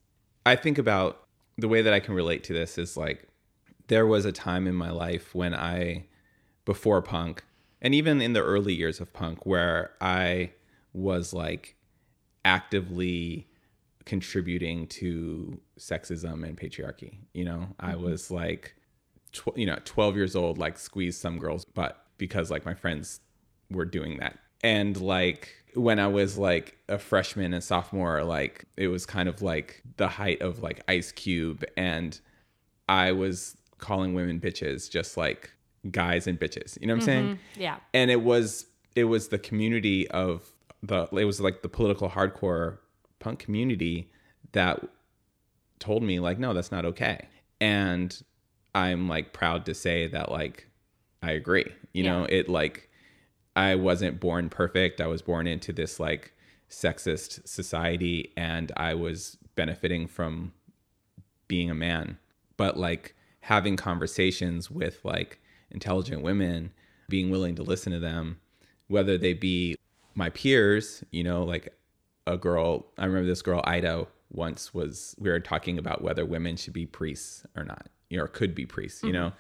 yeah. 0.46 0.53
i 0.53 0.57
think 0.57 0.78
about 0.78 1.24
the 1.57 1.68
way 1.68 1.82
that 1.82 1.92
i 1.92 2.01
can 2.01 2.14
relate 2.14 2.44
to 2.44 2.53
this 2.53 2.78
is 2.78 2.96
like 2.96 3.28
there 3.88 4.07
was 4.07 4.24
a 4.24 4.32
time 4.32 4.66
in 4.66 4.74
my 4.74 4.90
life 4.90 5.34
when 5.34 5.55
i 5.55 6.05
before 6.64 7.03
punk 7.03 7.44
and 7.81 7.95
even 7.95 8.20
in 8.20 8.33
the 8.33 8.43
early 8.43 8.74
years 8.74 9.01
of 9.01 9.12
punk 9.12 9.45
where 9.47 9.93
i 10.01 10.51
was 10.93 11.33
like 11.33 11.76
actively 12.45 13.47
contributing 14.05 14.87
to 14.87 15.61
sexism 15.79 16.47
and 16.47 16.59
patriarchy 16.59 17.18
you 17.35 17.45
know 17.45 17.68
mm-hmm. 17.81 17.87
i 17.87 17.95
was 17.95 18.31
like 18.31 18.74
tw- 19.33 19.57
you 19.57 19.66
know 19.66 19.79
12 19.85 20.16
years 20.16 20.35
old 20.35 20.59
like 20.59 20.79
squeezed 20.79 21.20
some 21.20 21.39
girl's 21.39 21.64
butt 21.64 22.07
because 22.18 22.51
like 22.51 22.66
my 22.66 22.74
friends 22.74 23.20
were 23.70 23.85
doing 23.85 24.18
that. 24.18 24.39
And 24.62 25.01
like 25.01 25.55
when 25.74 25.99
I 25.99 26.09
was 26.09 26.37
like 26.37 26.76
a 26.89 26.99
freshman 26.99 27.55
and 27.55 27.62
sophomore, 27.62 28.24
like 28.24 28.64
it 28.76 28.89
was 28.89 29.07
kind 29.07 29.29
of 29.29 29.41
like 29.41 29.83
the 29.97 30.09
height 30.09 30.43
of 30.43 30.62
like 30.62 30.83
Ice 30.89 31.12
Cube 31.12 31.64
and 31.76 32.20
I 32.89 33.12
was 33.12 33.57
calling 33.79 34.14
women 34.14 34.41
bitches 34.41 34.91
just 34.91 35.16
like 35.16 35.53
guys 35.91 36.26
and 36.26 36.39
bitches. 36.39 36.81
You 36.81 36.87
know 36.87 36.95
what 36.95 37.03
I'm 37.05 37.09
mm-hmm. 37.09 37.26
saying? 37.26 37.39
Yeah. 37.57 37.76
And 37.95 38.11
it 38.11 38.22
was 38.22 38.66
it 38.95 39.05
was 39.05 39.29
the 39.29 39.39
community 39.39 40.09
of 40.09 40.43
the 40.83 41.09
it 41.12 41.24
was 41.24 41.41
like 41.41 41.62
the 41.62 41.68
political 41.68 42.11
hardcore 42.11 42.79
punk 43.18 43.39
community 43.39 44.11
that 44.53 44.85
told 45.79 46.03
me 46.03 46.20
like 46.20 46.39
no 46.39 46.55
that's 46.55 46.72
not 46.72 46.85
okay 46.85 47.29
and 47.61 48.22
i'm 48.74 49.09
like 49.09 49.33
proud 49.33 49.66
to 49.66 49.74
say 49.74 50.07
that 50.07 50.31
like 50.31 50.68
i 51.22 51.33
agree 51.33 51.66
you 51.93 52.05
Yeah. 52.05 52.12
know 52.12 52.24
it 52.24 52.49
like 52.49 52.89
i 53.57 53.74
wasn't 53.74 54.20
born 54.20 54.49
perfect 54.49 55.01
i 55.01 55.07
was 55.07 55.22
born 55.22 55.47
into 55.47 55.72
this 55.72 55.99
like 55.99 56.33
sexist 56.70 57.47
society 57.49 58.33
and 58.37 58.70
i 58.76 58.95
was 58.95 59.37
benefiting 59.55 60.07
from 60.07 60.53
being 61.49 61.70
a 61.70 61.74
man 61.74 62.18
but 62.57 62.76
like 62.76 63.14
having 63.43 63.76
conversations 63.76 64.70
with 64.70 65.05
like 65.05 65.41
intelligent 65.71 66.23
women 66.23 66.73
being 67.09 67.31
willing 67.31 67.55
to 67.55 67.62
listen 67.62 67.93
to 67.93 67.99
them 67.99 68.39
whether 68.89 69.19
they 69.19 69.35
be 69.35 69.77
my 70.14 70.31
peers 70.31 71.03
you 71.11 71.23
know 71.23 71.45
like 71.45 71.75
a 72.27 72.37
girl 72.37 72.87
i 72.99 73.05
remember 73.05 73.27
this 73.27 73.43
girl 73.43 73.62
ida 73.64 74.07
once 74.31 74.75
was 74.75 75.14
we 75.19 75.31
were 75.31 75.41
talking 75.41 75.79
about 75.79 76.03
whether 76.03 76.25
women 76.25 76.57
should 76.57 76.73
be 76.73 76.87
priests 76.87 77.45
or 77.57 77.64
not 77.64 77.89
you 78.11 78.19
know, 78.19 78.25
or 78.25 78.29
could 78.29 78.55
be 78.55 78.66
priests 78.66 79.03
you 79.03 79.09
mm-hmm. 79.09 79.19
know? 79.19 79.33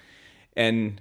And 0.56 1.00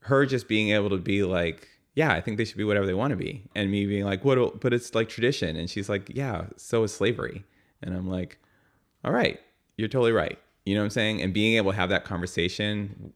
her 0.00 0.26
just 0.26 0.48
being 0.48 0.70
able 0.70 0.90
to 0.90 0.96
be 0.96 1.22
like 1.22 1.68
yeah 1.94 2.12
i 2.12 2.20
think 2.20 2.38
they 2.38 2.44
should 2.44 2.56
be 2.56 2.64
whatever 2.64 2.86
they 2.86 2.94
want 2.94 3.10
to 3.10 3.16
be. 3.16 3.44
And 3.54 3.70
me 3.70 3.86
being 3.86 4.04
like 4.04 4.24
what 4.24 4.60
but 4.60 4.72
it's 4.72 4.94
like 4.94 5.08
tradition. 5.08 5.56
And 5.56 5.68
she's 5.68 5.88
like 5.88 6.10
yeah 6.14 6.46
so 6.56 6.82
is 6.84 6.92
slavery. 6.92 7.44
And 7.82 7.94
i'm 7.94 8.08
like 8.08 8.38
all 9.04 9.12
right 9.12 9.40
you're 9.76 9.88
totally 9.88 10.12
right. 10.12 10.38
You 10.64 10.74
know 10.74 10.80
what 10.80 10.86
i'm 10.86 10.90
saying? 10.90 11.22
And 11.22 11.32
being 11.32 11.56
able 11.56 11.72
to 11.72 11.76
have 11.76 11.90
that 11.90 12.04
conversation 12.04 13.12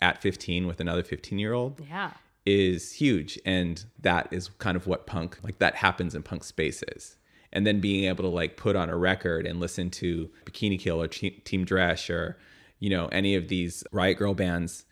at 0.00 0.20
15 0.22 0.66
with 0.66 0.80
another 0.80 1.02
15 1.02 1.38
year 1.38 1.52
old 1.52 1.80
Yeah. 1.88 2.12
is 2.44 2.92
huge 2.92 3.38
and 3.44 3.84
that 4.00 4.28
is 4.30 4.48
kind 4.58 4.76
of 4.76 4.86
what 4.86 5.06
punk 5.06 5.38
like 5.42 5.58
that 5.58 5.74
happens 5.76 6.14
in 6.14 6.22
punk 6.22 6.44
spaces 6.44 7.16
and 7.52 7.66
then 7.66 7.80
being 7.80 8.04
able 8.04 8.22
to 8.24 8.28
like 8.30 8.56
put 8.56 8.76
on 8.76 8.90
a 8.90 8.96
record 8.96 9.46
and 9.46 9.58
listen 9.60 9.88
to 9.90 10.30
bikini 10.44 10.78
kill 10.78 11.00
or 11.02 11.08
Te- 11.08 11.30
team 11.44 11.64
dresch 11.64 12.10
or 12.10 12.36
you 12.78 12.90
know 12.90 13.06
any 13.06 13.34
of 13.34 13.48
these 13.48 13.82
riot 13.92 14.18
grrrl 14.18 14.36
bands 14.36 14.84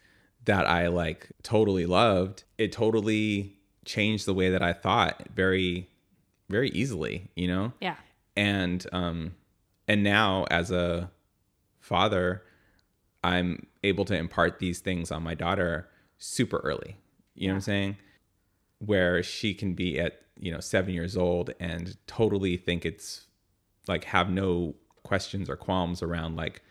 that 0.47 0.67
i 0.67 0.87
like 0.89 1.29
totally 1.43 1.85
loved 1.87 2.45
it 2.59 2.73
totally 2.73 3.57
changed 3.85 4.25
the 4.27 4.35
way 4.35 4.49
that 4.51 4.63
i 4.63 4.73
thought 4.73 5.23
very 5.35 5.89
very 6.49 6.71
easily 6.71 7.29
you 7.37 7.47
know 7.47 7.73
Yeah. 7.81 7.97
and 8.37 8.87
um 8.93 9.35
and 9.87 10.03
now 10.03 10.45
as 10.51 10.71
a 10.71 11.11
father 11.81 12.43
i'm 13.23 13.67
able 13.85 14.05
to 14.07 14.17
impart 14.17 14.59
these 14.59 14.81
things 14.81 15.11
on 15.11 15.23
my 15.23 15.35
daughter 15.35 15.89
super 16.19 16.59
early. 16.59 16.97
You 17.35 17.49
know 17.49 17.55
what 17.55 17.57
i'm 17.57 17.61
saying? 17.63 17.97
Where 18.79 19.23
she 19.23 19.55
can 19.55 19.75
be 19.75 19.99
at 19.99 20.21
you 20.39 20.51
know 20.51 20.61
seven 20.61 20.93
years 20.93 21.17
old 21.17 21.51
and 21.61 21.97
totally 22.07 22.57
think 22.57 22.85
it's 22.85 23.27
like 23.87 24.05
have 24.05 24.31
no 24.31 24.75
questions 25.03 25.49
or 25.49 25.57
qualms 25.57 26.03
around 26.03 26.37
like 26.37 26.63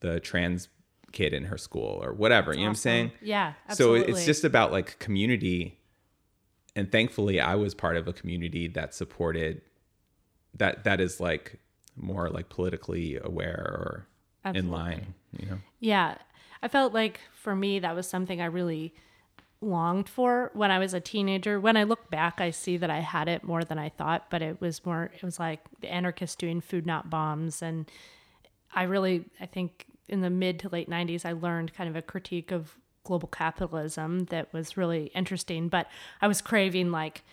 the 0.00 0.20
trans 0.20 0.68
kid 1.12 1.32
in 1.32 1.44
her 1.44 1.56
school 1.58 2.00
or 2.02 2.12
whatever. 2.12 2.52
You 2.52 2.58
know 2.58 2.64
what 2.64 2.68
i'm 2.70 2.74
saying? 2.74 3.12
Yeah. 3.22 3.54
so 3.70 3.94
it's 3.94 4.24
just 4.26 4.44
about 4.44 4.72
like 4.72 4.98
community. 4.98 5.78
And 6.76 6.90
thankfully 6.90 7.40
i 7.40 7.54
was 7.54 7.74
part 7.74 7.96
of 7.96 8.08
a 8.08 8.12
community 8.12 8.66
that 8.68 8.94
supported 8.94 9.62
that 10.54 10.84
that 10.84 11.00
is 11.00 11.20
like 11.20 11.60
more 11.96 12.28
like 12.30 12.48
politically 12.48 13.18
aware 13.22 13.54
or 13.54 14.08
in 14.44 14.50
Absolutely. 14.50 14.70
line 14.70 15.14
you 15.38 15.46
know 15.46 15.58
Yeah. 15.80 16.16
I 16.62 16.68
felt 16.68 16.94
like 16.94 17.20
for 17.34 17.54
me, 17.54 17.78
that 17.80 17.94
was 17.94 18.08
something 18.08 18.40
I 18.40 18.46
really 18.46 18.94
longed 19.60 20.08
for 20.08 20.50
when 20.54 20.70
I 20.70 20.78
was 20.78 20.94
a 20.94 21.00
teenager. 21.00 21.60
When 21.60 21.76
I 21.76 21.82
look 21.82 22.10
back, 22.10 22.40
I 22.40 22.50
see 22.50 22.78
that 22.78 22.88
I 22.88 23.00
had 23.00 23.28
it 23.28 23.44
more 23.44 23.64
than 23.64 23.78
I 23.78 23.90
thought, 23.90 24.30
but 24.30 24.40
it 24.40 24.62
was 24.62 24.84
more, 24.86 25.10
it 25.14 25.22
was 25.22 25.38
like 25.38 25.60
the 25.80 25.92
anarchists 25.92 26.36
doing 26.36 26.62
food, 26.62 26.86
not 26.86 27.10
bombs. 27.10 27.60
And 27.60 27.90
I 28.74 28.84
really, 28.84 29.26
I 29.40 29.44
think 29.46 29.84
in 30.08 30.22
the 30.22 30.30
mid 30.30 30.58
to 30.60 30.70
late 30.70 30.88
90s, 30.88 31.26
I 31.26 31.32
learned 31.32 31.74
kind 31.74 31.90
of 31.90 31.96
a 31.96 32.02
critique 32.02 32.50
of 32.50 32.76
global 33.04 33.28
capitalism 33.28 34.24
that 34.26 34.50
was 34.54 34.78
really 34.78 35.06
interesting. 35.14 35.68
But 35.68 35.86
I 36.22 36.28
was 36.28 36.40
craving 36.40 36.90
like 36.92 37.24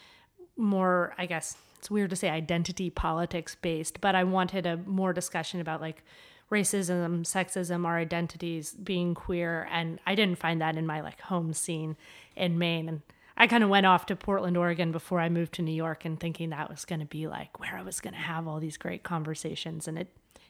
more, 0.57 1.15
I 1.17 1.25
guess 1.25 1.55
it's 1.79 1.89
weird 1.89 2.09
to 2.09 2.17
say 2.17 2.29
identity 2.29 2.89
politics 2.89 3.55
based, 3.61 4.01
but 4.01 4.13
I 4.13 4.25
wanted 4.25 4.65
a 4.65 4.75
more 4.77 5.13
discussion 5.13 5.61
about 5.61 5.79
like 5.79 6.03
racism, 6.51 7.21
sexism, 7.21 7.85
our 7.85 7.97
identities, 7.97 8.73
being 8.73 9.15
queer. 9.15 9.67
And 9.71 9.99
I 10.05 10.15
didn't 10.15 10.37
find 10.37 10.61
that 10.61 10.75
in 10.75 10.85
my 10.85 11.01
like 11.01 11.21
home 11.21 11.53
scene 11.53 11.95
in 12.35 12.57
Maine. 12.59 12.89
And 12.89 13.01
I 13.37 13.47
kind 13.47 13.63
of 13.63 13.69
went 13.69 13.85
off 13.85 14.05
to 14.07 14.15
Portland, 14.15 14.57
Oregon 14.57 14.91
before 14.91 15.19
I 15.19 15.29
moved 15.29 15.53
to 15.53 15.61
New 15.61 15.71
York 15.73 16.05
and 16.05 16.19
thinking 16.19 16.49
that 16.49 16.69
was 16.69 16.85
going 16.85 16.99
to 16.99 17.05
be 17.07 17.27
like 17.27 17.59
where 17.59 17.75
I 17.77 17.81
was 17.81 17.99
going 18.01 18.13
to 18.13 18.19
have 18.19 18.47
all 18.47 18.59
these 18.59 18.77
great 18.77 19.03
conversations. 19.03 19.87
And 19.87 19.97
it 19.97 20.07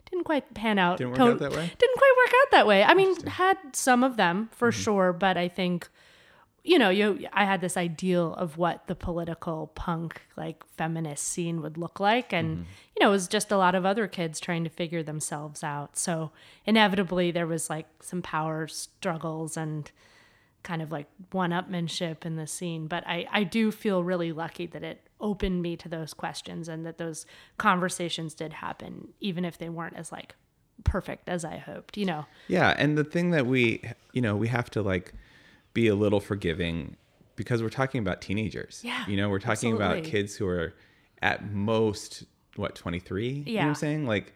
didn't 0.09 0.25
quite 0.25 0.53
pan 0.53 0.77
out. 0.79 0.97
Didn't 0.97 1.11
work 1.11 1.19
To- 1.19 1.25
out 1.33 1.39
that 1.39 1.51
way? 1.51 1.71
Didn't 1.77 1.97
quite 1.97 2.13
work 2.25 2.33
out 2.41 2.51
that 2.51 2.67
way. 2.67 2.83
I 2.83 2.93
mean, 2.95 3.15
had 3.27 3.57
some 3.73 4.03
of 4.03 4.17
them 4.17 4.49
for 4.51 4.71
Mm-hmm. 4.71 4.81
sure, 4.81 5.13
but 5.13 5.37
I 5.37 5.47
think 5.47 5.87
you 6.63 6.77
know, 6.77 6.89
you 6.89 7.27
I 7.33 7.45
had 7.45 7.61
this 7.61 7.75
ideal 7.75 8.33
of 8.35 8.57
what 8.57 8.85
the 8.87 8.95
political 8.95 9.67
punk 9.73 10.21
like 10.37 10.63
feminist 10.77 11.27
scene 11.27 11.61
would 11.61 11.77
look 11.77 11.99
like 11.99 12.31
and 12.33 12.49
Mm-hmm. 12.57 12.63
you 12.95 13.03
know, 13.05 13.09
it 13.09 13.11
was 13.11 13.27
just 13.27 13.51
a 13.51 13.57
lot 13.57 13.73
of 13.73 13.85
other 13.85 14.07
kids 14.07 14.39
trying 14.39 14.63
to 14.63 14.69
figure 14.69 15.01
themselves 15.03 15.63
out. 15.63 15.97
So, 15.97 16.31
inevitably 16.65 17.31
there 17.31 17.47
was 17.47 17.69
like 17.69 17.87
some 18.01 18.21
power 18.21 18.67
struggles 18.67 19.57
and 19.57 19.91
kind 20.63 20.83
of 20.83 20.91
like 20.91 21.07
one-upmanship 21.31 22.23
in 22.23 22.35
the 22.35 22.45
scene, 22.45 22.85
but 22.87 23.03
I 23.07 23.25
I 23.31 23.43
do 23.43 23.71
feel 23.71 24.03
really 24.03 24.31
lucky 24.31 24.67
that 24.67 24.83
it 24.83 25.07
opened 25.19 25.61
me 25.63 25.75
to 25.77 25.89
those 25.89 26.13
questions 26.13 26.67
and 26.67 26.85
that 26.85 26.97
those 26.97 27.25
conversations 27.57 28.33
did 28.35 28.53
happen 28.53 29.09
even 29.19 29.45
if 29.45 29.57
they 29.57 29.69
weren't 29.69 29.95
as 29.95 30.11
like 30.11 30.35
perfect 30.83 31.29
as 31.29 31.43
I 31.45 31.57
hoped, 31.57 31.97
you 31.97 32.05
know. 32.05 32.25
Yeah, 32.47 32.75
and 32.77 32.97
the 32.97 33.03
thing 33.03 33.31
that 33.31 33.45
we, 33.45 33.83
you 34.13 34.21
know, 34.21 34.35
we 34.35 34.47
have 34.47 34.69
to 34.71 34.81
like 34.81 35.13
be 35.73 35.87
a 35.87 35.95
little 35.95 36.19
forgiving 36.19 36.95
because 37.35 37.61
we're 37.63 37.69
talking 37.69 37.99
about 37.99 38.21
teenagers. 38.21 38.81
Yeah, 38.83 39.05
You 39.07 39.17
know, 39.17 39.29
we're 39.29 39.39
talking 39.39 39.73
about 39.73 40.03
kids 40.03 40.35
who 40.35 40.47
are 40.47 40.73
at 41.21 41.51
most 41.51 42.23
what 42.57 42.75
23, 42.75 43.27
you 43.27 43.33
know 43.33 43.39
what 43.41 43.47
Yeah. 43.51 43.67
I'm 43.67 43.75
saying? 43.75 44.05
Like 44.07 44.33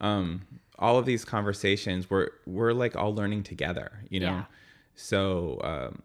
um 0.00 0.42
all 0.78 0.98
of 0.98 1.06
these 1.06 1.24
conversations 1.24 2.10
we're 2.10 2.28
we're 2.46 2.72
like 2.72 2.96
all 2.96 3.14
learning 3.14 3.42
together, 3.44 4.00
you 4.10 4.20
know. 4.20 4.26
Yeah. 4.26 4.44
So, 4.94 5.60
um 5.62 6.02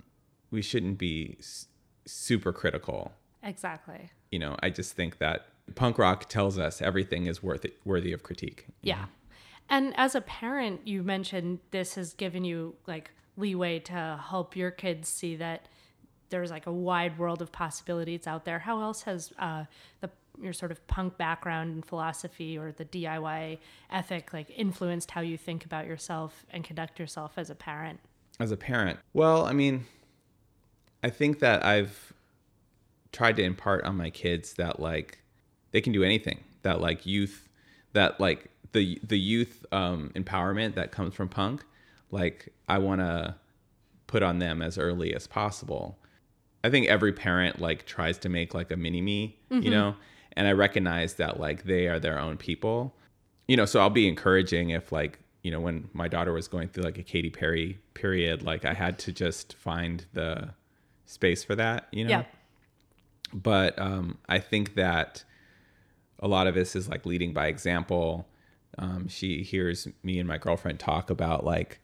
we 0.52 0.62
shouldn't 0.62 0.98
be 0.98 1.36
s- 1.40 1.68
super 2.06 2.52
critical. 2.52 3.12
Exactly. 3.44 4.10
You 4.32 4.40
know, 4.40 4.56
I 4.62 4.70
just 4.72 4.94
think 4.94 5.18
that 5.20 5.48
punk 5.76 5.98
rock 6.00 6.28
tells 6.30 6.58
us 6.58 6.82
everything 6.82 7.28
is 7.28 7.44
worth 7.44 7.66
it, 7.66 7.78
worthy 7.86 8.14
of 8.14 8.24
critique. 8.24 8.66
Yeah. 8.82 9.06
And 9.70 9.94
as 9.98 10.16
a 10.16 10.22
parent, 10.22 10.88
you 10.88 11.04
mentioned 11.04 11.60
this 11.70 11.94
has 11.96 12.14
given 12.14 12.44
you 12.44 12.76
like 12.88 13.12
leeway 13.40 13.80
to 13.80 14.20
help 14.30 14.56
your 14.56 14.72
kids 14.72 15.10
see 15.10 15.36
that 15.38 15.68
there's 16.30 16.52
like 16.52 16.68
a 16.68 16.72
wide 16.72 17.18
world 17.18 17.42
of 17.42 17.52
possibilities 17.52 18.28
out 18.28 18.46
there. 18.46 18.60
How 18.60 18.82
else 18.82 19.04
has 19.04 19.34
uh, 19.40 19.66
the 20.02 20.10
your 20.42 20.54
sort 20.54 20.72
of 20.72 20.86
punk 20.88 21.18
background 21.18 21.74
and 21.74 21.86
philosophy 21.86 22.58
or 22.58 22.72
the 22.72 22.86
DIY 22.86 23.58
ethic 23.92 24.32
like 24.32 24.50
influenced 24.56 25.12
how 25.12 25.20
you 25.22 25.38
think 25.38 25.66
about 25.66 25.86
yourself 25.86 26.46
and 26.52 26.64
conduct 26.64 26.98
yourself 27.00 27.34
as 27.36 27.50
a 27.50 27.56
parent? 27.56 28.00
as 28.40 28.52
a 28.52 28.58
parent 28.58 29.00
well 29.14 29.46
i 29.46 29.54
mean 29.54 29.86
i 31.04 31.10
think 31.10 31.40
that 31.40 31.64
i've 31.66 32.14
tried 33.12 33.36
to 33.36 33.44
impart 33.44 33.84
on 33.84 33.98
my 33.98 34.10
kids 34.10 34.54
that 34.54 34.80
like 34.80 35.20
they 35.72 35.82
can 35.82 35.92
do 35.92 36.04
anything 36.04 36.40
that 36.62 36.80
like 36.80 37.06
youth 37.06 37.50
that 37.94 38.20
like 38.20 38.50
the 38.72 39.00
the 39.04 39.20
youth 39.20 39.66
um 39.72 40.12
empowerment 40.16 40.76
that 40.76 40.92
comes 40.92 41.14
from 41.14 41.28
punk 41.28 41.64
like 42.12 42.54
i 42.68 42.78
want 42.78 43.00
to 43.02 43.36
put 44.08 44.24
on 44.24 44.40
them 44.40 44.62
as 44.62 44.78
early 44.78 45.14
as 45.14 45.28
possible 45.28 45.98
i 46.64 46.70
think 46.70 46.88
every 46.88 47.14
parent 47.14 47.60
like 47.60 47.86
tries 47.86 48.18
to 48.18 48.30
make 48.30 48.54
like 48.54 48.72
a 48.72 48.76
mini 48.76 49.02
me 49.02 49.40
you 49.50 49.70
know 49.70 49.96
and 50.34 50.48
i 50.48 50.52
recognize 50.52 51.16
that 51.16 51.40
like 51.40 51.64
they 51.64 51.88
are 51.88 52.00
their 52.00 52.20
own 52.20 52.38
people 52.38 52.96
you 53.50 53.58
know, 53.58 53.66
so 53.66 53.80
I'll 53.80 53.90
be 53.90 54.08
encouraging 54.08 54.70
if 54.70 54.92
like, 54.92 55.18
you 55.42 55.50
know, 55.50 55.60
when 55.60 55.90
my 55.92 56.08
daughter 56.08 56.32
was 56.32 56.48
going 56.48 56.68
through 56.68 56.84
like 56.84 57.00
a 57.00 57.04
Katy 57.04 57.32
Perry 57.32 57.80
period, 57.96 58.44
like 58.44 58.64
I 58.64 58.76
had 58.76 59.00
to 59.00 59.12
just 59.12 59.56
find 59.56 60.06
the 60.14 60.52
space 61.08 61.44
for 61.44 61.56
that, 61.56 61.88
you 61.92 62.04
know? 62.04 62.12
Yeah. 62.12 62.24
But 63.34 63.80
um, 63.80 64.20
I 64.30 64.38
think 64.38 64.76
that 64.76 65.24
a 66.20 66.28
lot 66.28 66.46
of 66.46 66.54
this 66.54 66.76
is 66.76 66.88
like 66.90 67.08
leading 67.08 67.34
by 67.34 67.48
example. 67.48 68.28
Um, 68.78 69.08
she 69.08 69.42
hears 69.42 69.88
me 70.04 70.20
and 70.20 70.28
my 70.28 70.38
girlfriend 70.38 70.80
talk 70.80 71.10
about 71.10 71.44
like 71.44 71.80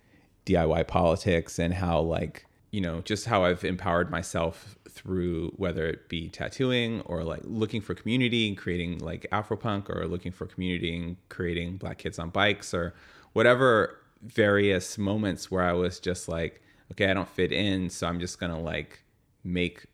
DIY 0.45 0.87
politics 0.87 1.59
and 1.59 1.73
how 1.73 1.99
like 1.99 2.45
you 2.71 2.81
know 2.81 3.01
just 3.01 3.25
how 3.25 3.43
I've 3.45 3.63
empowered 3.63 4.09
myself 4.09 4.77
through 4.89 5.51
whether 5.57 5.85
it 5.87 6.07
be 6.07 6.29
tattooing 6.29 7.01
or 7.01 7.23
like 7.23 7.41
looking 7.43 7.81
for 7.81 7.93
community 7.93 8.47
and 8.47 8.57
creating 8.57 8.99
like 8.99 9.25
Afropunk 9.31 9.89
or 9.89 10.07
looking 10.07 10.31
for 10.31 10.45
community 10.45 10.95
and 10.95 11.17
creating 11.29 11.77
Black 11.77 11.97
Kids 11.97 12.19
on 12.19 12.29
Bikes 12.29 12.73
or 12.73 12.93
whatever 13.33 13.99
various 14.21 14.97
moments 14.97 15.51
where 15.51 15.63
I 15.63 15.73
was 15.73 15.99
just 15.99 16.27
like 16.27 16.61
okay 16.91 17.09
I 17.09 17.13
don't 17.13 17.29
fit 17.29 17.51
in 17.51 17.89
so 17.89 18.07
I'm 18.07 18.19
just 18.19 18.39
gonna 18.39 18.59
like 18.59 19.03
make 19.43 19.85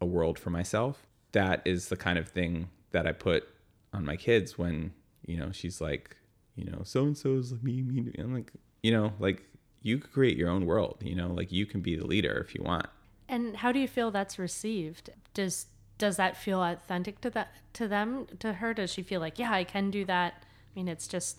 a 0.00 0.06
world 0.06 0.38
for 0.38 0.50
myself 0.50 1.06
that 1.34 1.62
is 1.64 1.88
the 1.88 1.96
kind 1.96 2.18
of 2.18 2.28
thing 2.28 2.68
that 2.92 3.06
I 3.06 3.12
put 3.12 3.46
on 3.92 4.04
my 4.04 4.16
kids 4.16 4.56
when, 4.56 4.92
you 5.26 5.36
know, 5.36 5.52
she's 5.52 5.80
like, 5.80 6.16
you 6.56 6.64
know, 6.64 6.82
so 6.84 7.02
and 7.02 7.18
so's 7.18 7.52
me, 7.62 7.82
me. 7.82 8.12
I'm 8.18 8.34
like, 8.34 8.52
you 8.82 8.92
know, 8.92 9.12
like 9.18 9.42
you 9.84 9.98
could 9.98 10.12
create 10.12 10.36
your 10.36 10.48
own 10.48 10.66
world, 10.66 10.96
you 11.00 11.14
know, 11.14 11.28
like 11.28 11.52
you 11.52 11.66
can 11.66 11.80
be 11.82 11.94
the 11.94 12.06
leader 12.06 12.44
if 12.44 12.54
you 12.54 12.62
want. 12.64 12.86
And 13.28 13.58
how 13.58 13.70
do 13.70 13.78
you 13.78 13.86
feel 13.86 14.10
that's 14.10 14.38
received? 14.38 15.10
Does 15.34 15.66
does 15.96 16.16
that 16.16 16.36
feel 16.36 16.60
authentic 16.60 17.20
to 17.20 17.30
that 17.30 17.52
to 17.74 17.86
them 17.86 18.26
to 18.40 18.54
her? 18.54 18.74
Does 18.74 18.90
she 18.90 19.02
feel 19.02 19.20
like, 19.20 19.38
yeah, 19.38 19.52
I 19.52 19.62
can 19.62 19.90
do 19.90 20.04
that? 20.06 20.34
I 20.42 20.70
mean, 20.74 20.88
it's 20.88 21.06
just 21.06 21.38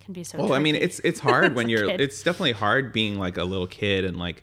can 0.00 0.14
be 0.14 0.24
so. 0.24 0.38
Well, 0.38 0.54
I 0.54 0.58
mean, 0.58 0.74
it's 0.74 0.98
it's 1.00 1.20
hard 1.20 1.54
when 1.56 1.68
you're. 1.68 1.86
kid. 1.86 2.00
It's 2.00 2.22
definitely 2.22 2.52
hard 2.52 2.92
being 2.92 3.18
like 3.18 3.36
a 3.36 3.44
little 3.44 3.66
kid 3.66 4.04
and 4.04 4.18
like, 4.18 4.42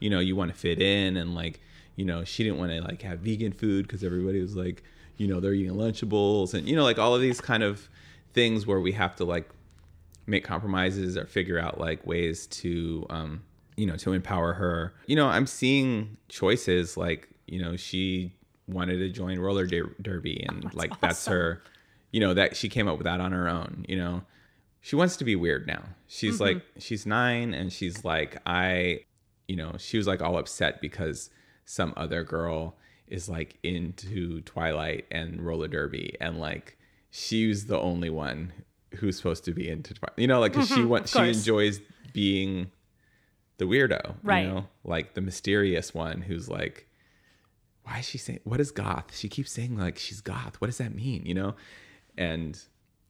you 0.00 0.08
know, 0.08 0.18
you 0.18 0.34
want 0.34 0.50
to 0.50 0.58
fit 0.58 0.80
in 0.80 1.18
and 1.18 1.34
like, 1.34 1.60
you 1.94 2.06
know, 2.06 2.24
she 2.24 2.42
didn't 2.42 2.58
want 2.58 2.72
to 2.72 2.80
like 2.80 3.02
have 3.02 3.20
vegan 3.20 3.52
food 3.52 3.86
because 3.86 4.02
everybody 4.02 4.40
was 4.40 4.56
like, 4.56 4.82
you 5.18 5.26
know, 5.26 5.40
they're 5.40 5.52
eating 5.52 5.74
Lunchables 5.74 6.54
and 6.54 6.66
you 6.66 6.74
know, 6.74 6.84
like 6.84 6.98
all 6.98 7.14
of 7.14 7.20
these 7.20 7.40
kind 7.40 7.62
of 7.62 7.86
things 8.32 8.66
where 8.66 8.80
we 8.80 8.92
have 8.92 9.14
to 9.16 9.24
like 9.24 9.50
make 10.28 10.44
compromises 10.44 11.16
or 11.16 11.26
figure 11.26 11.58
out 11.58 11.80
like 11.80 12.06
ways 12.06 12.46
to, 12.46 13.06
um, 13.10 13.42
you 13.76 13.86
know, 13.86 13.96
to 13.96 14.12
empower 14.12 14.52
her. 14.52 14.94
You 15.06 15.16
know, 15.16 15.28
I'm 15.28 15.46
seeing 15.46 16.16
choices 16.28 16.96
like, 16.96 17.28
you 17.46 17.60
know, 17.60 17.76
she 17.76 18.32
wanted 18.68 18.98
to 18.98 19.08
join 19.08 19.38
roller 19.38 19.66
der- 19.66 19.94
derby 20.00 20.44
and 20.48 20.72
like 20.74 21.00
that's 21.00 21.26
her 21.26 21.62
you 22.12 22.20
know 22.20 22.34
that 22.34 22.56
she 22.56 22.68
came 22.68 22.86
up 22.88 22.98
with 22.98 23.04
that 23.04 23.20
on 23.20 23.32
her 23.32 23.48
own 23.48 23.84
you 23.88 23.96
know? 23.96 24.22
She 24.80 24.94
wants 24.94 25.16
to 25.16 25.24
be 25.24 25.34
weird 25.34 25.66
now. 25.66 25.82
She's 26.06 26.40
like 26.40 26.62
she's 26.78 27.04
nine 27.04 27.52
and 27.52 27.72
she's 27.72 28.04
like 28.04 28.38
i 28.46 29.00
you 29.48 29.56
know 29.56 29.74
she 29.78 29.96
was 29.96 30.06
like 30.06 30.22
all 30.22 30.38
upset 30.38 30.80
because 30.80 31.30
some 31.64 31.92
other 31.96 32.22
girl 32.22 32.76
is 33.08 33.28
like 33.28 33.58
into 33.62 34.40
twilight 34.42 35.04
and 35.10 35.42
roller 35.42 35.68
derby 35.68 36.16
and 36.20 36.38
like 36.38 36.78
she's 37.10 37.66
the 37.66 37.78
only 37.78 38.08
one 38.08 38.52
who's 38.96 39.16
supposed 39.16 39.44
to 39.44 39.52
be 39.52 39.68
into 39.68 39.94
you 40.16 40.26
know 40.26 40.40
like 40.40 40.52
'cause 40.52 40.68
she 40.68 40.74
mm-hmm, 40.74 40.88
wants 40.88 41.12
she 41.12 41.18
enjoys 41.28 41.80
being 42.12 42.70
the 43.58 43.64
weirdo 43.66 44.16
Right. 44.22 44.46
you 44.46 44.48
know? 44.52 44.68
Like 44.84 45.14
the 45.14 45.20
mysterious 45.20 45.92
one 45.94 46.22
who's 46.22 46.48
like 46.48 46.86
why 47.82 47.98
is 48.00 48.08
she 48.08 48.18
saying 48.18 48.40
what 48.44 48.60
is 48.60 48.70
goth? 48.70 49.16
She 49.16 49.28
keeps 49.28 49.50
saying 49.50 49.76
like 49.78 49.98
she's 49.98 50.20
goth. 50.20 50.60
What 50.60 50.66
does 50.68 50.78
that 50.78 50.94
mean 50.94 51.24
you 51.26 51.34
know? 51.34 51.54
And 52.16 52.60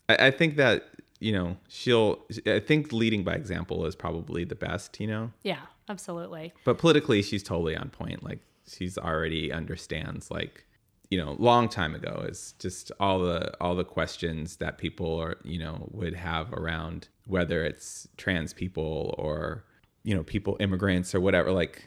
I, 0.08 0.26
I 0.28 0.30
think 0.30 0.56
that 0.56 0.84
you 1.20 1.32
know 1.32 1.56
she'll 1.68 2.24
i 2.46 2.60
think 2.60 2.92
leading 2.92 3.24
by 3.24 3.34
example 3.34 3.84
is 3.86 3.96
probably 3.96 4.44
the 4.44 4.54
best 4.54 5.00
you 5.00 5.06
know? 5.06 5.32
Yeah, 5.42 5.62
absolutely. 5.88 6.52
but 6.64 6.78
politically 6.78 7.22
she's 7.22 7.42
totally 7.42 7.76
on 7.76 7.90
point. 7.90 8.22
Like 8.22 8.40
she's 8.68 8.96
already 8.98 9.52
understands 9.52 10.30
like 10.30 10.64
you 11.10 11.18
know 11.18 11.36
long 11.38 11.68
time 11.68 11.94
ago 11.94 12.24
is 12.28 12.54
just 12.58 12.92
all 13.00 13.18
the 13.20 13.52
all 13.62 13.74
the 13.74 13.84
questions 13.84 14.56
that 14.56 14.78
people 14.78 15.20
are 15.20 15.38
you 15.44 15.58
know 15.58 15.88
would 15.90 16.14
have 16.14 16.52
around 16.52 17.08
whether 17.26 17.64
it's 17.64 18.08
trans 18.16 18.52
people 18.52 19.14
or 19.18 19.64
you 20.02 20.14
know 20.14 20.22
people 20.22 20.56
immigrants 20.60 21.14
or 21.14 21.20
whatever 21.20 21.50
like 21.52 21.86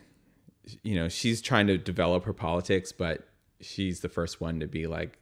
you 0.84 0.96
know 0.96 1.08
she's 1.08 1.42
trying 1.42 1.68
to 1.68 1.78
develop 1.78 2.24
her 2.24 2.34
politics 2.34 2.92
but 2.92 3.28
she's 3.60 4.00
the 4.00 4.10
first 4.10 4.42
one 4.42 4.60
to 4.60 4.68
be 4.68 4.88
like 4.88 5.20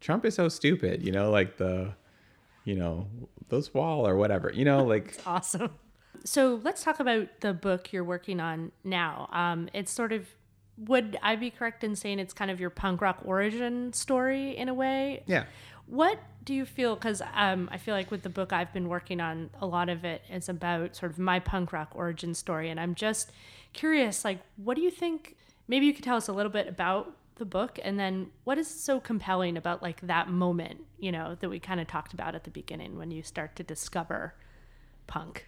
trump 0.00 0.24
is 0.24 0.34
so 0.34 0.48
stupid 0.48 1.02
you 1.02 1.12
know 1.12 1.30
like 1.30 1.56
the 1.56 1.92
you 2.64 2.74
know 2.74 3.06
those 3.48 3.72
wall 3.74 4.06
or 4.06 4.16
whatever 4.16 4.52
you 4.54 4.64
know 4.64 4.84
like 4.84 5.18
Awesome. 5.26 5.70
So 6.24 6.60
let's 6.62 6.84
talk 6.84 7.00
about 7.00 7.28
the 7.40 7.52
book 7.52 7.92
you're 7.92 8.04
working 8.04 8.40
on 8.40 8.72
now. 8.84 9.28
Um, 9.32 9.68
it's 9.72 9.90
sort 9.90 10.12
of, 10.12 10.28
would 10.86 11.18
I 11.22 11.36
be 11.36 11.50
correct 11.50 11.84
in 11.84 11.94
saying 11.96 12.18
it's 12.18 12.32
kind 12.32 12.50
of 12.50 12.60
your 12.60 12.70
punk 12.70 13.00
rock 13.00 13.20
origin 13.24 13.92
story 13.92 14.56
in 14.56 14.68
a 14.68 14.74
way? 14.74 15.22
yeah 15.26 15.44
What 15.86 16.18
do 16.44 16.54
you 16.54 16.64
feel? 16.64 16.94
Because 16.94 17.22
um, 17.34 17.68
I 17.70 17.76
feel 17.76 17.94
like 17.94 18.10
with 18.10 18.22
the 18.22 18.30
book 18.30 18.52
I've 18.52 18.72
been 18.72 18.88
working 18.88 19.20
on, 19.20 19.50
a 19.60 19.66
lot 19.66 19.88
of 19.88 20.04
it 20.04 20.22
is 20.30 20.48
about 20.48 20.96
sort 20.96 21.12
of 21.12 21.18
my 21.18 21.38
punk 21.38 21.72
rock 21.72 21.90
origin 21.94 22.34
story. 22.34 22.70
And 22.70 22.80
I'm 22.80 22.94
just 22.94 23.30
curious, 23.72 24.24
like, 24.24 24.40
what 24.56 24.74
do 24.74 24.80
you 24.80 24.90
think? 24.90 25.36
Maybe 25.68 25.86
you 25.86 25.92
could 25.92 26.04
tell 26.04 26.16
us 26.16 26.28
a 26.28 26.32
little 26.32 26.52
bit 26.52 26.66
about 26.66 27.14
the 27.36 27.44
book 27.44 27.78
and 27.82 27.98
then 27.98 28.30
what 28.44 28.58
is 28.58 28.68
so 28.68 29.00
compelling 29.00 29.56
about 29.56 29.82
like 29.82 30.00
that 30.02 30.28
moment, 30.28 30.80
you 30.98 31.10
know, 31.10 31.36
that 31.40 31.48
we 31.48 31.58
kind 31.58 31.80
of 31.80 31.86
talked 31.86 32.12
about 32.12 32.34
at 32.34 32.44
the 32.44 32.50
beginning 32.50 32.98
when 32.98 33.10
you 33.10 33.22
start 33.22 33.56
to 33.56 33.62
discover 33.62 34.34
punk? 35.06 35.46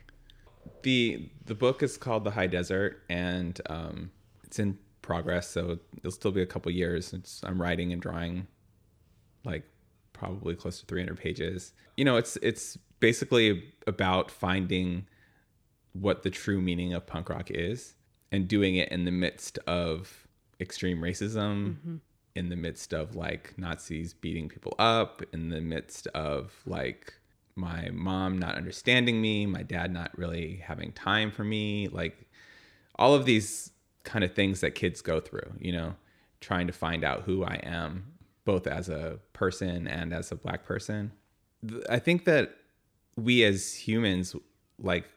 the 0.82 1.28
the 1.46 1.54
book 1.54 1.82
is 1.82 1.96
called 1.96 2.24
the 2.24 2.30
high 2.30 2.46
desert 2.46 3.02
and 3.08 3.60
um 3.66 4.10
it's 4.44 4.58
in 4.58 4.78
progress 5.02 5.50
so 5.50 5.78
it'll 5.98 6.10
still 6.10 6.30
be 6.30 6.42
a 6.42 6.46
couple 6.46 6.70
years 6.70 7.12
it's 7.12 7.40
i'm 7.44 7.60
writing 7.60 7.92
and 7.92 8.00
drawing 8.00 8.46
like 9.44 9.64
probably 10.22 10.54
close 10.54 10.78
to 10.80 10.86
300 10.86 11.18
pages. 11.18 11.72
You 11.96 12.04
know 12.04 12.16
it's 12.16 12.36
it's 12.42 12.78
basically 13.00 13.72
about 13.86 14.30
finding 14.30 15.06
what 15.92 16.22
the 16.22 16.30
true 16.30 16.60
meaning 16.60 16.94
of 16.94 17.06
punk 17.06 17.28
rock 17.28 17.50
is 17.50 17.94
and 18.30 18.46
doing 18.46 18.76
it 18.76 18.88
in 18.90 19.04
the 19.04 19.10
midst 19.10 19.58
of 19.66 20.26
extreme 20.60 20.98
racism 20.98 21.74
mm-hmm. 21.74 21.96
in 22.36 22.48
the 22.48 22.56
midst 22.56 22.94
of 22.94 23.16
like 23.16 23.52
nazis 23.58 24.14
beating 24.14 24.48
people 24.48 24.74
up 24.78 25.22
in 25.32 25.48
the 25.48 25.60
midst 25.60 26.06
of 26.08 26.54
like 26.64 27.12
my 27.56 27.90
mom 27.92 28.38
not 28.38 28.54
understanding 28.54 29.20
me 29.20 29.44
my 29.44 29.62
dad 29.62 29.92
not 29.92 30.16
really 30.16 30.62
having 30.64 30.92
time 30.92 31.30
for 31.30 31.42
me 31.42 31.88
like 31.88 32.30
all 32.94 33.12
of 33.12 33.26
these 33.26 33.72
kind 34.04 34.24
of 34.24 34.34
things 34.34 34.60
that 34.60 34.74
kids 34.74 35.00
go 35.00 35.20
through 35.20 35.52
you 35.60 35.72
know 35.72 35.94
trying 36.40 36.66
to 36.66 36.72
find 36.72 37.04
out 37.04 37.22
who 37.22 37.44
i 37.44 37.54
am 37.62 38.12
both 38.44 38.66
as 38.66 38.88
a 38.88 39.18
person 39.32 39.86
and 39.86 40.12
as 40.12 40.32
a 40.32 40.36
black 40.36 40.64
person. 40.64 41.12
I 41.88 41.98
think 41.98 42.24
that 42.24 42.56
we 43.16 43.44
as 43.44 43.74
humans 43.74 44.34
like 44.78 45.08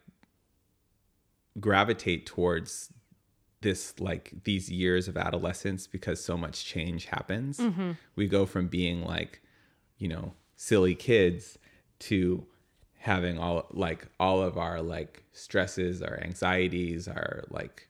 gravitate 1.59 2.25
towards 2.25 2.91
this 3.61 3.99
like 3.99 4.31
these 4.43 4.69
years 4.69 5.07
of 5.07 5.17
adolescence 5.17 5.87
because 5.87 6.23
so 6.23 6.37
much 6.37 6.65
change 6.65 7.05
happens. 7.05 7.57
Mm-hmm. 7.57 7.91
We 8.15 8.27
go 8.27 8.45
from 8.45 8.67
being 8.67 9.03
like 9.03 9.41
you 9.97 10.07
know 10.07 10.33
silly 10.55 10.93
kids 10.93 11.57
to 11.97 12.45
having 12.97 13.39
all 13.39 13.67
like 13.71 14.07
all 14.19 14.41
of 14.41 14.57
our 14.57 14.81
like 14.81 15.23
stresses 15.31 16.01
our 16.01 16.19
anxieties 16.21 17.07
our 17.07 17.43
like 17.49 17.87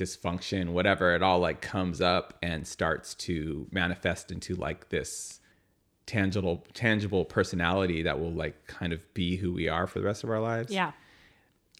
dysfunction 0.00 0.70
whatever 0.70 1.14
it 1.14 1.22
all 1.22 1.38
like 1.40 1.60
comes 1.60 2.00
up 2.00 2.26
and 2.42 2.66
starts 2.66 3.14
to 3.14 3.66
manifest 3.70 4.30
into 4.32 4.54
like 4.54 4.88
this 4.88 5.40
tangible 6.06 6.64
tangible 6.74 7.24
personality 7.24 8.02
that 8.02 8.18
will 8.18 8.32
like 8.32 8.66
kind 8.66 8.92
of 8.92 9.00
be 9.14 9.36
who 9.36 9.52
we 9.52 9.68
are 9.68 9.86
for 9.86 9.98
the 10.00 10.04
rest 10.04 10.24
of 10.24 10.30
our 10.30 10.40
lives 10.40 10.72
Yeah. 10.72 10.92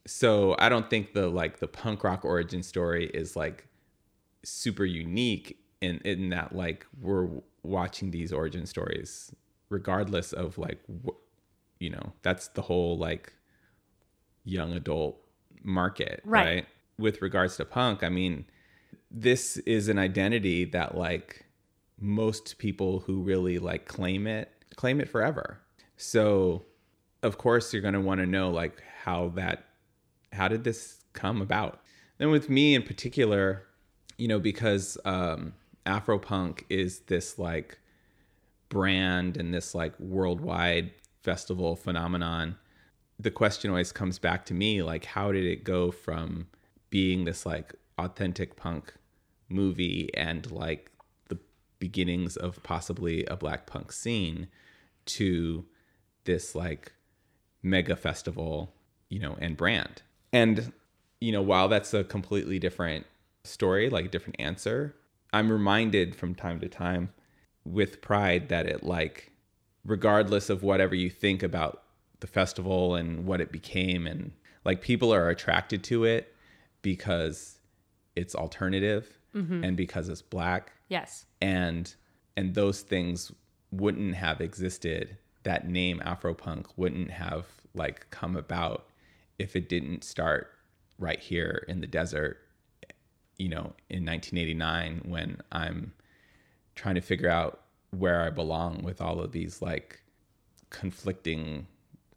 so 0.06 0.54
I 0.58 0.68
don't 0.68 0.88
think 0.90 1.14
the 1.14 1.28
like 1.28 1.58
the 1.58 1.66
punk 1.68 2.04
rock 2.04 2.24
origin 2.24 2.62
story 2.62 3.06
is 3.06 3.34
like 3.36 3.66
super 4.44 4.84
unique 4.84 5.58
in 5.80 5.98
in 6.04 6.28
that 6.30 6.54
like 6.54 6.86
we're 7.00 7.28
watching 7.62 8.10
these 8.10 8.32
origin 8.32 8.66
stories 8.66 9.32
regardless 9.68 10.32
of 10.32 10.58
like 10.58 10.78
wh- 11.06 11.18
you 11.78 11.90
know 11.90 12.12
that's 12.22 12.48
the 12.48 12.62
whole 12.62 12.96
like 12.98 13.32
young 14.44 14.72
adult 14.72 15.18
market 15.62 16.20
Right. 16.24 16.44
right 16.46 16.66
with 17.01 17.22
regards 17.22 17.57
to 17.57 17.64
punk 17.64 18.03
I 18.03 18.09
mean 18.09 18.46
this 19.11 19.57
is 19.59 19.88
an 19.88 19.98
identity 19.98 20.64
that 20.66 20.96
like 20.96 21.46
most 21.98 22.59
people 22.59 23.01
who 23.01 23.20
really 23.22 23.59
like 23.59 23.86
claim 23.86 24.26
it 24.26 24.51
claim 24.76 25.01
it 25.01 25.09
forever. 25.09 25.61
So 25.96 26.64
of 27.22 27.36
course 27.36 27.72
you're 27.72 27.82
going 27.82 27.94
to 27.94 28.01
want 28.01 28.20
to 28.20 28.26
know 28.26 28.51
like 28.51 28.82
how 29.03 29.30
that 29.30 29.64
how 30.32 30.48
did 30.48 30.64
this 30.64 31.01
come 31.12 31.42
about? 31.42 31.80
Then 32.18 32.30
with 32.30 32.48
me 32.48 32.74
in 32.74 32.82
particular 32.82 33.66
you 34.16 34.28
know 34.28 34.38
because 34.38 34.98
um 35.05 35.55
afropunk 35.86 36.64
is 36.68 37.01
this 37.01 37.38
like 37.38 37.78
brand 38.68 39.36
and 39.36 39.53
this 39.53 39.74
like 39.74 39.98
worldwide 39.98 40.92
festival 41.22 41.74
phenomenon 41.74 42.57
the 43.18 43.30
question 43.30 43.70
always 43.70 43.92
comes 43.92 44.18
back 44.18 44.44
to 44.44 44.55
me 44.55 44.82
like 44.82 45.05
how 45.05 45.32
did 45.32 45.44
it 45.44 45.64
go 45.64 45.90
from 45.90 46.46
being 46.91 47.24
this 47.24 47.47
like 47.47 47.74
authentic 47.99 48.57
punk 48.57 48.95
movie 49.49 50.11
and 50.14 50.51
like 50.51 50.91
the 51.28 51.38
beginnings 51.78 52.36
of 52.36 52.62
possibly 52.62 53.24
a 53.26 53.36
black 53.36 53.66
punk 53.66 53.93
scene 53.93 54.49
to 55.07 55.64
this 56.24 56.55
like 56.55 56.93
mega 57.62 57.97
festival 57.97 58.74
you 59.09 59.18
know 59.18 59.36
and 59.41 59.57
brand. 59.57 60.03
And 60.32 60.72
you 61.20 61.32
know 61.32 61.43
while 61.43 61.68
that's 61.68 61.95
a 61.95 62.03
completely 62.03 62.59
different 62.59 63.07
story 63.45 63.88
like 63.88 64.07
a 64.07 64.09
different 64.09 64.36
answer 64.38 64.95
i'm 65.32 65.53
reminded 65.53 66.16
from 66.16 66.34
time 66.34 66.59
to 66.61 66.68
time 66.68 67.11
with 67.64 68.01
pride 68.01 68.49
that 68.49 68.66
it 68.66 68.82
like 68.82 69.32
regardless 69.84 70.51
of 70.51 70.62
whatever 70.62 70.95
you 70.95 71.09
think 71.09 71.43
about 71.43 71.82
the 72.20 72.26
festival 72.26 72.95
and 72.95 73.24
what 73.24 73.41
it 73.41 73.53
became 73.53 74.07
and 74.07 74.32
like 74.64 74.82
people 74.82 75.12
are 75.12 75.28
attracted 75.28 75.82
to 75.82 76.05
it 76.05 76.34
because 76.83 77.59
it's 78.16 78.35
alternative 78.35 79.18
mm-hmm. 79.35 79.64
and 79.64 79.76
because 79.76 80.09
it's 80.09 80.22
black. 80.22 80.72
Yes. 80.89 81.26
and 81.41 81.95
and 82.37 82.55
those 82.55 82.81
things 82.81 83.33
wouldn't 83.70 84.14
have 84.14 84.41
existed. 84.41 85.16
That 85.45 85.68
name 85.68 86.03
afropunk 86.05 86.66
wouldn't 86.76 87.11
have 87.11 87.47
like 87.74 88.11
come 88.11 88.37
about 88.37 88.87
if 89.39 89.57
it 89.57 89.68
didn't 89.68 90.05
start 90.05 90.49
right 90.99 91.20
here 91.20 91.64
in 91.68 91.81
the 91.81 91.87
desert 91.87 92.39
you 93.39 93.49
know 93.49 93.72
in 93.89 94.05
1989 94.05 95.03
when 95.07 95.39
i'm 95.51 95.93
trying 96.74 96.95
to 96.95 97.01
figure 97.01 97.31
out 97.31 97.62
where 97.91 98.20
i 98.22 98.31
belong 98.31 98.83
with 98.83 99.01
all 99.01 99.18
of 99.18 99.33
these 99.33 99.62
like 99.62 100.03
conflicting 100.68 101.66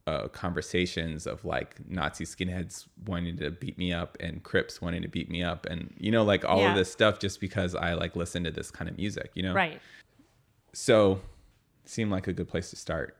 uh, 0.05 0.27
conversations 0.27 1.25
of 1.25 1.45
like 1.45 1.77
Nazi 1.89 2.25
skinheads 2.25 2.87
wanting 3.05 3.37
to 3.37 3.51
beat 3.51 3.77
me 3.77 3.93
up 3.93 4.17
and 4.19 4.43
Crips 4.43 4.81
wanting 4.81 5.01
to 5.01 5.07
beat 5.07 5.29
me 5.29 5.41
up 5.43 5.65
and 5.67 5.93
you 5.97 6.11
know 6.11 6.23
like 6.23 6.43
all 6.43 6.59
Yeah. 6.59 6.71
of 6.71 6.75
this 6.75 6.91
stuff 6.91 7.19
just 7.19 7.39
because 7.39 7.73
I 7.73 7.93
like 7.93 8.15
listen 8.15 8.43
to 8.43 8.51
this 8.51 8.69
kind 8.69 8.89
of 8.89 8.97
music, 8.97 9.31
you 9.33 9.43
know. 9.43 9.53
Right. 9.53 9.79
So, 10.73 11.21
seemed 11.85 12.11
like 12.11 12.27
a 12.27 12.33
good 12.33 12.47
place 12.47 12.69
to 12.71 12.75
start. 12.75 13.15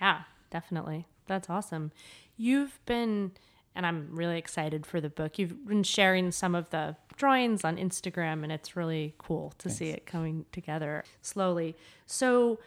Yeah, 0.00 0.22
definitely. 0.50 1.06
That's 1.26 1.48
awesome. 1.50 1.92
You've 2.36 2.80
been, 2.86 3.32
and 3.74 3.84
I'm 3.86 4.08
really 4.10 4.38
excited 4.38 4.86
for 4.86 5.00
the 5.00 5.10
book. 5.10 5.38
You've 5.38 5.66
been 5.66 5.82
sharing 5.82 6.32
some 6.32 6.54
of 6.54 6.70
the 6.70 6.96
drawings 7.16 7.62
on 7.64 7.76
Instagram, 7.76 8.42
and 8.42 8.50
it's 8.50 8.74
really 8.74 9.14
cool 9.18 9.52
to 9.58 9.68
see 9.70 9.90
it 9.90 10.06
coming 10.06 10.46
together 10.52 11.04
slowly. 11.22 11.76
So, 12.06 12.58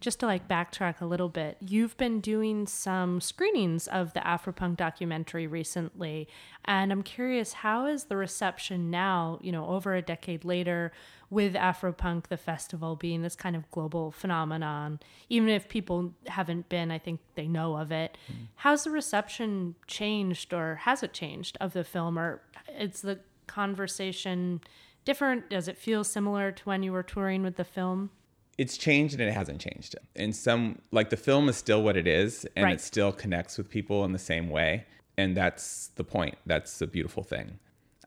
just 0.00 0.20
to 0.20 0.26
like 0.26 0.48
backtrack 0.48 1.00
a 1.00 1.06
little 1.06 1.28
bit, 1.28 1.56
you've 1.60 1.96
been 1.96 2.20
doing 2.20 2.66
some 2.66 3.20
screenings 3.20 3.86
of 3.88 4.12
the 4.12 4.20
Afropunk 4.20 4.76
documentary 4.76 5.46
recently, 5.46 6.28
and 6.64 6.92
I'm 6.92 7.02
curious 7.02 7.52
how 7.54 7.86
is 7.86 8.04
the 8.04 8.16
reception 8.16 8.90
now, 8.90 9.38
you 9.42 9.52
know, 9.52 9.66
over 9.66 9.94
a 9.94 10.02
decade 10.02 10.44
later 10.44 10.92
with 11.30 11.54
Afropunk 11.54 12.28
the 12.28 12.36
festival 12.36 12.96
being 12.96 13.22
this 13.22 13.36
kind 13.36 13.56
of 13.56 13.70
global 13.70 14.10
phenomenon, 14.10 15.00
even 15.28 15.48
if 15.48 15.68
people 15.68 16.14
haven't 16.26 16.68
been, 16.68 16.90
I 16.90 16.98
think 16.98 17.20
they 17.34 17.48
know 17.48 17.76
of 17.76 17.90
it. 17.90 18.16
Hmm. 18.26 18.32
How's 18.56 18.84
the 18.84 18.90
reception 18.90 19.74
changed 19.86 20.52
or 20.52 20.76
has 20.76 21.02
it 21.02 21.12
changed 21.12 21.56
of 21.60 21.72
the 21.72 21.84
film 21.84 22.18
or 22.18 22.42
is 22.78 23.02
the 23.02 23.20
conversation 23.46 24.60
different? 25.04 25.50
Does 25.50 25.68
it 25.68 25.78
feel 25.78 26.04
similar 26.04 26.52
to 26.52 26.64
when 26.64 26.82
you 26.82 26.92
were 26.92 27.02
touring 27.02 27.42
with 27.42 27.56
the 27.56 27.64
film? 27.64 28.10
It's 28.58 28.78
changed 28.78 29.14
and 29.20 29.28
it 29.28 29.32
hasn't 29.32 29.60
changed. 29.60 29.96
In 30.14 30.32
some 30.32 30.80
like 30.90 31.10
the 31.10 31.16
film 31.16 31.48
is 31.48 31.56
still 31.56 31.82
what 31.82 31.96
it 31.96 32.06
is 32.06 32.46
and 32.56 32.64
Right. 32.64 32.74
it 32.74 32.80
still 32.80 33.12
connects 33.12 33.58
with 33.58 33.68
people 33.68 34.04
in 34.04 34.12
the 34.12 34.18
same 34.18 34.48
way, 34.48 34.84
and 35.18 35.36
that's 35.36 35.88
the 35.96 36.04
point. 36.04 36.36
That's 36.46 36.78
the 36.78 36.86
beautiful 36.86 37.22
thing. 37.22 37.58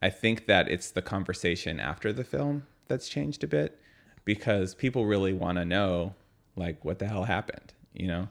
I 0.01 0.09
think 0.09 0.47
that 0.47 0.69
it's 0.69 0.91
the 0.91 1.01
conversation 1.01 1.79
after 1.79 2.11
the 2.13 2.23
film 2.23 2.65
that's 2.87 3.09
changed 3.09 3.43
a 3.43 3.47
bit 3.47 3.79
because 4.25 4.73
people 4.73 5.05
really 5.05 5.33
want 5.33 5.57
to 5.57 5.65
know 5.65 6.15
like 6.55 6.83
what 6.83 6.99
the 6.99 7.07
hell 7.07 7.25
happened, 7.25 7.73
you 7.93 8.07
know? 8.07 8.29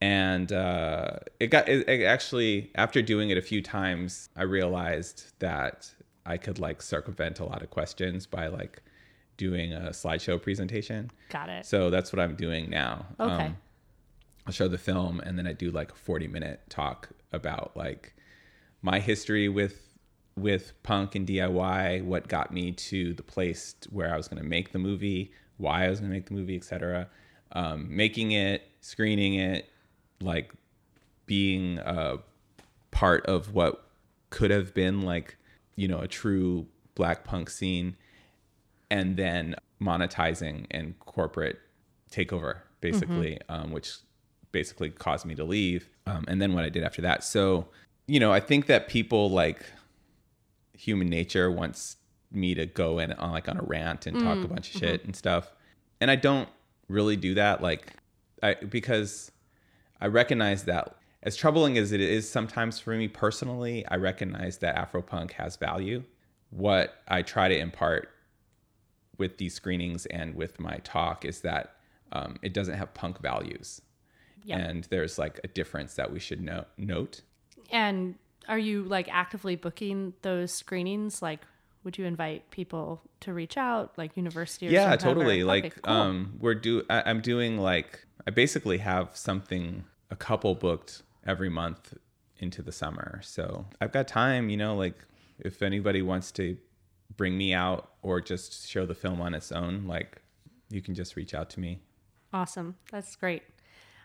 And 0.00 0.52
uh, 0.52 1.18
it 1.38 1.48
got 1.48 1.68
it, 1.68 1.88
it 1.88 2.02
actually 2.04 2.70
after 2.74 3.02
doing 3.02 3.30
it 3.30 3.38
a 3.38 3.42
few 3.42 3.62
times, 3.62 4.28
I 4.36 4.42
realized 4.42 5.32
that 5.38 5.90
I 6.26 6.36
could 6.38 6.58
like 6.58 6.82
circumvent 6.82 7.40
a 7.40 7.44
lot 7.44 7.62
of 7.62 7.70
questions 7.70 8.26
by 8.26 8.46
like 8.48 8.82
doing 9.36 9.72
a 9.72 9.90
slideshow 9.90 10.40
presentation. 10.40 11.10
Got 11.30 11.48
it. 11.48 11.66
So 11.66 11.90
that's 11.90 12.12
what 12.12 12.20
I'm 12.20 12.34
doing 12.34 12.70
now. 12.70 13.06
Okay. 13.18 13.46
Um, 13.46 13.56
I'll 14.46 14.52
show 14.52 14.68
the 14.68 14.78
film 14.78 15.20
and 15.20 15.38
then 15.38 15.46
I 15.46 15.52
do 15.52 15.70
like 15.70 15.92
a 15.92 15.94
40 15.94 16.28
minute 16.28 16.60
talk 16.68 17.10
about 17.32 17.72
like 17.76 18.14
my 18.82 18.98
history 18.98 19.48
with 19.48 19.88
with 20.34 20.72
punk 20.82 21.14
and 21.14 21.26
DIY, 21.26 22.04
what 22.04 22.26
got 22.26 22.52
me 22.52 22.72
to 22.72 23.12
the 23.14 23.22
place 23.22 23.74
where 23.90 24.12
I 24.12 24.16
was 24.16 24.28
going 24.28 24.42
to 24.42 24.48
make 24.48 24.72
the 24.72 24.78
movie, 24.78 25.30
why 25.58 25.84
I 25.84 25.90
was 25.90 26.00
going 26.00 26.10
to 26.10 26.16
make 26.16 26.26
the 26.26 26.34
movie, 26.34 26.56
etc. 26.56 27.08
Um, 27.52 27.94
making 27.94 28.32
it, 28.32 28.62
screening 28.80 29.34
it, 29.34 29.68
like 30.22 30.52
being 31.26 31.78
a 31.78 32.18
part 32.90 33.26
of 33.26 33.52
what 33.52 33.86
could 34.30 34.50
have 34.50 34.72
been 34.72 35.02
like 35.02 35.36
you 35.76 35.88
know 35.88 35.98
a 35.98 36.08
true 36.08 36.66
black 36.94 37.24
punk 37.24 37.50
scene 37.50 37.96
and 38.92 39.16
then 39.16 39.56
monetizing 39.80 40.66
and 40.70 40.98
corporate 41.00 41.58
takeover 42.10 42.58
basically 42.80 43.38
um, 43.48 43.72
which 43.72 43.88
basically 44.52 44.90
caused 44.90 45.24
me 45.24 45.34
to 45.34 45.44
leave 45.44 45.88
um, 46.06 46.24
and 46.28 46.40
then 46.40 46.52
what 46.54 46.64
i 46.64 46.68
did 46.68 46.82
after 46.84 47.02
that. 47.02 47.24
So 47.24 47.68
you 48.06 48.20
know 48.20 48.32
i 48.32 48.40
think 48.40 48.66
that 48.66 48.88
people 48.88 49.30
like 49.30 49.60
human 50.74 51.08
nature 51.08 51.50
wants 51.50 51.96
me 52.30 52.54
to 52.54 52.66
go 52.66 52.98
in 52.98 53.12
on 53.12 53.32
like 53.32 53.48
on 53.48 53.56
a 53.58 53.62
rant 53.62 54.06
and 54.06 54.18
talk 54.20 54.38
a 54.44 54.48
bunch 54.48 54.74
of 54.74 54.80
shit 54.80 55.04
and 55.04 55.14
stuff 55.14 55.52
and 56.00 56.10
i 56.10 56.16
don't 56.16 56.48
really 56.88 57.16
do 57.16 57.34
that 57.34 57.62
like 57.62 57.94
i 58.42 58.54
because 58.54 59.30
i 60.00 60.06
recognize 60.06 60.64
that 60.64 60.96
as 61.22 61.36
troubling 61.36 61.78
as 61.78 61.92
it 61.92 62.00
is 62.00 62.28
sometimes 62.28 62.78
for 62.80 62.96
me 62.96 63.06
personally 63.06 63.86
i 63.88 63.96
recognize 63.96 64.58
that 64.58 64.74
afropunk 64.76 65.32
has 65.32 65.56
value. 65.56 66.02
What 66.50 66.94
i 67.06 67.22
try 67.22 67.48
to 67.48 67.56
impart 67.56 68.08
with 69.18 69.38
these 69.38 69.54
screenings 69.54 70.06
and 70.06 70.34
with 70.34 70.58
my 70.60 70.78
talk 70.84 71.24
is 71.24 71.40
that 71.42 71.76
um, 72.12 72.38
it 72.42 72.52
doesn't 72.54 72.74
have 72.76 72.92
punk 72.94 73.20
values 73.20 73.80
Yeah. 74.44 74.58
and 74.58 74.84
there's 74.90 75.18
like 75.18 75.40
a 75.44 75.48
difference 75.48 75.94
that 75.94 76.12
we 76.12 76.18
should 76.18 76.40
no- 76.40 76.64
note 76.76 77.22
And 77.70 78.16
are 78.48 78.58
you 78.58 78.82
like 78.84 79.08
actively 79.10 79.54
booking 79.56 80.14
those 80.22 80.52
screenings? 80.52 81.22
Like, 81.22 81.40
would 81.84 81.96
you 81.98 82.04
invite 82.06 82.50
people 82.50 83.00
to 83.20 83.32
reach 83.32 83.56
out, 83.56 83.96
like 83.96 84.16
university 84.16 84.66
or 84.68 84.70
yeah 84.70 84.90
something? 84.90 85.08
Or- 85.10 85.14
totally 85.14 85.34
Okay, 85.42 85.44
like 85.44 85.82
cool. 85.82 85.94
um 85.94 86.34
we're 86.40 86.54
do 86.54 86.82
I, 86.90 87.02
i'm 87.06 87.20
doing 87.20 87.58
like 87.58 88.04
i 88.26 88.30
basically 88.30 88.78
have 88.78 89.16
something 89.16 89.84
a 90.10 90.16
couple 90.16 90.54
booked 90.54 91.02
every 91.26 91.48
month 91.48 91.94
into 92.38 92.62
the 92.62 92.72
summer 92.72 93.20
so 93.22 93.66
i've 93.80 93.92
got 93.92 94.06
time 94.08 94.48
you 94.50 94.56
know 94.56 94.74
like 94.76 94.96
if 95.38 95.62
anybody 95.62 96.02
wants 96.02 96.30
to 96.32 96.56
bring 97.16 97.36
me 97.36 97.52
out 97.52 97.90
or 98.02 98.20
just 98.20 98.68
show 98.68 98.86
the 98.86 98.94
film 98.94 99.20
on 99.20 99.34
its 99.34 99.52
own 99.52 99.86
like 99.86 100.22
you 100.70 100.80
can 100.80 100.94
just 100.94 101.16
reach 101.16 101.34
out 101.34 101.50
to 101.50 101.60
me 101.60 101.80
Awesome. 102.32 102.76
That's 102.90 103.14
great. 103.16 103.42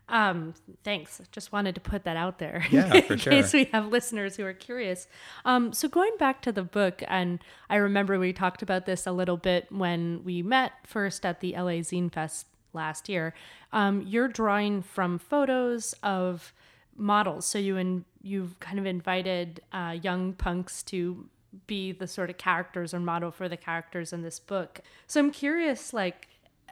Um, 0.09 0.53
thanks. 0.83 1.21
Just 1.31 1.51
wanted 1.51 1.75
to 1.75 1.81
put 1.81 2.03
that 2.05 2.17
out 2.17 2.39
there. 2.39 2.65
Yeah, 2.71 2.93
in 2.93 3.03
for 3.03 3.17
case 3.17 3.53
we 3.53 3.65
have 3.65 3.87
listeners 3.87 4.35
who 4.37 4.45
are 4.45 4.53
curious. 4.53 5.07
Um, 5.45 5.73
so 5.73 5.87
going 5.87 6.15
back 6.17 6.41
to 6.43 6.51
the 6.51 6.63
book, 6.63 7.03
and 7.07 7.39
I 7.69 7.75
remember 7.77 8.19
we 8.19 8.33
talked 8.33 8.61
about 8.61 8.85
this 8.85 9.05
a 9.05 9.11
little 9.11 9.37
bit 9.37 9.71
when 9.71 10.23
we 10.23 10.41
met 10.41 10.73
first 10.85 11.25
at 11.25 11.39
the 11.39 11.53
LA 11.53 11.81
Zine 11.83 12.11
Fest 12.11 12.47
last 12.73 13.09
year. 13.09 13.33
Um, 13.73 14.01
you're 14.01 14.27
drawing 14.27 14.81
from 14.81 15.19
photos 15.19 15.93
of 16.03 16.53
models. 16.95 17.45
So 17.45 17.59
you 17.59 17.77
and 17.77 18.05
you've 18.21 18.59
kind 18.59 18.79
of 18.79 18.85
invited 18.85 19.61
uh, 19.71 19.95
young 20.01 20.33
punks 20.33 20.83
to 20.83 21.29
be 21.65 21.91
the 21.91 22.07
sort 22.07 22.29
of 22.29 22.37
characters 22.37 22.93
or 22.93 22.99
model 22.99 23.31
for 23.31 23.49
the 23.49 23.57
characters 23.57 24.13
in 24.13 24.21
this 24.21 24.39
book. 24.39 24.81
So 25.07 25.19
I'm 25.19 25.31
curious, 25.31 25.93
like, 25.93 26.27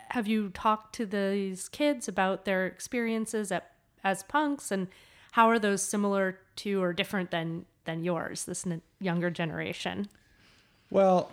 have 0.10 0.28
you 0.28 0.50
talked 0.50 0.94
to 0.96 1.06
these 1.06 1.68
kids 1.70 2.08
about 2.08 2.46
their 2.46 2.68
experiences 2.68 3.52
at, 3.52 3.72
as 4.04 4.24
punks 4.24 4.72
and 4.72 4.88
how 5.32 5.50
are 5.50 5.60
those 5.60 5.82
similar 5.82 6.40
to 6.58 6.82
or 6.82 6.94
different 6.94 7.32
than 7.32 7.66
than 7.86 8.04
yours 8.04 8.46
this 8.46 8.66
n- 8.66 8.82
younger 9.00 9.30
generation 9.30 10.08
Well, 10.90 11.32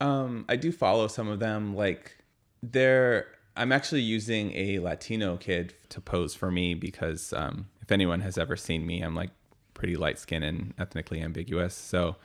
um, 0.00 0.44
I 0.48 0.56
do 0.56 0.72
follow 0.72 1.06
some 1.08 1.28
of 1.28 1.38
them. 1.38 1.74
Like, 1.74 2.16
they're. 2.62 3.26
I'm 3.56 3.72
actually 3.72 4.02
using 4.02 4.52
a 4.54 4.78
Latino 4.78 5.36
kid 5.36 5.74
to 5.90 6.00
pose 6.00 6.34
for 6.34 6.50
me 6.50 6.74
because 6.74 7.32
um, 7.32 7.68
if 7.82 7.92
anyone 7.92 8.20
has 8.20 8.38
ever 8.38 8.56
seen 8.56 8.86
me, 8.86 9.02
I'm 9.02 9.14
like 9.14 9.30
pretty 9.74 9.96
light 9.96 10.18
skinned 10.18 10.44
and 10.44 10.72
ethnically 10.78 11.20
ambiguous. 11.20 11.74
So 11.74 12.16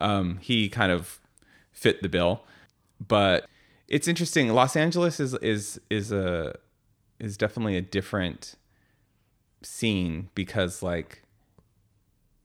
um, 0.00 0.38
he 0.40 0.68
kind 0.68 0.90
of 0.92 1.20
fit 1.72 2.02
the 2.02 2.08
bill. 2.08 2.44
But 3.06 3.46
it's 3.88 4.06
interesting. 4.08 4.48
Los 4.52 4.76
Angeles 4.76 5.20
is 5.20 5.34
is 5.34 5.80
is 5.90 6.12
a 6.12 6.54
is 7.18 7.36
definitely 7.36 7.76
a 7.76 7.82
different 7.82 8.54
scene 9.62 10.28
because 10.34 10.82
like 10.82 11.22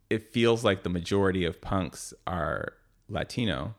it 0.10 0.32
feels 0.32 0.64
like 0.64 0.84
the 0.84 0.90
majority 0.90 1.46
of 1.46 1.62
punks 1.62 2.14
are 2.28 2.74
Latino, 3.10 3.76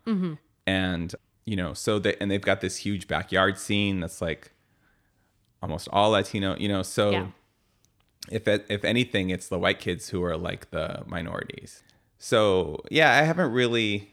and 0.67 1.15
you 1.45 1.57
know, 1.57 1.73
so 1.75 1.99
they 1.99 2.17
and 2.21 2.31
they've 2.31 2.41
got 2.43 2.61
this 2.61 2.79
huge 2.79 3.07
backyard 3.09 3.59
scene 3.59 4.01
that's 4.01 4.21
like 4.21 4.53
almost 5.63 5.89
all 5.93 6.11
Latino, 6.11 6.57
you 6.57 6.69
know. 6.69 6.83
So 6.83 7.11
Yeah. 7.11 7.27
if 8.31 8.47
it, 8.49 8.67
if 8.69 8.85
anything, 8.85 9.31
it's 9.31 9.49
the 9.49 9.59
white 9.59 9.79
kids 9.79 10.09
who 10.11 10.23
are 10.25 10.37
like 10.37 10.71
the 10.71 11.03
minorities. 11.07 11.83
So 12.19 12.83
yeah, 12.91 13.13
I 13.13 13.23
haven't 13.23 13.53
really, 13.53 14.11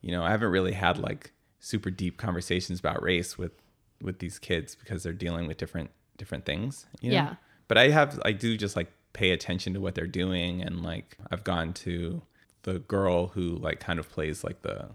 you 0.00 0.10
know, 0.12 0.22
I 0.22 0.30
haven't 0.30 0.50
really 0.50 0.72
had 0.72 0.98
like 0.98 1.32
super 1.60 1.90
deep 1.90 2.18
conversations 2.18 2.80
about 2.80 3.02
race 3.02 3.36
with 3.38 3.52
with 4.00 4.18
these 4.18 4.38
kids 4.38 4.74
because 4.74 5.02
they're 5.02 5.12
dealing 5.12 5.46
with 5.46 5.56
different 5.56 5.90
different 6.16 6.44
things. 6.44 6.86
You 7.00 7.10
know? 7.10 7.16
Yeah. 7.16 7.34
But 7.68 7.78
I 7.78 7.88
have 7.90 8.20
I 8.24 8.32
do 8.32 8.56
just 8.56 8.76
like 8.76 8.92
pay 9.12 9.30
attention 9.30 9.74
to 9.74 9.80
what 9.80 9.94
they're 9.94 10.06
doing 10.06 10.62
and 10.62 10.82
like 10.82 11.16
I've 11.30 11.44
gone 11.44 11.72
to 11.74 12.22
the 12.62 12.78
girl 12.80 13.28
who 13.28 13.56
like 13.56 13.80
kind 13.80 13.98
of 13.98 14.08
plays 14.10 14.44
like 14.44 14.62
the 14.62 14.88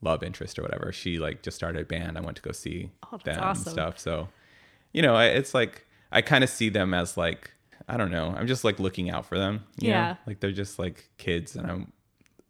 love 0.00 0.22
interest 0.22 0.58
or 0.58 0.62
whatever. 0.62 0.92
She 0.92 1.18
like 1.18 1.42
just 1.42 1.56
started 1.56 1.82
a 1.82 1.84
band. 1.84 2.16
I 2.16 2.20
went 2.20 2.36
to 2.36 2.42
go 2.42 2.52
see 2.52 2.90
Oh, 3.12 3.18
them 3.24 3.38
awesome. 3.40 3.66
and 3.66 3.72
stuff. 3.72 3.98
So, 3.98 4.28
you 4.92 5.02
know, 5.02 5.14
I- 5.14 5.26
it's 5.26 5.54
like 5.54 5.86
I 6.10 6.22
kind 6.22 6.42
of 6.44 6.50
see 6.50 6.68
them 6.68 6.92
as 6.94 7.16
like 7.16 7.52
I 7.88 7.96
don't 7.96 8.10
know. 8.10 8.34
I'm 8.36 8.46
just 8.46 8.64
like 8.64 8.78
looking 8.80 9.10
out 9.10 9.26
for 9.26 9.38
them. 9.38 9.64
you 9.78 9.88
know? 9.90 9.94
Yeah. 9.96 10.16
like 10.26 10.40
they're 10.40 10.52
just 10.52 10.78
like 10.78 11.10
kids, 11.18 11.56
and 11.56 11.70
I'm 11.70 11.92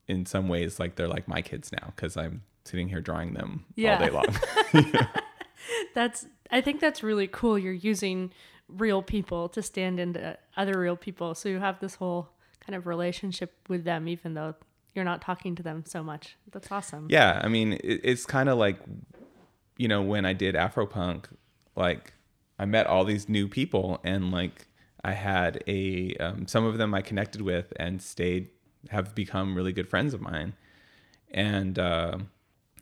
in 0.08 0.26
some 0.26 0.48
ways 0.48 0.78
like 0.80 0.96
they're 0.96 1.08
like 1.08 1.26
my 1.28 1.42
kids 1.42 1.70
now 1.72 1.92
because 1.94 2.16
I'm 2.16 2.42
sitting 2.64 2.88
here 2.88 3.00
drawing 3.00 3.34
them 3.34 3.64
Yeah. 3.76 3.94
all 3.94 4.04
day 4.06 4.10
long. 4.10 4.26
That's 5.94 6.26
I 6.50 6.60
think 6.60 6.80
that's 6.80 7.02
really 7.02 7.26
cool. 7.28 7.58
You're 7.58 7.72
using 7.72 8.32
real 8.68 9.02
people 9.02 9.48
to 9.50 9.62
stand 9.62 9.98
into 10.00 10.36
other 10.56 10.78
real 10.78 10.96
people. 10.96 11.34
So 11.34 11.48
you 11.48 11.58
have 11.60 11.80
this 11.80 11.94
whole 11.96 12.28
kind 12.64 12.74
of 12.76 12.86
relationship 12.86 13.54
with 13.68 13.84
them 13.84 14.06
even 14.08 14.34
though 14.34 14.54
you're 14.94 15.04
not 15.04 15.22
talking 15.22 15.54
to 15.56 15.62
them 15.62 15.84
so 15.86 16.02
much. 16.02 16.36
That's 16.50 16.70
awesome. 16.70 17.06
yeah, 17.10 17.40
I 17.42 17.48
mean, 17.48 17.74
it, 17.74 18.00
it's 18.04 18.26
kind 18.26 18.48
of 18.50 18.58
like, 18.58 18.78
you 19.78 19.88
know, 19.88 20.02
when 20.02 20.26
I 20.26 20.34
did 20.34 20.54
Afropunk, 20.54 21.24
like 21.74 22.12
I 22.58 22.66
met 22.66 22.86
all 22.86 23.04
these 23.04 23.28
new 23.28 23.48
people, 23.48 24.00
and 24.04 24.30
like 24.30 24.66
I 25.04 25.12
had 25.12 25.62
a 25.66 26.14
um, 26.16 26.46
some 26.46 26.64
of 26.64 26.78
them 26.78 26.94
I 26.94 27.02
connected 27.02 27.42
with 27.42 27.72
and 27.76 28.00
stayed, 28.00 28.48
have 28.90 29.14
become 29.14 29.54
really 29.54 29.72
good 29.72 29.88
friends 29.88 30.14
of 30.14 30.20
mine, 30.20 30.54
and 31.30 31.78
uh, 31.78 32.18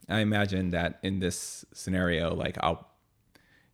I 0.09 0.21
imagine 0.21 0.71
that 0.71 0.99
in 1.03 1.21
this 1.21 1.65
scenario, 1.73 2.35
like 2.35 2.59
I'll, 2.63 2.89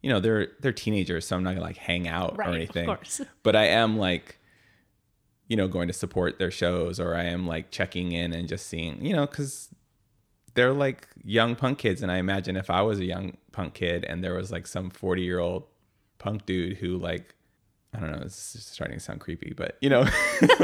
you 0.02 0.10
know, 0.10 0.20
they're 0.20 0.48
they're 0.60 0.72
teenagers, 0.72 1.26
so 1.26 1.36
I'm 1.36 1.42
not 1.42 1.54
gonna 1.54 1.64
like 1.66 1.76
hang 1.78 2.06
out 2.08 2.36
Right, 2.36 2.46
or 2.46 2.50
of 2.50 2.56
anything, 2.56 2.86
course. 2.86 3.20
but 3.42 3.56
I 3.56 3.66
am 3.66 3.96
like 3.98 4.38
you 5.48 5.56
know, 5.56 5.68
going 5.68 5.86
to 5.86 5.94
support 5.94 6.40
their 6.40 6.50
shows 6.50 6.98
or 6.98 7.14
I 7.14 7.22
am 7.22 7.46
like 7.46 7.70
checking 7.70 8.10
in 8.10 8.32
and 8.32 8.48
just 8.48 8.66
seeing, 8.66 9.04
you 9.04 9.14
know, 9.14 9.26
because 9.26 9.68
they're 10.54 10.72
like 10.72 11.06
young 11.22 11.54
punk 11.54 11.78
kids. 11.78 12.02
And 12.02 12.10
I 12.10 12.16
imagine 12.16 12.56
if 12.56 12.68
I 12.68 12.82
was 12.82 12.98
a 12.98 13.04
young 13.04 13.36
punk 13.52 13.74
kid 13.74 14.04
and 14.04 14.24
there 14.24 14.34
was 14.34 14.50
like 14.50 14.66
some 14.66 14.90
40 14.90 15.22
year 15.22 15.38
old 15.38 15.62
punk 16.18 16.46
dude 16.46 16.78
who 16.78 16.96
like, 16.96 17.35
I 17.96 18.00
don't 18.00 18.10
know, 18.10 18.22
it's 18.24 18.36
starting 18.36 18.98
to 18.98 19.02
sound 19.02 19.20
creepy, 19.20 19.54
but 19.56 19.76
you 19.80 19.88
know, 19.88 20.06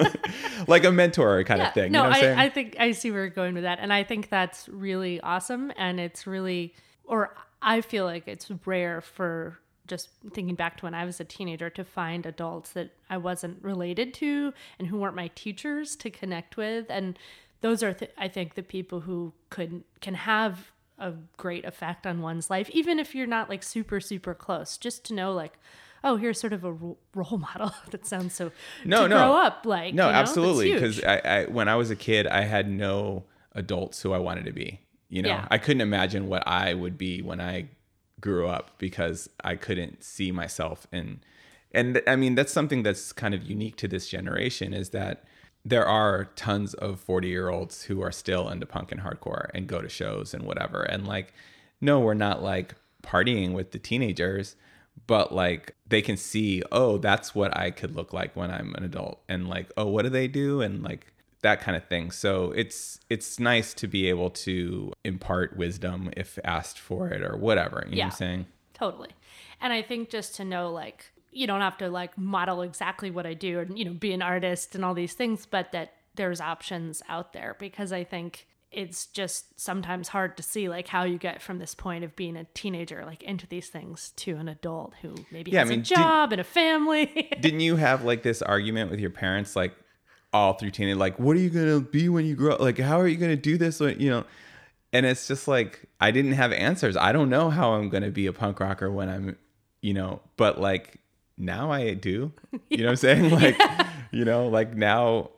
like 0.69 0.85
a 0.85 0.93
mentor 0.93 1.43
kind 1.45 1.63
of 1.63 1.73
thing. 1.73 1.93
No, 1.93 2.01
you 2.01 2.03
know 2.03 2.09
what 2.11 2.17
I'm 2.17 2.21
saying? 2.21 2.39
I, 2.39 2.45
I 2.45 2.49
think 2.51 2.77
I 2.79 2.93
see 2.93 3.11
where 3.11 3.21
you're 3.21 3.31
going 3.31 3.55
with 3.55 3.63
that. 3.63 3.79
And 3.81 3.93
I 3.93 4.05
think 4.05 4.29
that's 4.29 4.69
really 4.69 5.21
awesome. 5.21 5.73
And 5.77 5.99
it's 5.99 6.27
really, 6.27 6.75
or 7.05 7.35
I 7.63 7.81
feel 7.81 8.05
like 8.05 8.29
it's 8.29 8.51
rare 8.67 9.01
for 9.01 9.59
just 9.87 10.11
thinking 10.33 10.55
back 10.55 10.77
to 10.79 10.85
when 10.85 10.95
I 10.95 11.05
was 11.05 11.21
a 11.21 11.25
teenager 11.25 11.71
to 11.71 11.85
find 11.85 12.27
adults 12.27 12.73
that 12.73 12.91
I 13.11 13.17
wasn't 13.17 13.63
related 13.63 14.15
to 14.15 14.53
and 14.79 14.89
who 14.89 14.99
weren't 14.99 15.17
my 15.17 15.29
teachers 15.35 15.97
to 15.97 16.11
connect 16.11 16.57
with. 16.57 16.87
And 16.89 17.19
those 17.61 17.83
are, 17.83 17.93
th- 17.93 18.13
I 18.19 18.29
think, 18.29 18.55
the 18.55 18.63
people 18.63 19.01
who 19.01 19.33
could 19.51 19.85
can 20.01 20.15
have 20.15 20.73
a 20.99 21.15
great 21.37 21.65
effect 21.65 22.07
on 22.07 22.21
one's 22.21 22.49
life, 22.49 22.71
even 22.71 22.99
if 22.99 23.15
you're 23.15 23.27
not 23.27 23.49
like 23.49 23.63
super, 23.63 24.01
super 24.01 24.35
close, 24.35 24.77
just 24.77 25.05
to 25.05 25.15
know 25.15 25.33
like, 25.33 25.59
oh, 26.05 26.17
here's 26.17 26.41
sort 26.41 26.53
of 26.53 26.65
a 26.65 26.73
ro- 26.73 26.99
role 27.15 27.39
model 27.55 27.73
that 27.91 28.07
sounds 28.07 28.35
so 28.35 28.51
No, 28.85 29.03
to 29.05 29.09
no. 29.09 29.17
grow 29.17 29.37
up 29.37 29.65
like 29.65 29.95
no, 29.95 30.07
you 30.07 30.13
know? 30.13 30.19
Absolutely. 30.19 30.73
Because 30.73 31.03
I, 31.05 31.17
I, 31.25 31.45
when 31.47 31.69
I 31.69 31.77
was 31.77 31.91
a 31.91 31.97
kid, 31.97 32.27
I 32.27 32.43
had 32.43 32.69
no 32.69 33.25
adults 33.55 34.01
who 34.03 34.13
I 34.13 34.19
wanted 34.19 34.45
to 34.47 34.53
be. 34.53 34.81
You 35.09 35.23
know, 35.23 35.29
Yeah. 35.29 35.47
I 35.51 35.59
couldn't 35.59 35.83
imagine 35.83 36.27
what 36.29 36.43
I 36.47 36.75
would 36.75 36.97
be 36.99 37.21
when 37.23 37.41
I 37.41 37.69
grew 38.21 38.47
up 38.47 38.79
because 38.79 39.29
I 39.45 39.57
couldn't 39.57 40.03
see 40.03 40.33
myself 40.33 40.87
in. 40.93 41.21
And 41.73 42.03
I 42.07 42.17
mean, 42.17 42.35
that's 42.35 42.53
something 42.53 42.83
that's 42.83 43.13
kind 43.13 43.35
of 43.35 43.43
unique 43.43 43.77
to 43.77 43.89
this 43.89 44.09
generation 44.09 44.73
is 44.73 44.91
that 44.91 45.25
there 45.65 45.87
are 45.87 46.25
tons 46.37 46.75
of 46.75 46.99
40 47.01 47.29
year 47.29 47.49
olds 47.49 47.85
who 47.85 48.01
are 48.03 48.11
still 48.13 48.49
into 48.49 48.67
punk 48.67 48.91
and 48.91 49.01
hardcore 49.01 49.49
and 49.55 49.67
go 49.67 49.81
to 49.81 49.89
shows 49.89 50.35
and 50.35 50.45
whatever. 50.45 50.83
And 50.83 51.07
like, 51.07 51.33
no, 51.81 52.01
we're 52.01 52.15
not 52.15 52.43
like 52.43 52.75
partying 53.03 53.53
with 53.53 53.71
the 53.73 53.79
teenagers, 53.79 54.57
but 55.07 55.33
like 55.33 55.75
they 55.87 56.03
can 56.03 56.17
see, 56.17 56.63
oh, 56.73 56.99
that's 56.99 57.35
what 57.35 57.57
I 57.57 57.71
could 57.71 57.95
look 57.95 58.13
like 58.13 58.35
when 58.37 58.51
I'm 58.51 58.75
an 58.77 58.85
adult. 58.85 59.23
And 59.29 59.49
like, 59.49 59.71
oh, 59.77 59.87
what 59.87 60.03
do 60.03 60.09
they 60.09 60.29
do? 60.29 60.61
And 60.61 60.83
like 60.83 61.13
that 61.43 61.61
kind 61.61 61.77
of 61.77 61.85
thing. 61.87 62.11
So 62.11 62.53
it's 62.53 63.01
it's 63.11 63.39
nice 63.39 63.75
to 63.75 63.87
be 63.87 64.09
able 64.09 64.31
to 64.31 64.93
impart 65.05 65.57
wisdom 65.57 66.11
if 66.17 66.39
asked 66.45 66.79
for 66.79 67.09
it 67.09 67.23
or 67.23 67.37
whatever. 67.37 67.85
You 67.89 67.97
know 67.97 68.03
what 68.03 68.13
I'm 68.13 68.17
saying? 68.17 68.47
Totally. 68.75 69.11
And 69.61 69.73
I 69.73 69.83
think 69.83 70.11
just 70.11 70.35
to 70.37 70.45
know, 70.45 70.73
like, 70.73 71.13
you 71.31 71.47
don't 71.47 71.61
have 71.61 71.79
to 71.79 71.89
like 71.89 72.17
model 72.19 72.63
exactly 72.63 73.11
what 73.11 73.27
I 73.27 73.35
do 73.35 73.59
or, 73.59 73.65
you 73.65 73.85
know, 73.85 73.93
be 73.93 74.13
an 74.13 74.23
artist 74.23 74.75
and 74.75 74.85
all 74.85 74.95
these 74.95 75.15
things, 75.15 75.47
but 75.47 75.73
that 75.73 75.95
there's 76.15 76.41
options 76.41 77.03
out 77.09 77.33
there 77.33 77.57
because 77.59 77.93
I 77.93 78.05
think 78.05 78.47
it's 78.73 79.07
just 79.07 79.61
sometimes 79.61 80.09
hard 80.09 80.37
to 80.37 80.43
see 80.43 80.69
like 80.69 80.89
how 80.89 81.05
you 81.05 81.19
get 81.19 81.43
from 81.43 81.59
this 81.59 81.75
point 81.75 82.05
of 82.05 82.17
being 82.17 82.37
a 82.37 82.45
teenager 82.55 83.05
like 83.05 83.23
into 83.23 83.47
these 83.47 83.69
things 83.69 84.13
to 84.17 84.37
an 84.37 84.49
adult 84.49 84.95
who 85.03 85.15
maybe 85.31 85.51
Yeah, 85.51 85.61
I 85.61 85.63
has 85.63 85.69
mean, 85.71 85.81
a 85.81 85.83
did- 85.83 85.97
job 85.97 86.33
and 86.33 86.41
a 86.41 86.45
family. 86.45 87.07
Didn't 87.41 87.61
you 87.61 87.77
have 87.77 88.05
like 88.05 88.23
this 88.23 88.41
argument 88.43 88.91
with 88.91 88.99
your 89.01 89.11
parents 89.11 89.55
like 89.55 89.75
all 90.33 90.55
through 90.55 90.71
teenage 90.71 90.97
like 90.97 91.19
what 91.19 91.37
are 91.37 91.41
you 91.41 91.51
going 91.51 91.67
to 91.69 91.81
be 91.81 92.09
when 92.09 92.25
you 92.25 92.35
grow 92.35 92.55
up? 92.55 92.61
Like 92.61 92.79
how 92.79 92.99
are 93.01 93.07
you 93.09 93.17
going 93.19 93.33
to 93.33 93.37
do 93.41 93.59
this 93.59 93.79
when, 93.81 94.01
you 94.01 94.11
know? 94.11 94.25
And 94.95 95.07
it's 95.07 95.27
just 95.29 95.47
like 95.49 95.85
I 96.01 96.11
didn't 96.11 96.33
have 96.33 96.53
answers. 96.53 96.97
I 96.97 97.13
don't 97.13 97.29
know 97.31 97.51
how 97.51 97.73
I'm 97.73 97.89
going 97.91 98.03
to 98.03 98.11
be 98.11 98.27
a 98.27 98.33
punk 98.33 98.61
rocker 98.61 98.91
when 98.91 99.09
I'm, 99.09 99.37
you 99.81 99.95
know, 99.95 100.21
but 100.37 100.61
like 100.61 101.01
now 101.39 101.71
I 101.71 101.95
do. 101.95 102.33
You 102.71 102.79
know 102.79 102.85
what 102.85 102.91
I'm 102.91 102.97
saying? 102.97 103.31
Like, 103.31 103.59
you 104.11 104.25
know, 104.25 104.49
like 104.49 104.75
now, 104.77 105.31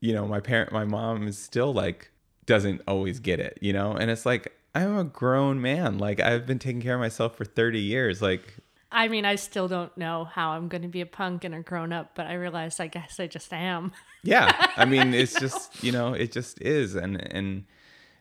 you 0.00 0.12
know, 0.12 0.26
my 0.26 0.40
parent 0.40 0.72
my 0.72 0.84
mom 0.84 1.26
is 1.26 1.38
still 1.38 1.72
like 1.72 2.10
doesn't 2.46 2.82
always 2.88 3.20
get 3.20 3.40
it, 3.40 3.58
you 3.60 3.72
know? 3.72 3.92
And 3.92 4.10
it's 4.10 4.26
like 4.26 4.52
I'm 4.74 4.96
a 4.96 5.04
grown 5.04 5.60
man. 5.60 5.98
Like 5.98 6.20
I've 6.20 6.46
been 6.46 6.58
taking 6.58 6.80
care 6.82 6.94
of 6.94 7.00
myself 7.00 7.36
for 7.36 7.44
30 7.44 7.80
years. 7.80 8.20
Like 8.22 8.56
I 8.94 9.08
mean, 9.08 9.24
I 9.24 9.36
still 9.36 9.68
don't 9.68 9.96
know 9.96 10.24
how 10.24 10.50
I'm 10.50 10.68
going 10.68 10.82
to 10.82 10.88
be 10.88 11.00
a 11.00 11.06
punk 11.06 11.44
and 11.44 11.54
a 11.54 11.60
grown 11.60 11.92
up, 11.94 12.10
but 12.14 12.26
I 12.26 12.34
realized 12.34 12.78
I 12.80 12.88
guess 12.88 13.18
I 13.18 13.26
just 13.26 13.52
am. 13.52 13.92
yeah 14.24 14.68
i 14.76 14.84
mean 14.84 15.12
it's 15.14 15.34
just 15.34 15.82
you 15.82 15.90
know 15.90 16.14
it 16.14 16.30
just 16.30 16.62
is 16.62 16.94
and 16.94 17.16
and 17.34 17.64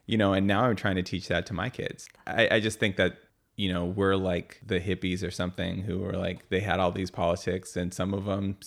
you 0.07 0.17
know 0.17 0.34
and 0.34 0.47
now 0.47 0.63
i'm 0.63 0.76
trying 0.76 0.95
to 0.95 1.03
teach 1.03 1.28
that 1.28 1.45
to 1.45 1.53
my 1.53 1.69
kids 1.69 2.09
i, 2.26 2.47
I 2.53 2.59
just 2.59 2.80
think 2.80 2.95
that 2.95 3.19
you 3.55 3.72
know 3.72 3.86
we're 3.86 4.15
like 4.15 4.59
the 4.65 4.80
hippies 4.80 5.24
or 5.24 5.30
something 5.30 5.84
who 5.84 5.99
were 5.99 6.13
like 6.13 6.49
they 6.49 6.59
had 6.59 6.80
all 6.80 6.91
these 6.91 7.11
politics 7.11 7.76
and 7.76 7.93
some 7.93 8.15
of 8.15 8.26
them 8.26 8.57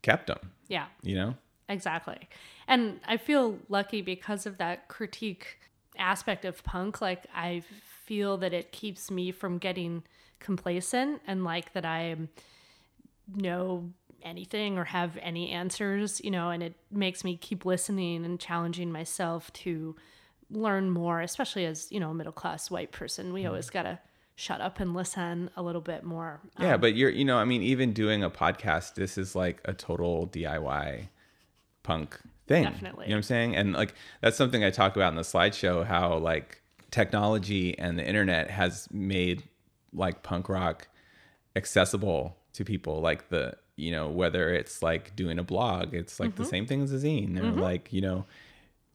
kept 0.00 0.28
them 0.28 0.50
Yeah. 0.68 0.86
you 1.02 1.14
know 1.14 1.34
Exactly. 1.68 2.28
And 2.68 3.00
I 3.06 3.16
feel 3.16 3.58
lucky 3.68 4.02
because 4.02 4.46
of 4.46 4.58
that 4.58 4.88
critique 4.88 5.58
aspect 5.98 6.44
of 6.44 6.62
punk. 6.64 7.00
Like, 7.00 7.26
I 7.34 7.62
feel 8.04 8.36
that 8.38 8.52
it 8.52 8.72
keeps 8.72 9.10
me 9.10 9.32
from 9.32 9.58
getting 9.58 10.04
complacent 10.38 11.22
and 11.26 11.44
like 11.44 11.72
that 11.72 11.84
I 11.84 12.16
know 13.34 13.90
anything 14.22 14.78
or 14.78 14.84
have 14.84 15.18
any 15.20 15.50
answers, 15.50 16.20
you 16.22 16.30
know, 16.30 16.50
and 16.50 16.62
it 16.62 16.74
makes 16.90 17.24
me 17.24 17.36
keep 17.36 17.64
listening 17.64 18.24
and 18.24 18.38
challenging 18.38 18.92
myself 18.92 19.52
to 19.52 19.96
learn 20.50 20.90
more, 20.90 21.20
especially 21.20 21.64
as, 21.64 21.90
you 21.90 21.98
know, 21.98 22.10
a 22.10 22.14
middle 22.14 22.32
class 22.32 22.70
white 22.70 22.92
person. 22.92 23.32
We 23.32 23.40
mm-hmm. 23.40 23.48
always 23.48 23.70
got 23.70 23.82
to 23.82 23.98
shut 24.36 24.60
up 24.60 24.80
and 24.80 24.94
listen 24.94 25.50
a 25.56 25.62
little 25.62 25.80
bit 25.80 26.04
more. 26.04 26.40
yeah 26.60 26.74
um, 26.74 26.80
but 26.80 26.94
you're 26.94 27.08
you 27.08 27.24
know 27.24 27.38
i 27.38 27.44
mean 27.46 27.62
even 27.62 27.94
doing 27.94 28.22
a 28.22 28.28
podcast 28.28 28.94
this 28.94 29.16
is 29.16 29.34
like 29.34 29.62
a 29.64 29.72
total 29.72 30.28
diy 30.28 31.08
punk 31.86 32.18
thing. 32.48 32.64
Definitely. 32.64 33.06
you 33.06 33.10
know 33.10 33.14
what 33.14 33.18
i'm 33.18 33.22
saying? 33.22 33.56
And 33.56 33.72
like 33.72 33.94
that's 34.20 34.36
something 34.36 34.64
i 34.64 34.70
talk 34.70 34.96
about 34.96 35.10
in 35.10 35.16
the 35.16 35.22
slideshow 35.22 35.86
how 35.86 36.18
like 36.18 36.60
technology 36.90 37.78
and 37.78 37.98
the 37.98 38.04
internet 38.04 38.50
has 38.50 38.88
made 38.92 39.44
like 39.92 40.22
punk 40.22 40.48
rock 40.48 40.88
accessible 41.54 42.36
to 42.54 42.64
people. 42.64 43.00
Like 43.00 43.28
the 43.28 43.56
you 43.76 43.90
know 43.90 44.08
whether 44.08 44.52
it's 44.52 44.82
like 44.82 45.14
doing 45.14 45.38
a 45.38 45.42
blog 45.42 45.92
it's 45.92 46.18
like 46.18 46.34
the 46.34 46.42
mm-hmm. 46.42 46.50
same 46.50 46.66
thing 46.66 46.82
as 46.82 46.92
a 46.92 46.96
zine. 46.96 47.38
Or 47.38 47.42
mm-hmm. 47.42 47.60
like 47.60 47.92
you 47.92 48.00
know 48.00 48.24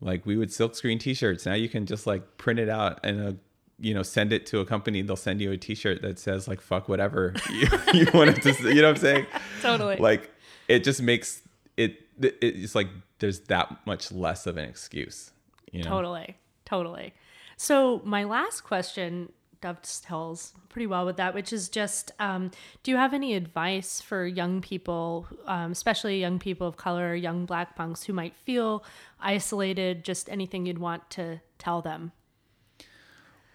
like 0.01 0.25
we 0.25 0.35
would 0.35 0.49
silkscreen 0.49 0.99
t-shirts. 0.99 1.45
Now 1.45 1.53
you 1.53 1.69
can 1.69 1.85
just 1.85 2.05
like 2.05 2.37
print 2.37 2.59
it 2.59 2.69
out 2.69 2.99
and 3.03 3.21
a 3.21 3.37
you 3.79 3.93
know 3.93 4.03
send 4.03 4.33
it 4.33 4.45
to 4.47 4.59
a 4.59 4.65
company. 4.65 5.01
They'll 5.01 5.15
send 5.15 5.41
you 5.41 5.51
a 5.51 5.57
t-shirt 5.57 6.01
that 6.01 6.19
says 6.19 6.47
like 6.47 6.59
fuck 6.59 6.89
whatever 6.89 7.33
you, 7.49 7.67
you 7.93 8.07
want 8.13 8.31
it 8.31 8.41
to 8.43 8.73
you 8.73 8.81
know 8.81 8.89
what 8.89 8.97
i'm 8.97 9.01
saying? 9.01 9.25
Totally. 9.61 9.95
like 9.97 10.29
it 10.67 10.83
just 10.83 11.01
makes 11.01 11.41
it 11.81 11.99
it's 12.21 12.75
like 12.75 12.87
there's 13.19 13.41
that 13.41 13.85
much 13.85 14.11
less 14.11 14.45
of 14.47 14.57
an 14.57 14.67
excuse 14.69 15.31
you 15.71 15.83
know 15.83 15.89
Totally. 15.89 16.37
Totally. 16.71 17.13
So, 17.57 18.01
my 18.05 18.23
last 18.23 18.61
question 18.61 19.33
dovetails 19.59 20.53
pretty 20.69 20.87
well 20.87 21.05
with 21.05 21.17
that, 21.17 21.33
which 21.33 21.51
is 21.51 21.67
just 21.67 22.11
um, 22.17 22.49
do 22.81 22.91
you 22.91 22.97
have 22.97 23.13
any 23.13 23.35
advice 23.35 23.99
for 23.99 24.25
young 24.25 24.61
people, 24.61 25.27
um, 25.47 25.73
especially 25.73 26.21
young 26.21 26.39
people 26.39 26.65
of 26.65 26.77
color, 26.77 27.13
young 27.13 27.45
black 27.45 27.75
punks 27.75 28.03
who 28.05 28.13
might 28.13 28.35
feel 28.37 28.85
isolated? 29.19 30.05
Just 30.05 30.29
anything 30.29 30.65
you'd 30.65 30.79
want 30.79 31.09
to 31.11 31.41
tell 31.59 31.81
them? 31.81 32.13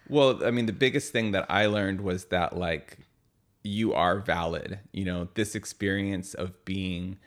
Well, 0.07 0.45
I 0.45 0.51
mean, 0.51 0.67
the 0.67 0.73
biggest 0.73 1.11
thing 1.11 1.31
that 1.31 1.47
I 1.49 1.65
learned 1.65 2.01
was 2.01 2.25
that 2.25 2.55
like 2.55 2.99
you 3.63 3.95
are 3.95 4.19
valid. 4.19 4.79
You 4.91 5.05
know, 5.05 5.27
this 5.33 5.55
experience 5.55 6.35
of 6.35 6.63
being 6.65 7.17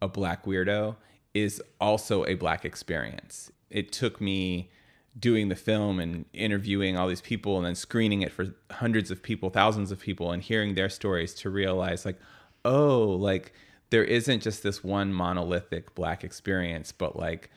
a 0.00 0.08
black 0.08 0.44
weirdo 0.44 0.96
is 1.34 1.62
also 1.80 2.24
a 2.26 2.34
black 2.34 2.64
experience. 2.64 3.50
It 3.70 3.92
took 3.92 4.20
me 4.20 4.70
doing 5.18 5.48
the 5.48 5.56
film 5.56 5.98
and 5.98 6.24
interviewing 6.32 6.96
all 6.96 7.08
these 7.08 7.20
people 7.20 7.56
and 7.56 7.66
then 7.66 7.74
screening 7.74 8.22
it 8.22 8.32
for 8.32 8.54
hundreds 8.70 9.10
of 9.10 9.22
people, 9.22 9.50
thousands 9.50 9.90
of 9.90 10.00
people, 10.00 10.30
and 10.32 10.42
hearing 10.42 10.74
their 10.74 10.88
stories 10.88 11.34
to 11.34 11.50
realize, 11.50 12.04
like, 12.04 12.18
oh, 12.64 13.04
like 13.04 13.52
there 13.90 14.04
isn't 14.04 14.42
just 14.42 14.62
this 14.62 14.84
one 14.84 15.12
monolithic 15.12 15.94
black 15.94 16.22
experience, 16.22 16.92
but 16.92 17.16
like 17.16 17.50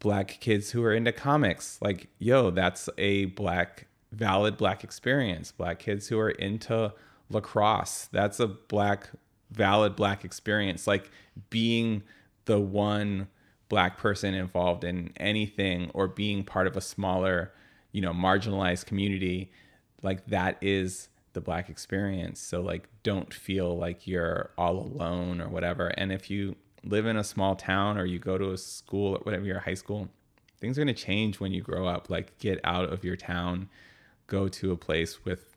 black 0.00 0.38
kids 0.40 0.70
who 0.70 0.84
are 0.84 0.94
into 0.94 1.12
comics, 1.12 1.78
like, 1.80 2.08
yo, 2.18 2.50
that's 2.50 2.88
a 2.98 3.26
black, 3.26 3.86
valid 4.12 4.56
black 4.56 4.84
experience. 4.84 5.50
Black 5.52 5.78
kids 5.78 6.08
who 6.08 6.18
are 6.18 6.30
into 6.30 6.92
lacrosse, 7.30 8.08
that's 8.12 8.38
a 8.40 8.46
black, 8.46 9.10
valid 9.50 9.96
black 9.96 10.24
experience. 10.24 10.86
Like 10.86 11.10
being 11.50 12.02
the 12.44 12.58
one 12.58 13.28
black 13.68 13.98
person 13.98 14.34
involved 14.34 14.84
in 14.84 15.12
anything 15.16 15.90
or 15.94 16.08
being 16.08 16.44
part 16.44 16.66
of 16.66 16.76
a 16.76 16.80
smaller, 16.80 17.52
you 17.92 18.00
know, 18.00 18.12
marginalized 18.12 18.86
community, 18.86 19.50
like 20.02 20.26
that 20.26 20.56
is 20.60 21.08
the 21.32 21.40
black 21.40 21.68
experience. 21.68 22.40
So 22.40 22.60
like 22.60 22.88
don't 23.02 23.32
feel 23.32 23.76
like 23.76 24.06
you're 24.06 24.50
all 24.56 24.78
alone 24.78 25.40
or 25.40 25.48
whatever. 25.48 25.88
And 25.88 26.10
if 26.12 26.30
you 26.30 26.56
live 26.84 27.06
in 27.06 27.16
a 27.16 27.24
small 27.24 27.56
town 27.56 27.98
or 27.98 28.04
you 28.04 28.18
go 28.18 28.38
to 28.38 28.52
a 28.52 28.58
school 28.58 29.16
or 29.16 29.20
whatever 29.20 29.44
your 29.44 29.60
high 29.60 29.74
school, 29.74 30.08
things 30.60 30.78
are 30.78 30.84
going 30.84 30.94
to 30.94 31.02
change 31.02 31.40
when 31.40 31.52
you 31.52 31.62
grow 31.62 31.86
up. 31.86 32.08
Like 32.10 32.38
get 32.38 32.60
out 32.64 32.92
of 32.92 33.04
your 33.04 33.16
town, 33.16 33.68
go 34.26 34.48
to 34.48 34.72
a 34.72 34.76
place 34.76 35.24
with 35.24 35.56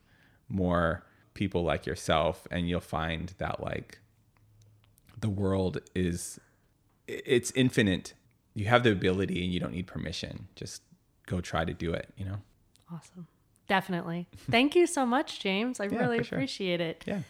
more 0.49 1.03
people 1.33 1.63
like 1.63 1.85
yourself 1.85 2.45
and 2.51 2.67
you'll 2.69 2.79
find 2.81 3.33
that 3.37 3.61
like 3.63 3.99
the 5.19 5.29
world 5.29 5.79
is 5.95 6.39
it's 7.07 7.51
infinite. 7.51 8.13
You 8.53 8.65
have 8.65 8.83
the 8.83 8.91
ability 8.91 9.43
and 9.43 9.51
you 9.53 9.59
don't 9.59 9.73
need 9.73 9.87
permission. 9.87 10.47
Just 10.55 10.81
go 11.25 11.41
try 11.41 11.65
to 11.65 11.73
do 11.73 11.93
it, 11.93 12.09
you 12.17 12.25
know? 12.25 12.37
Awesome. 12.91 13.27
Definitely. 13.67 14.27
Thank 14.49 14.75
you 14.75 14.85
so 14.87 15.05
much, 15.05 15.39
James. 15.39 15.79
I 15.79 15.85
Yeah, 15.91 15.99
really 15.99 16.23
sure. 16.23 16.37
appreciate 16.37 16.81
it. 16.81 17.03
Yeah. 17.07 17.21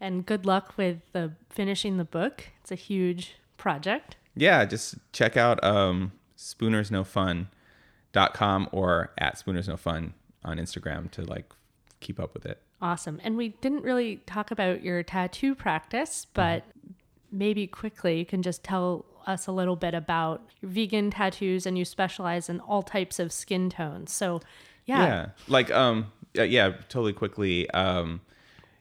And 0.00 0.24
good 0.24 0.46
luck 0.46 0.72
with 0.76 0.98
the 1.12 1.32
finishing 1.50 1.98
the 1.98 2.04
book. 2.04 2.44
It's 2.62 2.70
a 2.72 2.76
huge 2.76 3.34
project. 3.58 4.16
Yeah, 4.34 4.64
just 4.64 4.94
check 5.12 5.36
out 5.36 5.62
um 5.62 6.12
spoonersnofun.com 6.38 8.68
or 8.72 9.12
at 9.18 9.36
spoonersnofun 9.36 10.12
on 10.44 10.56
Instagram 10.58 11.10
to 11.12 11.22
like 11.24 11.52
keep 12.00 12.18
up 12.18 12.34
with 12.34 12.46
it. 12.46 12.60
Awesome. 12.82 13.20
And 13.22 13.36
we 13.36 13.50
didn't 13.60 13.82
really 13.82 14.16
talk 14.26 14.50
about 14.50 14.82
your 14.82 15.02
tattoo 15.02 15.54
practice, 15.54 16.26
but 16.34 16.64
maybe 17.30 17.66
quickly 17.66 18.18
you 18.18 18.26
can 18.26 18.42
just 18.42 18.62
tell 18.62 19.06
us 19.26 19.46
a 19.46 19.52
little 19.52 19.76
bit 19.76 19.94
about 19.94 20.42
your 20.60 20.70
vegan 20.70 21.10
tattoos 21.10 21.64
and 21.64 21.78
you 21.78 21.84
specialize 21.84 22.48
in 22.48 22.58
all 22.60 22.82
types 22.82 23.20
of 23.20 23.32
skin 23.32 23.70
tones. 23.70 24.12
So, 24.12 24.40
yeah. 24.86 25.04
yeah 25.04 25.26
like 25.48 25.70
um 25.70 26.12
yeah 26.34 26.70
totally 26.88 27.12
quickly 27.12 27.68
um 27.70 28.20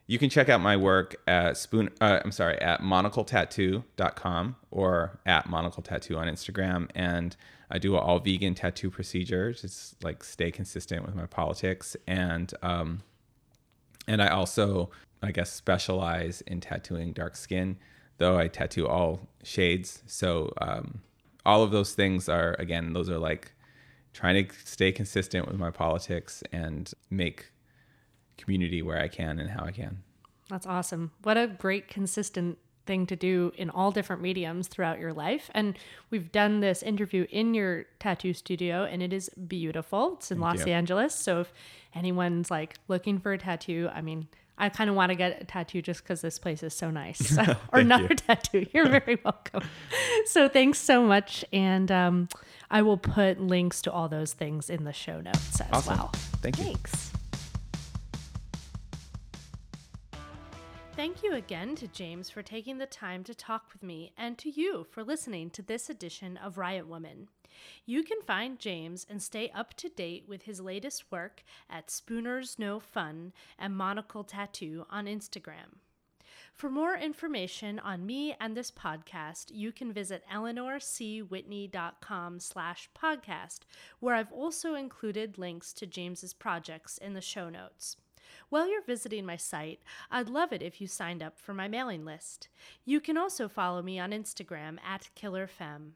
you 0.08 0.18
can 0.20 0.30
check 0.30 0.50
out 0.50 0.62
my 0.62 0.76
work 0.76 1.16
at 1.28 1.58
spoon 1.58 1.90
uh, 2.02 2.20
i'm 2.24 2.32
sorry 2.32 2.60
at 2.60 2.82
monocletattoo.com 2.82 4.56
or 4.72 5.20
at 5.26 5.50
monocle 5.50 5.84
tattoo 5.84 6.18
on 6.18 6.28
instagram 6.28 6.90
and 6.96 7.36
i 7.70 7.78
do 7.78 7.96
all 7.96 8.20
vegan 8.20 8.56
tattoo 8.56 8.90
procedures 8.90 9.64
it's 9.64 9.96
like 10.02 10.24
stay 10.24 10.52
consistent 10.52 11.06
with 11.06 11.16
my 11.16 11.26
politics 11.26 11.96
and 12.08 12.54
um 12.64 13.02
and 14.08 14.22
i 14.22 14.28
also 14.28 14.90
i 15.22 15.32
guess 15.32 15.52
specialize 15.52 16.42
in 16.42 16.60
tattooing 16.60 17.14
dark 17.14 17.36
skin 17.36 17.78
though 18.18 18.38
i 18.38 18.48
tattoo 18.48 18.88
all 18.88 19.28
shades 19.44 20.04
so 20.06 20.54
um 20.62 21.02
all 21.46 21.64
of 21.64 21.72
those 21.72 21.94
things 21.94 22.30
are 22.30 22.56
again 22.60 22.94
those 22.94 23.10
are 23.10 23.18
like 23.18 23.54
trying 24.14 24.46
to 24.46 24.54
stay 24.66 24.92
consistent 24.92 25.48
with 25.48 25.58
my 25.58 25.72
politics 25.72 26.44
and 26.52 26.94
make 27.10 27.52
community 28.38 28.82
where 28.82 29.00
I 29.00 29.08
can 29.08 29.40
and 29.40 29.50
how 29.50 29.66
I 29.66 29.72
can. 29.72 30.04
That's 30.50 30.66
awesome. 30.66 31.12
What 31.24 31.38
a 31.38 31.48
great, 31.48 31.88
consistent 31.88 32.58
thing 32.92 33.06
to 33.06 33.16
do 33.16 33.54
in 33.58 33.70
all 33.70 33.90
different 33.92 34.22
mediums 34.22 34.68
throughout 34.68 35.00
your 35.00 35.14
life. 35.14 35.50
And 35.54 35.78
we've 36.10 36.30
done 36.30 36.60
this 36.60 36.84
interview 36.84 37.26
in 37.32 37.54
your 37.54 37.86
tattoo 38.00 38.34
studio, 38.34 38.84
and 38.84 39.02
it 39.02 39.14
is 39.14 39.30
beautiful. 39.30 40.16
It's 40.16 40.30
in 40.30 40.42
Los 40.42 40.66
you. 40.66 40.74
Angeles. 40.74 41.16
So 41.16 41.40
if 41.40 41.54
anyone's 41.96 42.52
like 42.52 42.76
looking 42.90 43.18
for 43.18 43.32
a 43.32 43.38
tattoo, 43.38 43.90
I 43.94 44.02
mean, 44.02 44.28
I 44.58 44.68
kind 44.68 44.90
of 44.90 44.96
want 44.98 45.10
to 45.12 45.16
get 45.16 45.42
a 45.42 45.46
tattoo 45.46 45.82
just 45.82 46.04
because 46.04 46.20
this 46.20 46.38
place 46.38 46.64
is 46.64 46.74
so 46.74 46.92
nice. 46.92 47.38
Or 47.74 47.80
another 47.80 48.08
you. 48.10 48.16
tattoo. 48.16 48.66
You're 48.74 48.90
very 48.90 49.18
welcome. 49.24 49.64
So 50.26 50.50
thanks 50.50 50.78
so 50.78 51.04
much. 51.04 51.46
And 51.54 51.90
um, 51.92 52.28
I 52.70 52.82
will 52.82 52.98
put 52.98 53.40
links 53.40 53.82
to 53.84 53.92
all 53.92 54.10
those 54.10 54.34
things 54.34 54.70
in 54.70 54.84
the 54.84 54.94
show 54.94 55.22
notes 55.22 55.62
as 55.62 55.68
Awesome. 55.72 55.96
well. 55.98 56.08
Thank 56.42 56.58
you. 56.58 56.66
Thanks. 56.66 57.12
Thank 60.94 61.24
you 61.24 61.34
again 61.34 61.76
to 61.76 61.88
James 61.88 62.30
for 62.30 62.44
taking 62.44 62.78
the 62.78 62.86
time 62.86 63.24
to 63.24 63.34
talk 63.34 63.72
with 63.72 63.82
me 63.82 64.12
and 64.18 64.38
to 64.38 64.50
you 64.50 64.84
for 64.84 65.04
listening 65.04 65.50
to 65.52 65.62
this 65.62 65.90
edition 65.90 66.38
of 66.38 66.58
Riot 66.58 66.88
Woman. 66.88 67.30
You 67.86 68.04
can 68.04 68.22
find 68.22 68.60
James 68.60 69.06
and 69.10 69.24
stay 69.24 69.50
up 69.56 69.74
to 69.76 69.90
date 69.90 70.26
with 70.28 70.44
his 70.44 70.60
latest 70.60 71.12
work 71.12 71.44
at 71.70 71.90
Spooners 71.90 72.60
No 72.60 72.80
Fun 72.80 73.34
and 73.58 73.76
Monocle 73.76 74.24
Tattoo 74.24 74.86
on 74.90 75.06
Instagram. 75.06 75.80
For 76.54 76.70
more 76.70 76.96
information 76.96 77.80
on 77.80 78.06
me 78.06 78.36
and 78.40 78.56
this 78.56 78.70
podcast, 78.70 79.46
you 79.52 79.72
can 79.72 79.94
visit 79.94 80.24
eleanorcwhitney.com 80.32 82.40
slash 82.40 82.90
podcast, 82.96 83.60
where 84.00 84.16
I've 84.16 84.32
also 84.32 84.76
included 84.76 85.38
links 85.38 85.74
to 85.74 85.88
James's 85.88 86.34
projects 86.34 86.98
in 86.98 87.14
the 87.14 87.22
show 87.22 87.50
notes. 87.50 87.98
While 88.52 88.68
you're 88.68 88.84
visiting 88.84 89.26
my 89.26 89.38
site, 89.38 89.80
I'd 90.12 90.28
love 90.28 90.52
it 90.52 90.62
if 90.62 90.82
you 90.82 90.86
signed 90.86 91.24
up 91.24 91.40
for 91.40 91.54
my 91.54 91.70
mailing 91.70 92.04
list. 92.04 92.50
You 92.84 93.00
can 93.00 93.18
also 93.18 93.48
follow 93.48 93.82
me 93.82 93.98
on 93.98 94.12
Instagram 94.12 94.78
at 94.86 95.08
KillerFemme. 95.16 95.92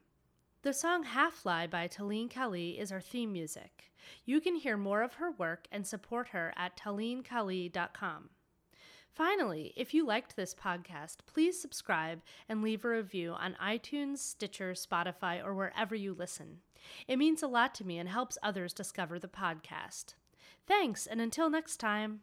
The 0.61 0.71
song 0.71 1.03
Half 1.03 1.45
Lie 1.45 1.67
by 1.67 1.89
Talene 1.89 2.33
Kali 2.33 2.79
is 2.79 2.93
our 2.93 3.01
theme 3.01 3.33
music. 3.33 3.91
You 4.23 4.39
can 4.39 4.55
hear 4.55 4.77
more 4.77 5.01
of 5.01 5.15
her 5.15 5.31
work 5.31 5.67
and 5.69 5.85
support 5.85 6.29
her 6.29 6.53
at 6.55 6.77
talenekali.com. 6.77 8.29
Finally, 9.11 9.73
if 9.75 9.93
you 9.93 10.05
liked 10.05 10.37
this 10.37 10.55
podcast, 10.55 11.17
please 11.25 11.59
subscribe 11.59 12.21
and 12.47 12.63
leave 12.63 12.85
a 12.85 12.89
review 12.89 13.33
on 13.33 13.57
iTunes, 13.61 14.19
Stitcher, 14.19 14.71
Spotify, 14.71 15.43
or 15.43 15.53
wherever 15.53 15.93
you 15.93 16.13
listen. 16.13 16.59
It 17.05 17.17
means 17.17 17.43
a 17.43 17.47
lot 17.47 17.75
to 17.75 17.85
me 17.85 17.97
and 17.97 18.07
helps 18.07 18.37
others 18.41 18.71
discover 18.71 19.19
the 19.19 19.27
podcast. 19.27 20.13
Thanks, 20.65 21.05
and 21.05 21.19
until 21.19 21.49
next 21.49 21.81
time. 21.81 22.21